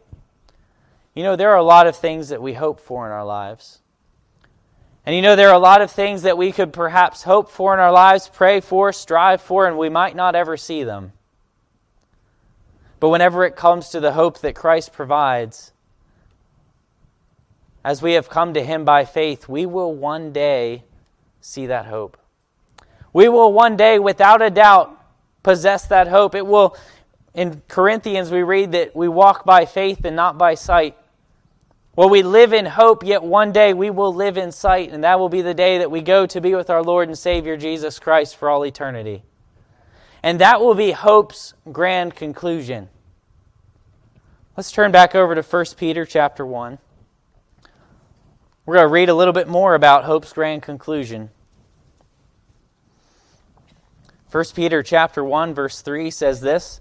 You 1.14 1.22
know, 1.22 1.36
there 1.36 1.50
are 1.50 1.56
a 1.56 1.62
lot 1.62 1.86
of 1.86 1.96
things 1.96 2.28
that 2.28 2.42
we 2.42 2.52
hope 2.52 2.80
for 2.80 3.06
in 3.06 3.12
our 3.12 3.24
lives. 3.24 3.80
And 5.06 5.14
you 5.14 5.20
know, 5.20 5.36
there 5.36 5.48
are 5.50 5.54
a 5.54 5.58
lot 5.58 5.82
of 5.82 5.90
things 5.90 6.22
that 6.22 6.38
we 6.38 6.50
could 6.50 6.72
perhaps 6.72 7.24
hope 7.24 7.50
for 7.50 7.74
in 7.74 7.80
our 7.80 7.92
lives, 7.92 8.30
pray 8.32 8.60
for, 8.60 8.92
strive 8.92 9.42
for, 9.42 9.66
and 9.66 9.76
we 9.76 9.90
might 9.90 10.16
not 10.16 10.34
ever 10.34 10.56
see 10.56 10.82
them. 10.82 11.12
But 13.00 13.10
whenever 13.10 13.44
it 13.44 13.54
comes 13.54 13.90
to 13.90 14.00
the 14.00 14.12
hope 14.12 14.38
that 14.40 14.54
Christ 14.54 14.94
provides, 14.94 15.72
as 17.84 18.00
we 18.00 18.14
have 18.14 18.30
come 18.30 18.54
to 18.54 18.64
Him 18.64 18.86
by 18.86 19.04
faith, 19.04 19.46
we 19.46 19.66
will 19.66 19.94
one 19.94 20.32
day 20.32 20.84
see 21.42 21.66
that 21.66 21.84
hope. 21.84 22.16
We 23.12 23.28
will 23.28 23.52
one 23.52 23.76
day, 23.76 23.98
without 23.98 24.40
a 24.40 24.48
doubt, 24.48 24.98
possess 25.42 25.86
that 25.88 26.08
hope. 26.08 26.34
It 26.34 26.46
will, 26.46 26.76
in 27.34 27.60
Corinthians, 27.68 28.30
we 28.30 28.42
read 28.42 28.72
that 28.72 28.96
we 28.96 29.06
walk 29.06 29.44
by 29.44 29.66
faith 29.66 30.06
and 30.06 30.16
not 30.16 30.38
by 30.38 30.54
sight. 30.54 30.96
Well, 31.96 32.08
we 32.08 32.22
live 32.24 32.52
in 32.52 32.66
hope, 32.66 33.04
yet 33.04 33.22
one 33.22 33.52
day 33.52 33.72
we 33.72 33.88
will 33.88 34.12
live 34.12 34.36
in 34.36 34.50
sight, 34.50 34.90
and 34.90 35.04
that 35.04 35.20
will 35.20 35.28
be 35.28 35.42
the 35.42 35.54
day 35.54 35.78
that 35.78 35.92
we 35.92 36.00
go 36.00 36.26
to 36.26 36.40
be 36.40 36.54
with 36.54 36.68
our 36.68 36.82
Lord 36.82 37.06
and 37.06 37.16
Savior 37.16 37.56
Jesus 37.56 38.00
Christ 38.00 38.36
for 38.36 38.50
all 38.50 38.66
eternity. 38.66 39.22
And 40.20 40.40
that 40.40 40.60
will 40.60 40.74
be 40.74 40.90
hope's 40.90 41.54
grand 41.70 42.16
conclusion. 42.16 42.88
Let's 44.56 44.72
turn 44.72 44.90
back 44.90 45.14
over 45.14 45.36
to 45.36 45.42
1 45.42 45.64
Peter 45.76 46.04
chapter 46.04 46.44
1. 46.44 46.78
We're 48.66 48.74
going 48.74 48.88
to 48.88 48.92
read 48.92 49.08
a 49.08 49.14
little 49.14 49.34
bit 49.34 49.46
more 49.46 49.74
about 49.74 50.04
hope's 50.04 50.32
grand 50.32 50.62
conclusion. 50.62 51.30
1 54.32 54.44
Peter 54.56 54.82
chapter 54.82 55.22
1 55.22 55.54
verse 55.54 55.80
3 55.80 56.10
says 56.10 56.40
this, 56.40 56.80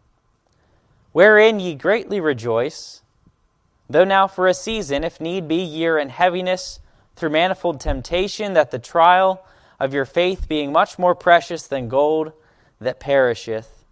wherein 1.11 1.59
ye 1.59 1.75
greatly 1.75 2.19
rejoice, 2.19 3.01
though 3.89 4.03
now 4.03 4.27
for 4.27 4.47
a 4.47 4.53
season, 4.53 5.03
if 5.03 5.19
need 5.19 5.47
be, 5.47 5.57
ye 5.57 5.85
are 5.87 5.97
in 5.97 6.09
heaviness 6.09 6.79
through 7.15 7.29
manifold 7.29 7.79
temptation, 7.79 8.53
that 8.53 8.71
the 8.71 8.79
trial 8.79 9.45
of 9.79 9.93
your 9.93 10.05
faith, 10.05 10.47
being 10.47 10.71
much 10.71 10.97
more 10.97 11.15
precious 11.15 11.67
than 11.67 11.89
gold 11.89 12.31
that 12.79 12.99
perisheth, 12.99 13.83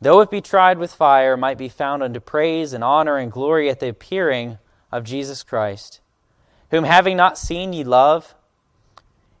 though 0.00 0.20
it 0.20 0.30
be 0.30 0.40
tried 0.40 0.78
with 0.78 0.92
fire, 0.92 1.36
might 1.36 1.58
be 1.58 1.68
found 1.68 2.02
unto 2.02 2.20
praise 2.20 2.72
and 2.72 2.82
honor 2.82 3.16
and 3.16 3.32
glory 3.32 3.70
at 3.70 3.80
the 3.80 3.88
appearing 3.88 4.58
of 4.90 5.04
Jesus 5.04 5.42
Christ, 5.42 6.00
whom 6.70 6.84
having 6.84 7.16
not 7.16 7.38
seen 7.38 7.72
ye 7.72 7.84
love, 7.84 8.34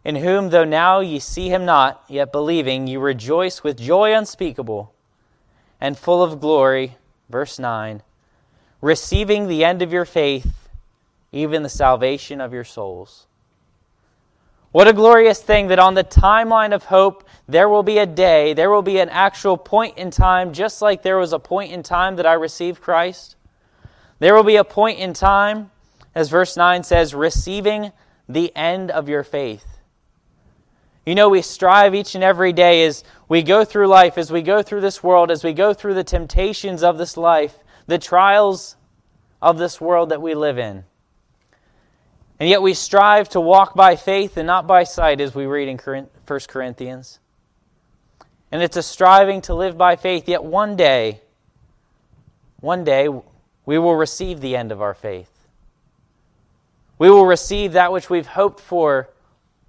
in 0.04 0.16
whom 0.16 0.50
though 0.50 0.64
now 0.64 1.00
ye 1.00 1.18
see 1.18 1.48
him 1.48 1.64
not, 1.64 2.04
yet 2.08 2.30
believing, 2.30 2.86
ye 2.86 2.96
rejoice 2.96 3.64
with 3.64 3.78
joy 3.78 4.14
unspeakable 4.14 4.93
and 5.84 5.98
full 5.98 6.22
of 6.22 6.40
glory. 6.40 6.96
Verse 7.28 7.58
9 7.58 8.00
receiving 8.80 9.48
the 9.48 9.64
end 9.64 9.80
of 9.80 9.92
your 9.92 10.04
faith, 10.04 10.68
even 11.32 11.62
the 11.62 11.68
salvation 11.68 12.40
of 12.40 12.52
your 12.52 12.64
souls. 12.64 13.26
What 14.72 14.88
a 14.88 14.92
glorious 14.92 15.40
thing 15.40 15.68
that 15.68 15.78
on 15.78 15.94
the 15.94 16.04
timeline 16.04 16.74
of 16.74 16.84
hope, 16.84 17.26
there 17.46 17.68
will 17.68 17.82
be 17.82 17.98
a 17.98 18.06
day, 18.06 18.52
there 18.52 18.70
will 18.70 18.82
be 18.82 18.98
an 18.98 19.08
actual 19.08 19.56
point 19.56 19.96
in 19.96 20.10
time, 20.10 20.52
just 20.52 20.82
like 20.82 21.02
there 21.02 21.16
was 21.18 21.32
a 21.32 21.38
point 21.38 21.72
in 21.72 21.82
time 21.82 22.16
that 22.16 22.26
I 22.26 22.34
received 22.34 22.82
Christ. 22.82 23.36
There 24.18 24.34
will 24.34 24.42
be 24.42 24.56
a 24.56 24.64
point 24.64 24.98
in 24.98 25.12
time, 25.14 25.70
as 26.14 26.28
verse 26.28 26.56
9 26.56 26.82
says, 26.82 27.14
receiving 27.14 27.92
the 28.28 28.54
end 28.56 28.90
of 28.90 29.08
your 29.08 29.22
faith. 29.22 29.73
You 31.06 31.14
know, 31.14 31.28
we 31.28 31.42
strive 31.42 31.94
each 31.94 32.14
and 32.14 32.24
every 32.24 32.52
day 32.52 32.84
as 32.84 33.04
we 33.28 33.42
go 33.42 33.64
through 33.64 33.88
life, 33.88 34.16
as 34.16 34.32
we 34.32 34.40
go 34.40 34.62
through 34.62 34.80
this 34.80 35.02
world, 35.02 35.30
as 35.30 35.44
we 35.44 35.52
go 35.52 35.74
through 35.74 35.94
the 35.94 36.04
temptations 36.04 36.82
of 36.82 36.96
this 36.96 37.16
life, 37.16 37.58
the 37.86 37.98
trials 37.98 38.76
of 39.42 39.58
this 39.58 39.80
world 39.80 40.08
that 40.08 40.22
we 40.22 40.34
live 40.34 40.58
in. 40.58 40.84
And 42.40 42.48
yet 42.48 42.62
we 42.62 42.74
strive 42.74 43.28
to 43.30 43.40
walk 43.40 43.74
by 43.74 43.96
faith 43.96 44.36
and 44.36 44.46
not 44.46 44.66
by 44.66 44.84
sight, 44.84 45.20
as 45.20 45.34
we 45.34 45.44
read 45.44 45.68
in 45.68 45.78
1 45.78 46.08
Corinthians. 46.48 47.20
And 48.50 48.62
it's 48.62 48.76
a 48.76 48.82
striving 48.82 49.42
to 49.42 49.54
live 49.54 49.76
by 49.76 49.96
faith, 49.96 50.28
yet 50.28 50.42
one 50.42 50.74
day, 50.74 51.20
one 52.60 52.82
day, 52.82 53.08
we 53.66 53.78
will 53.78 53.94
receive 53.94 54.40
the 54.40 54.56
end 54.56 54.72
of 54.72 54.80
our 54.80 54.94
faith. 54.94 55.30
We 56.98 57.10
will 57.10 57.26
receive 57.26 57.72
that 57.72 57.92
which 57.92 58.08
we've 58.08 58.26
hoped 58.26 58.60
for 58.60 59.10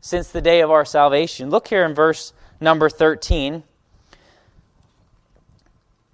since 0.06 0.28
the 0.28 0.40
day 0.40 0.62
of 0.62 0.70
our 0.70 0.86
salvation. 0.86 1.50
Look 1.50 1.70
here 1.70 1.84
in 1.84 1.96
verse 1.96 2.32
number 2.62 2.92
13. 2.92 3.64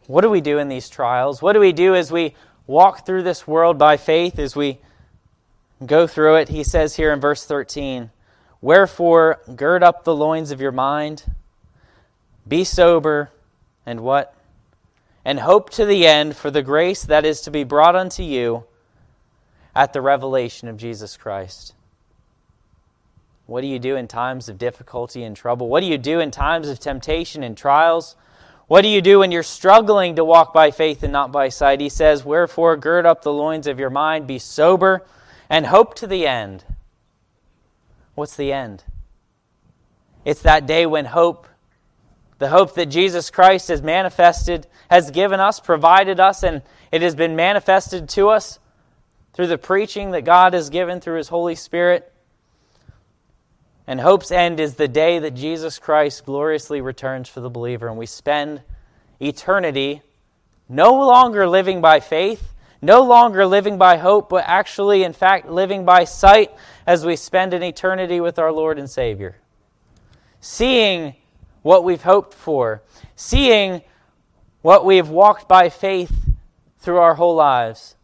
What 0.07 0.21
do 0.21 0.29
we 0.29 0.39
do 0.39 0.59
in 0.59 0.69
these 0.69 0.87
trials? 0.87 1.41
What 1.41 1.51
do 1.51 1.59
we 1.59 1.73
do 1.73 1.93
as 1.93 2.09
we 2.09 2.33
walk 2.67 3.05
through 3.05 3.23
this 3.23 3.45
world 3.45 3.77
by 3.77 3.97
faith, 3.97 4.39
as 4.39 4.55
we 4.55 4.79
go 5.85 6.07
through 6.07 6.35
it? 6.35 6.47
He 6.47 6.63
says 6.63 6.95
here 6.95 7.11
in 7.11 7.19
verse 7.19 7.43
13, 7.43 8.11
Wherefore, 8.61 9.41
gird 9.57 9.83
up 9.83 10.05
the 10.05 10.15
loins 10.15 10.51
of 10.51 10.61
your 10.61 10.71
mind, 10.71 11.25
be 12.47 12.63
sober, 12.63 13.29
and 13.85 13.99
what? 13.99 14.33
And 15.25 15.41
hope 15.41 15.69
to 15.71 15.85
the 15.85 16.07
end 16.07 16.37
for 16.37 16.49
the 16.49 16.63
grace 16.63 17.03
that 17.03 17.25
is 17.25 17.41
to 17.41 17.51
be 17.51 17.65
brought 17.65 17.97
unto 17.97 18.23
you 18.23 18.63
at 19.75 19.91
the 19.91 19.99
revelation 19.99 20.69
of 20.69 20.77
Jesus 20.77 21.17
Christ. 21.17 21.73
What 23.45 23.61
do 23.61 23.67
you 23.67 23.79
do 23.79 23.95
in 23.95 24.07
times 24.07 24.49
of 24.49 24.57
difficulty 24.57 25.23
and 25.23 25.35
trouble? 25.35 25.67
What 25.67 25.81
do 25.81 25.87
you 25.87 25.97
do 25.97 26.19
in 26.19 26.31
times 26.31 26.69
of 26.69 26.79
temptation 26.79 27.43
and 27.43 27.57
trials? 27.57 28.15
What 28.67 28.83
do 28.83 28.87
you 28.87 29.01
do 29.01 29.19
when 29.19 29.31
you're 29.31 29.43
struggling 29.43 30.15
to 30.15 30.23
walk 30.23 30.53
by 30.53 30.71
faith 30.71 31.03
and 31.03 31.11
not 31.11 31.31
by 31.31 31.49
sight? 31.49 31.81
He 31.81 31.89
says, 31.89 32.23
Wherefore, 32.23 32.77
gird 32.77 33.05
up 33.05 33.21
the 33.21 33.33
loins 33.33 33.67
of 33.67 33.79
your 33.79 33.89
mind, 33.89 34.27
be 34.27 34.39
sober, 34.39 35.05
and 35.49 35.65
hope 35.65 35.93
to 35.95 36.07
the 36.07 36.25
end. 36.25 36.63
What's 38.15 38.35
the 38.37 38.53
end? 38.53 38.85
It's 40.23 40.41
that 40.43 40.65
day 40.65 40.85
when 40.85 41.05
hope, 41.05 41.47
the 42.37 42.49
hope 42.49 42.75
that 42.75 42.85
Jesus 42.85 43.29
Christ 43.29 43.67
has 43.67 43.81
manifested, 43.81 44.67
has 44.89 45.11
given 45.11 45.39
us, 45.39 45.59
provided 45.59 46.19
us, 46.19 46.43
and 46.43 46.61
it 46.91 47.01
has 47.01 47.15
been 47.15 47.35
manifested 47.35 48.07
to 48.09 48.29
us 48.29 48.59
through 49.33 49.47
the 49.47 49.57
preaching 49.57 50.11
that 50.11 50.23
God 50.23 50.53
has 50.53 50.69
given 50.69 51.01
through 51.01 51.17
His 51.17 51.29
Holy 51.29 51.55
Spirit. 51.55 52.10
And 53.87 53.99
hope's 53.99 54.31
end 54.31 54.59
is 54.59 54.75
the 54.75 54.87
day 54.87 55.19
that 55.19 55.31
Jesus 55.31 55.79
Christ 55.79 56.25
gloriously 56.25 56.81
returns 56.81 57.27
for 57.27 57.41
the 57.41 57.49
believer, 57.49 57.87
and 57.87 57.97
we 57.97 58.05
spend 58.05 58.61
eternity 59.19 60.01
no 60.69 60.93
longer 60.93 61.47
living 61.47 61.81
by 61.81 61.99
faith, 61.99 62.53
no 62.81 63.03
longer 63.03 63.45
living 63.45 63.77
by 63.77 63.97
hope, 63.97 64.29
but 64.29 64.43
actually, 64.47 65.03
in 65.03 65.13
fact, 65.13 65.49
living 65.49 65.83
by 65.85 66.03
sight 66.03 66.51
as 66.87 67.05
we 67.05 67.15
spend 67.15 67.53
an 67.53 67.63
eternity 67.63 68.21
with 68.21 68.39
our 68.39 68.51
Lord 68.51 68.79
and 68.79 68.89
Savior. 68.89 69.37
Seeing 70.39 71.15
what 71.61 71.83
we've 71.83 72.01
hoped 72.01 72.33
for, 72.33 72.81
seeing 73.15 73.81
what 74.61 74.85
we've 74.85 75.09
walked 75.09 75.47
by 75.47 75.69
faith 75.69 76.29
through 76.79 76.97
our 76.97 77.15
whole 77.15 77.35
lives. 77.35 77.95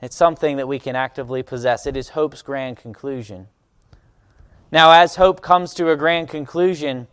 It's 0.00 0.16
something 0.16 0.58
that 0.58 0.68
we 0.68 0.78
can 0.78 0.96
actively 0.96 1.42
possess. 1.42 1.86
It 1.86 1.96
is 1.96 2.10
hope's 2.10 2.42
grand 2.42 2.76
conclusion. 2.76 3.48
Now, 4.74 4.90
as 4.90 5.14
hope 5.14 5.40
comes 5.40 5.72
to 5.74 5.92
a 5.92 5.96
grand 5.96 6.28
conclusion, 6.28 7.06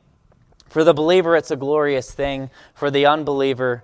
for 0.67 0.83
the 0.83 0.95
believer 0.95 1.35
it's 1.35 1.51
a 1.51 1.55
glorious 1.55 2.09
thing. 2.11 2.49
For 2.73 2.89
the 2.89 3.05
unbeliever, 3.05 3.83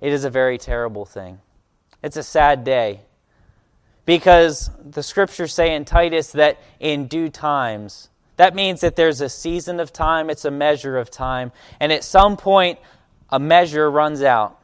it 0.00 0.12
is 0.12 0.24
a 0.24 0.30
very 0.30 0.58
terrible 0.58 1.04
thing. 1.04 1.38
It's 2.02 2.16
a 2.16 2.24
sad 2.24 2.64
day. 2.64 3.02
Because 4.04 4.68
the 4.84 5.04
scriptures 5.04 5.54
say 5.54 5.76
in 5.76 5.84
Titus 5.84 6.32
that 6.32 6.58
in 6.80 7.06
due 7.06 7.28
times, 7.28 8.08
that 8.34 8.56
means 8.56 8.80
that 8.80 8.96
there's 8.96 9.20
a 9.20 9.28
season 9.28 9.78
of 9.78 9.92
time, 9.92 10.28
it's 10.28 10.44
a 10.44 10.50
measure 10.50 10.98
of 10.98 11.08
time, 11.08 11.52
and 11.78 11.92
at 11.92 12.02
some 12.02 12.36
point, 12.36 12.80
a 13.30 13.38
measure 13.38 13.88
runs 13.88 14.24
out. 14.24 14.58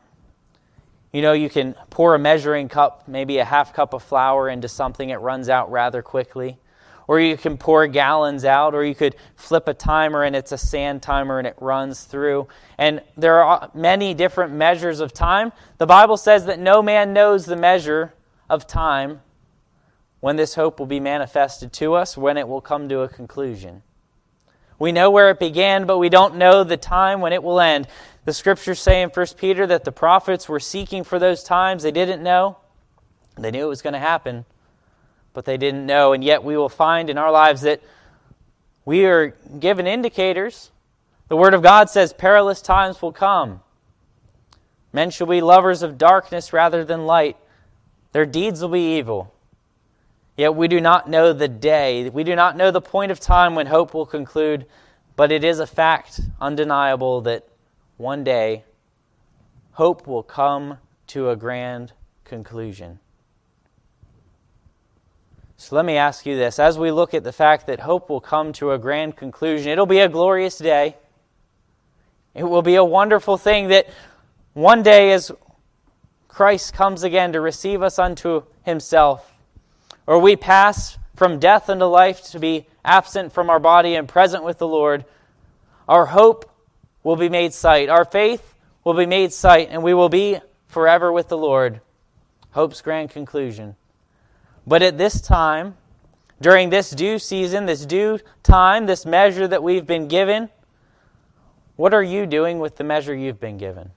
You 1.12 1.22
know, 1.22 1.34
you 1.34 1.48
can 1.48 1.76
pour 1.88 2.16
a 2.16 2.18
measuring 2.18 2.68
cup, 2.68 3.06
maybe 3.06 3.38
a 3.38 3.44
half 3.44 3.72
cup 3.72 3.94
of 3.94 4.02
flour, 4.02 4.48
into 4.48 4.66
something, 4.66 5.10
it 5.10 5.20
runs 5.20 5.48
out 5.48 5.70
rather 5.70 6.02
quickly 6.02 6.58
or 7.06 7.20
you 7.20 7.36
can 7.36 7.58
pour 7.58 7.86
gallons 7.86 8.44
out, 8.44 8.74
or 8.74 8.84
you 8.84 8.94
could 8.94 9.16
flip 9.36 9.68
a 9.68 9.74
timer 9.74 10.22
and 10.22 10.34
it's 10.34 10.52
a 10.52 10.58
sand 10.58 11.02
timer 11.02 11.38
and 11.38 11.46
it 11.46 11.56
runs 11.60 12.04
through. 12.04 12.48
And 12.78 13.02
there 13.16 13.42
are 13.42 13.70
many 13.74 14.14
different 14.14 14.52
measures 14.52 15.00
of 15.00 15.12
time. 15.12 15.52
The 15.78 15.86
Bible 15.86 16.16
says 16.16 16.46
that 16.46 16.58
no 16.58 16.82
man 16.82 17.12
knows 17.12 17.44
the 17.44 17.56
measure 17.56 18.14
of 18.48 18.66
time 18.66 19.20
when 20.20 20.36
this 20.36 20.54
hope 20.54 20.78
will 20.78 20.86
be 20.86 21.00
manifested 21.00 21.72
to 21.74 21.94
us, 21.94 22.16
when 22.16 22.38
it 22.38 22.48
will 22.48 22.62
come 22.62 22.88
to 22.88 23.00
a 23.00 23.08
conclusion. 23.08 23.82
We 24.78 24.90
know 24.90 25.10
where 25.10 25.30
it 25.30 25.38
began, 25.38 25.84
but 25.84 25.98
we 25.98 26.08
don't 26.08 26.36
know 26.36 26.64
the 26.64 26.78
time 26.78 27.20
when 27.20 27.32
it 27.32 27.42
will 27.42 27.60
end. 27.60 27.86
The 28.24 28.32
scriptures 28.32 28.80
say 28.80 29.02
in 29.02 29.10
1 29.10 29.26
Peter 29.36 29.66
that 29.66 29.84
the 29.84 29.92
prophets 29.92 30.48
were 30.48 30.60
seeking 30.60 31.04
for 31.04 31.18
those 31.18 31.44
times. 31.44 31.82
They 31.82 31.92
didn't 31.92 32.22
know. 32.22 32.56
They 33.36 33.50
knew 33.50 33.66
it 33.66 33.68
was 33.68 33.82
going 33.82 33.92
to 33.92 33.98
happen 33.98 34.46
but 35.34 35.44
they 35.44 35.58
didn't 35.58 35.84
know. 35.84 36.14
And 36.14 36.24
yet 36.24 36.42
we 36.42 36.56
will 36.56 36.70
find 36.70 37.10
in 37.10 37.18
our 37.18 37.30
lives 37.30 37.60
that 37.62 37.82
we 38.86 39.04
are 39.04 39.34
given 39.58 39.86
indicators. 39.86 40.70
The 41.28 41.36
Word 41.36 41.52
of 41.52 41.62
God 41.62 41.90
says 41.90 42.12
perilous 42.12 42.62
times 42.62 43.02
will 43.02 43.12
come. 43.12 43.60
Men 44.92 45.10
shall 45.10 45.26
be 45.26 45.40
lovers 45.40 45.82
of 45.82 45.98
darkness 45.98 46.52
rather 46.52 46.84
than 46.84 47.04
light. 47.04 47.36
Their 48.12 48.24
deeds 48.24 48.62
will 48.62 48.68
be 48.68 48.96
evil. 48.96 49.34
Yet 50.36 50.54
we 50.54 50.68
do 50.68 50.80
not 50.80 51.08
know 51.08 51.32
the 51.32 51.48
day. 51.48 52.08
We 52.08 52.24
do 52.24 52.34
not 52.34 52.56
know 52.56 52.70
the 52.70 52.80
point 52.80 53.12
of 53.12 53.20
time 53.20 53.54
when 53.54 53.66
hope 53.66 53.94
will 53.94 54.06
conclude, 54.06 54.66
but 55.16 55.32
it 55.32 55.44
is 55.44 55.58
a 55.58 55.66
fact 55.66 56.20
undeniable 56.40 57.20
that 57.22 57.46
one 57.96 58.24
day 58.24 58.64
hope 59.72 60.06
will 60.06 60.22
come 60.22 60.78
to 61.08 61.30
a 61.30 61.36
grand 61.36 61.92
conclusion. 62.24 62.98
So 65.64 65.76
let 65.76 65.86
me 65.86 65.96
ask 65.96 66.26
you 66.26 66.36
this. 66.36 66.58
As 66.58 66.78
we 66.78 66.90
look 66.90 67.14
at 67.14 67.24
the 67.24 67.32
fact 67.32 67.68
that 67.68 67.80
hope 67.80 68.10
will 68.10 68.20
come 68.20 68.52
to 68.54 68.72
a 68.72 68.78
grand 68.78 69.16
conclusion, 69.16 69.72
it'll 69.72 69.86
be 69.86 70.00
a 70.00 70.10
glorious 70.10 70.58
day. 70.58 70.94
It 72.34 72.42
will 72.44 72.60
be 72.60 72.74
a 72.74 72.84
wonderful 72.84 73.38
thing 73.38 73.68
that 73.68 73.88
one 74.52 74.82
day, 74.82 75.12
as 75.12 75.32
Christ 76.28 76.74
comes 76.74 77.02
again 77.02 77.32
to 77.32 77.40
receive 77.40 77.82
us 77.82 77.98
unto 77.98 78.42
himself, 78.62 79.32
or 80.06 80.18
we 80.18 80.36
pass 80.36 80.98
from 81.16 81.38
death 81.38 81.70
unto 81.70 81.86
life 81.86 82.22
to 82.32 82.38
be 82.38 82.66
absent 82.84 83.32
from 83.32 83.48
our 83.48 83.58
body 83.58 83.94
and 83.94 84.06
present 84.06 84.44
with 84.44 84.58
the 84.58 84.68
Lord, 84.68 85.06
our 85.88 86.04
hope 86.04 86.44
will 87.02 87.16
be 87.16 87.30
made 87.30 87.54
sight. 87.54 87.88
Our 87.88 88.04
faith 88.04 88.54
will 88.84 88.92
be 88.92 89.06
made 89.06 89.32
sight, 89.32 89.68
and 89.70 89.82
we 89.82 89.94
will 89.94 90.10
be 90.10 90.40
forever 90.66 91.10
with 91.10 91.28
the 91.28 91.38
Lord. 91.38 91.80
Hope's 92.50 92.82
grand 92.82 93.08
conclusion. 93.08 93.76
But 94.66 94.82
at 94.82 94.98
this 94.98 95.20
time, 95.20 95.76
during 96.40 96.70
this 96.70 96.90
due 96.90 97.18
season, 97.18 97.66
this 97.66 97.84
due 97.84 98.18
time, 98.42 98.86
this 98.86 99.04
measure 99.04 99.46
that 99.48 99.62
we've 99.62 99.86
been 99.86 100.08
given, 100.08 100.48
what 101.76 101.92
are 101.92 102.02
you 102.02 102.26
doing 102.26 102.58
with 102.58 102.76
the 102.76 102.84
measure 102.84 103.14
you've 103.14 103.40
been 103.40 103.58
given? 103.58 103.90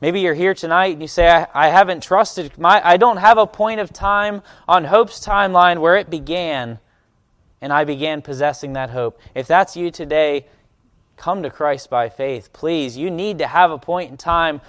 Maybe 0.00 0.20
you're 0.20 0.34
here 0.34 0.54
tonight 0.54 0.92
and 0.92 1.02
you 1.02 1.08
say, 1.08 1.28
I, 1.28 1.46
I 1.52 1.68
haven't 1.68 2.02
trusted, 2.02 2.56
my, 2.58 2.80
I 2.82 2.96
don't 2.96 3.18
have 3.18 3.36
a 3.36 3.46
point 3.46 3.80
of 3.80 3.92
time 3.92 4.42
on 4.66 4.84
hope's 4.84 5.24
timeline 5.24 5.80
where 5.80 5.96
it 5.96 6.08
began 6.08 6.78
and 7.60 7.72
I 7.72 7.84
began 7.84 8.22
possessing 8.22 8.72
that 8.72 8.90
hope. 8.90 9.20
If 9.34 9.46
that's 9.46 9.76
you 9.76 9.90
today, 9.90 10.46
come 11.16 11.42
to 11.42 11.50
Christ 11.50 11.90
by 11.90 12.08
faith. 12.08 12.52
Please, 12.54 12.96
you 12.96 13.10
need 13.10 13.38
to 13.38 13.46
have 13.46 13.70
a 13.70 13.78
point 13.78 14.10
in 14.10 14.16
time 14.16 14.62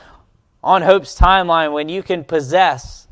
on 0.61 0.81
hope's 0.81 1.17
timeline 1.17 1.71
when 1.71 1.87
you 1.87 2.03
can 2.03 2.25
possess 2.25 3.07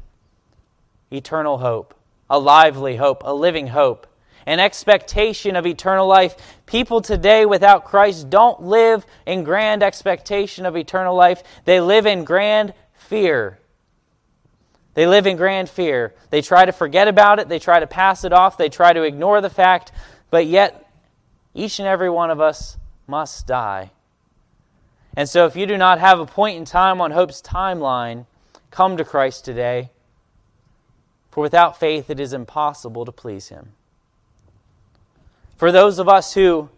eternal 1.12 1.57
hope, 1.57 1.93
a 2.30 2.39
lively 2.39 2.95
hope, 2.95 3.24
a 3.26 3.34
living 3.34 3.68
hope, 3.68 4.07
an 4.45 4.60
expectation 4.60 5.55
of 5.55 5.66
eternal 5.66 6.07
life. 6.07 6.36
People 6.66 7.01
today 7.01 7.45
without 7.45 7.86
Christ 7.86 8.30
don't 8.30 8.64
live 8.64 9.05
in 9.26 9.43
grand 9.43 9.84
expectation 9.84 10.66
of 10.66 10.76
eternal 10.76 11.16
life, 11.16 11.43
they 11.66 11.80
live 11.82 12.05
in 12.05 12.24
grand 12.24 12.74
fear. 12.93 13.60
They 14.95 15.07
live 15.07 15.28
in 15.28 15.38
grand 15.38 15.70
fear. 15.70 16.14
They 16.30 16.41
try 16.41 16.66
to 16.66 16.72
forget 16.72 17.07
about 17.07 17.39
it, 17.39 17.47
they 17.47 17.60
try 17.60 17.80
to 17.80 17.88
pass 17.88 18.24
it 18.24 18.34
off, 18.34 18.57
they 18.57 18.70
try 18.70 18.91
to 18.93 19.03
ignore 19.03 19.41
the 19.41 19.49
fact, 19.49 19.91
but 20.30 20.45
yet 20.47 20.91
each 21.53 21.80
and 21.80 21.88
every 21.88 22.10
one 22.10 22.30
of 22.30 22.41
us 22.41 22.78
must 23.07 23.47
die. 23.47 23.91
And 25.16 25.28
so, 25.28 25.45
if 25.45 25.55
you 25.55 25.66
do 25.66 25.78
not 25.78 25.99
have 25.99 26.20
a 26.20 26.26
point 26.26 26.57
in 26.57 26.66
time 26.66 27.01
on 27.01 27.12
hope's 27.12 27.41
timeline, 27.41 28.26
come 28.72 28.97
to 28.97 29.03
Christ 29.03 29.43
today. 29.43 29.89
For 31.32 31.41
without 31.41 31.80
faith, 31.80 32.09
it 32.09 32.19
is 32.19 32.34
impossible 32.34 33.05
to 33.05 33.11
please 33.11 33.49
Him. 33.49 33.73
For 35.57 35.71
those 35.71 35.99
of 35.99 36.09
us 36.09 36.34
who 36.34 36.69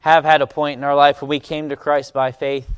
have 0.00 0.24
had 0.24 0.42
a 0.42 0.46
point 0.46 0.78
in 0.78 0.84
our 0.84 0.96
life 0.96 1.22
when 1.22 1.28
we 1.28 1.40
came 1.40 1.68
to 1.68 1.76
Christ 1.76 2.12
by 2.12 2.32
faith, 2.32 2.68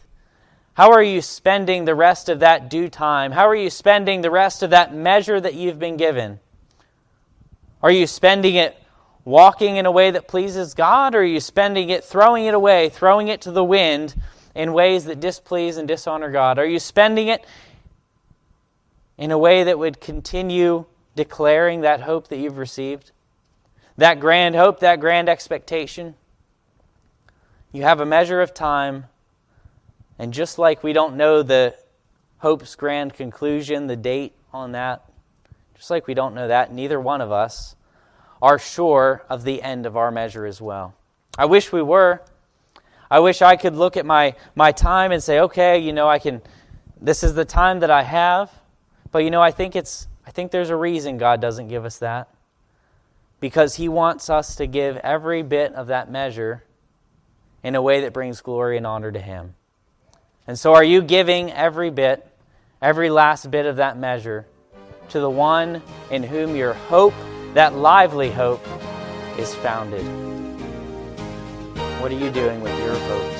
how 0.75 0.91
are 0.91 1.03
you 1.03 1.23
spending 1.23 1.85
the 1.85 1.95
rest 1.95 2.29
of 2.29 2.41
that 2.41 2.69
due 2.69 2.89
time? 2.89 3.33
How 3.33 3.49
are 3.49 3.55
you 3.55 3.71
spending 3.71 4.21
the 4.21 4.31
rest 4.31 4.63
of 4.63 4.71
that 4.71 4.93
measure 4.93 5.41
that 5.41 5.55
you've 5.55 5.79
been 5.79 5.97
given? 5.97 6.41
Are 7.83 7.91
you 7.91 8.07
spending 8.07 8.57
it 8.57 8.77
walking 9.25 9.77
in 9.77 9.87
a 9.87 9.91
way 9.91 10.11
that 10.11 10.29
pleases 10.29 10.75
God, 10.75 11.15
or 11.15 11.21
are 11.21 11.25
you 11.25 11.41
spending 11.41 11.91
it 11.91 12.05
throwing 12.05 12.47
it 12.47 12.55
away, 12.55 12.89
throwing 12.89 13.29
it 13.29 13.41
to 13.43 13.51
the 13.51 13.65
wind 13.65 14.15
in 14.55 14.73
ways 14.73 15.05
that 15.05 15.21
displease 15.21 15.77
and 15.77 15.89
dishonor 15.89 16.31
God? 16.31 16.59
Are 16.59 16.67
you 16.67 16.79
spending 16.79 17.29
it 17.29 17.45
in 19.17 19.31
a 19.31 19.39
way 19.39 19.65
that 19.65 19.79
would 19.79 20.01
continue 20.01 20.87
declaring 21.15 21.83
that 21.83 22.01
hope 22.01 22.29
that 22.29 22.39
you've 22.39 22.59
received? 22.59 23.13
That 23.97 24.21
grand 24.21 24.57
hope, 24.57 24.81
that 24.81 25.01
grand 25.01 25.29
expectation? 25.29 26.15
You 27.73 27.83
have 27.83 28.01
a 28.01 28.07
measure 28.07 28.41
of 28.41 28.55
time, 28.55 29.07
and 30.19 30.33
just 30.33 30.59
like 30.59 30.83
we 30.83 30.93
don't 30.93 31.17
know 31.17 31.43
the 31.43 31.77
hope's 32.39 32.75
grand 32.75 33.15
conclusion, 33.15 33.87
the 33.87 33.97
date 33.97 34.33
on 34.53 34.73
that, 34.73 35.05
just 35.75 35.91
like 35.91 36.07
we 36.07 36.15
don't 36.15 36.35
know 36.35 36.49
that, 36.49 36.73
neither 36.73 37.01
one 37.01 37.21
of 37.21 37.33
us 37.33 37.75
are 38.41 38.59
sure 38.59 39.25
of 39.29 39.45
the 39.45 39.63
end 39.63 39.87
of 39.87 39.97
our 39.97 40.11
measure 40.11 40.47
as 40.47 40.61
well. 40.61 40.95
I 41.39 41.47
wish 41.47 41.73
we 41.73 41.83
were. 41.83 42.23
I 43.11 43.21
wish 43.21 43.43
I 43.43 43.57
could 43.57 43.75
look 43.75 43.97
at 43.97 44.07
my, 44.07 44.35
my 44.55 44.73
time 44.73 45.13
and 45.13 45.23
say, 45.23 45.41
okay, 45.41 45.79
you 45.79 45.93
know, 45.93 46.09
I 46.09 46.19
can, 46.19 46.43
this 47.01 47.23
is 47.23 47.35
the 47.35 47.45
time 47.45 47.81
that 47.81 47.91
I 47.91 48.03
have. 48.03 48.53
But, 49.15 49.23
you 49.23 49.31
know, 49.31 49.41
I 49.41 49.53
think 49.53 49.77
it's, 49.77 50.09
I 50.27 50.33
think 50.33 50.51
there's 50.51 50.71
a 50.71 50.77
reason 50.77 51.19
God 51.19 51.41
doesn't 51.41 51.69
give 51.69 51.85
us 51.85 51.99
that. 51.99 52.31
Because 53.39 53.77
He 53.77 53.89
wants 53.89 54.29
us 54.29 54.57
to 54.57 54.67
give 54.67 54.97
every 54.97 55.45
bit 55.45 55.73
of 55.73 55.87
that 55.87 56.11
measure 56.11 56.65
in 57.63 57.77
a 57.77 57.81
way 57.81 58.01
that 58.01 58.13
brings 58.13 58.41
glory 58.41 58.77
and 58.77 58.85
honor 58.85 59.13
to 59.13 59.21
Him. 59.21 59.55
And 60.49 60.59
so, 60.59 60.75
are 60.75 60.83
you 60.83 61.01
giving 61.01 61.53
every 61.53 61.91
bit, 61.91 62.27
every 62.83 63.09
last 63.09 63.53
bit 63.53 63.67
of 63.67 63.77
that 63.77 63.97
measure 63.97 64.47
to 65.11 65.21
the 65.21 65.31
one 65.31 65.81
in 66.11 66.25
whom 66.25 66.57
your 66.57 66.73
hope, 66.73 67.15
that 67.53 67.73
lively 67.73 68.33
hope, 68.33 68.67
is 69.39 69.55
founded? 69.55 70.05
What 72.03 72.11
are 72.11 72.19
you 72.19 72.33
doing 72.33 72.61
with 72.63 72.77
your 72.81 72.99
hope 72.99 73.34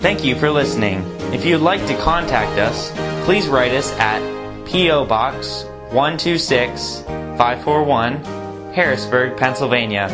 Thank 0.00 0.24
you 0.24 0.34
for 0.34 0.50
listening. 0.50 1.04
If 1.34 1.44
you'd 1.44 1.58
like 1.60 1.86
to 1.86 1.94
contact 1.98 2.58
us, 2.58 2.90
please 3.26 3.46
write 3.48 3.72
us 3.72 3.92
at 3.98 4.20
P.O. 4.66 5.04
Box 5.04 5.64
126 5.92 7.02
541, 7.02 8.24
Harrisburg, 8.72 9.36
Pennsylvania 9.36 10.08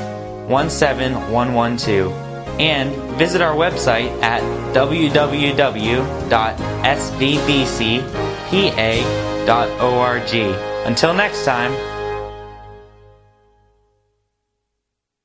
17112, 0.49 2.12
and 2.61 2.93
visit 3.16 3.41
our 3.41 3.55
website 3.55 4.11
at 4.22 4.43
www.svbcpa.org. 4.74 5.37
Until 10.87 11.14
next 11.14 11.45
time, 11.45 11.95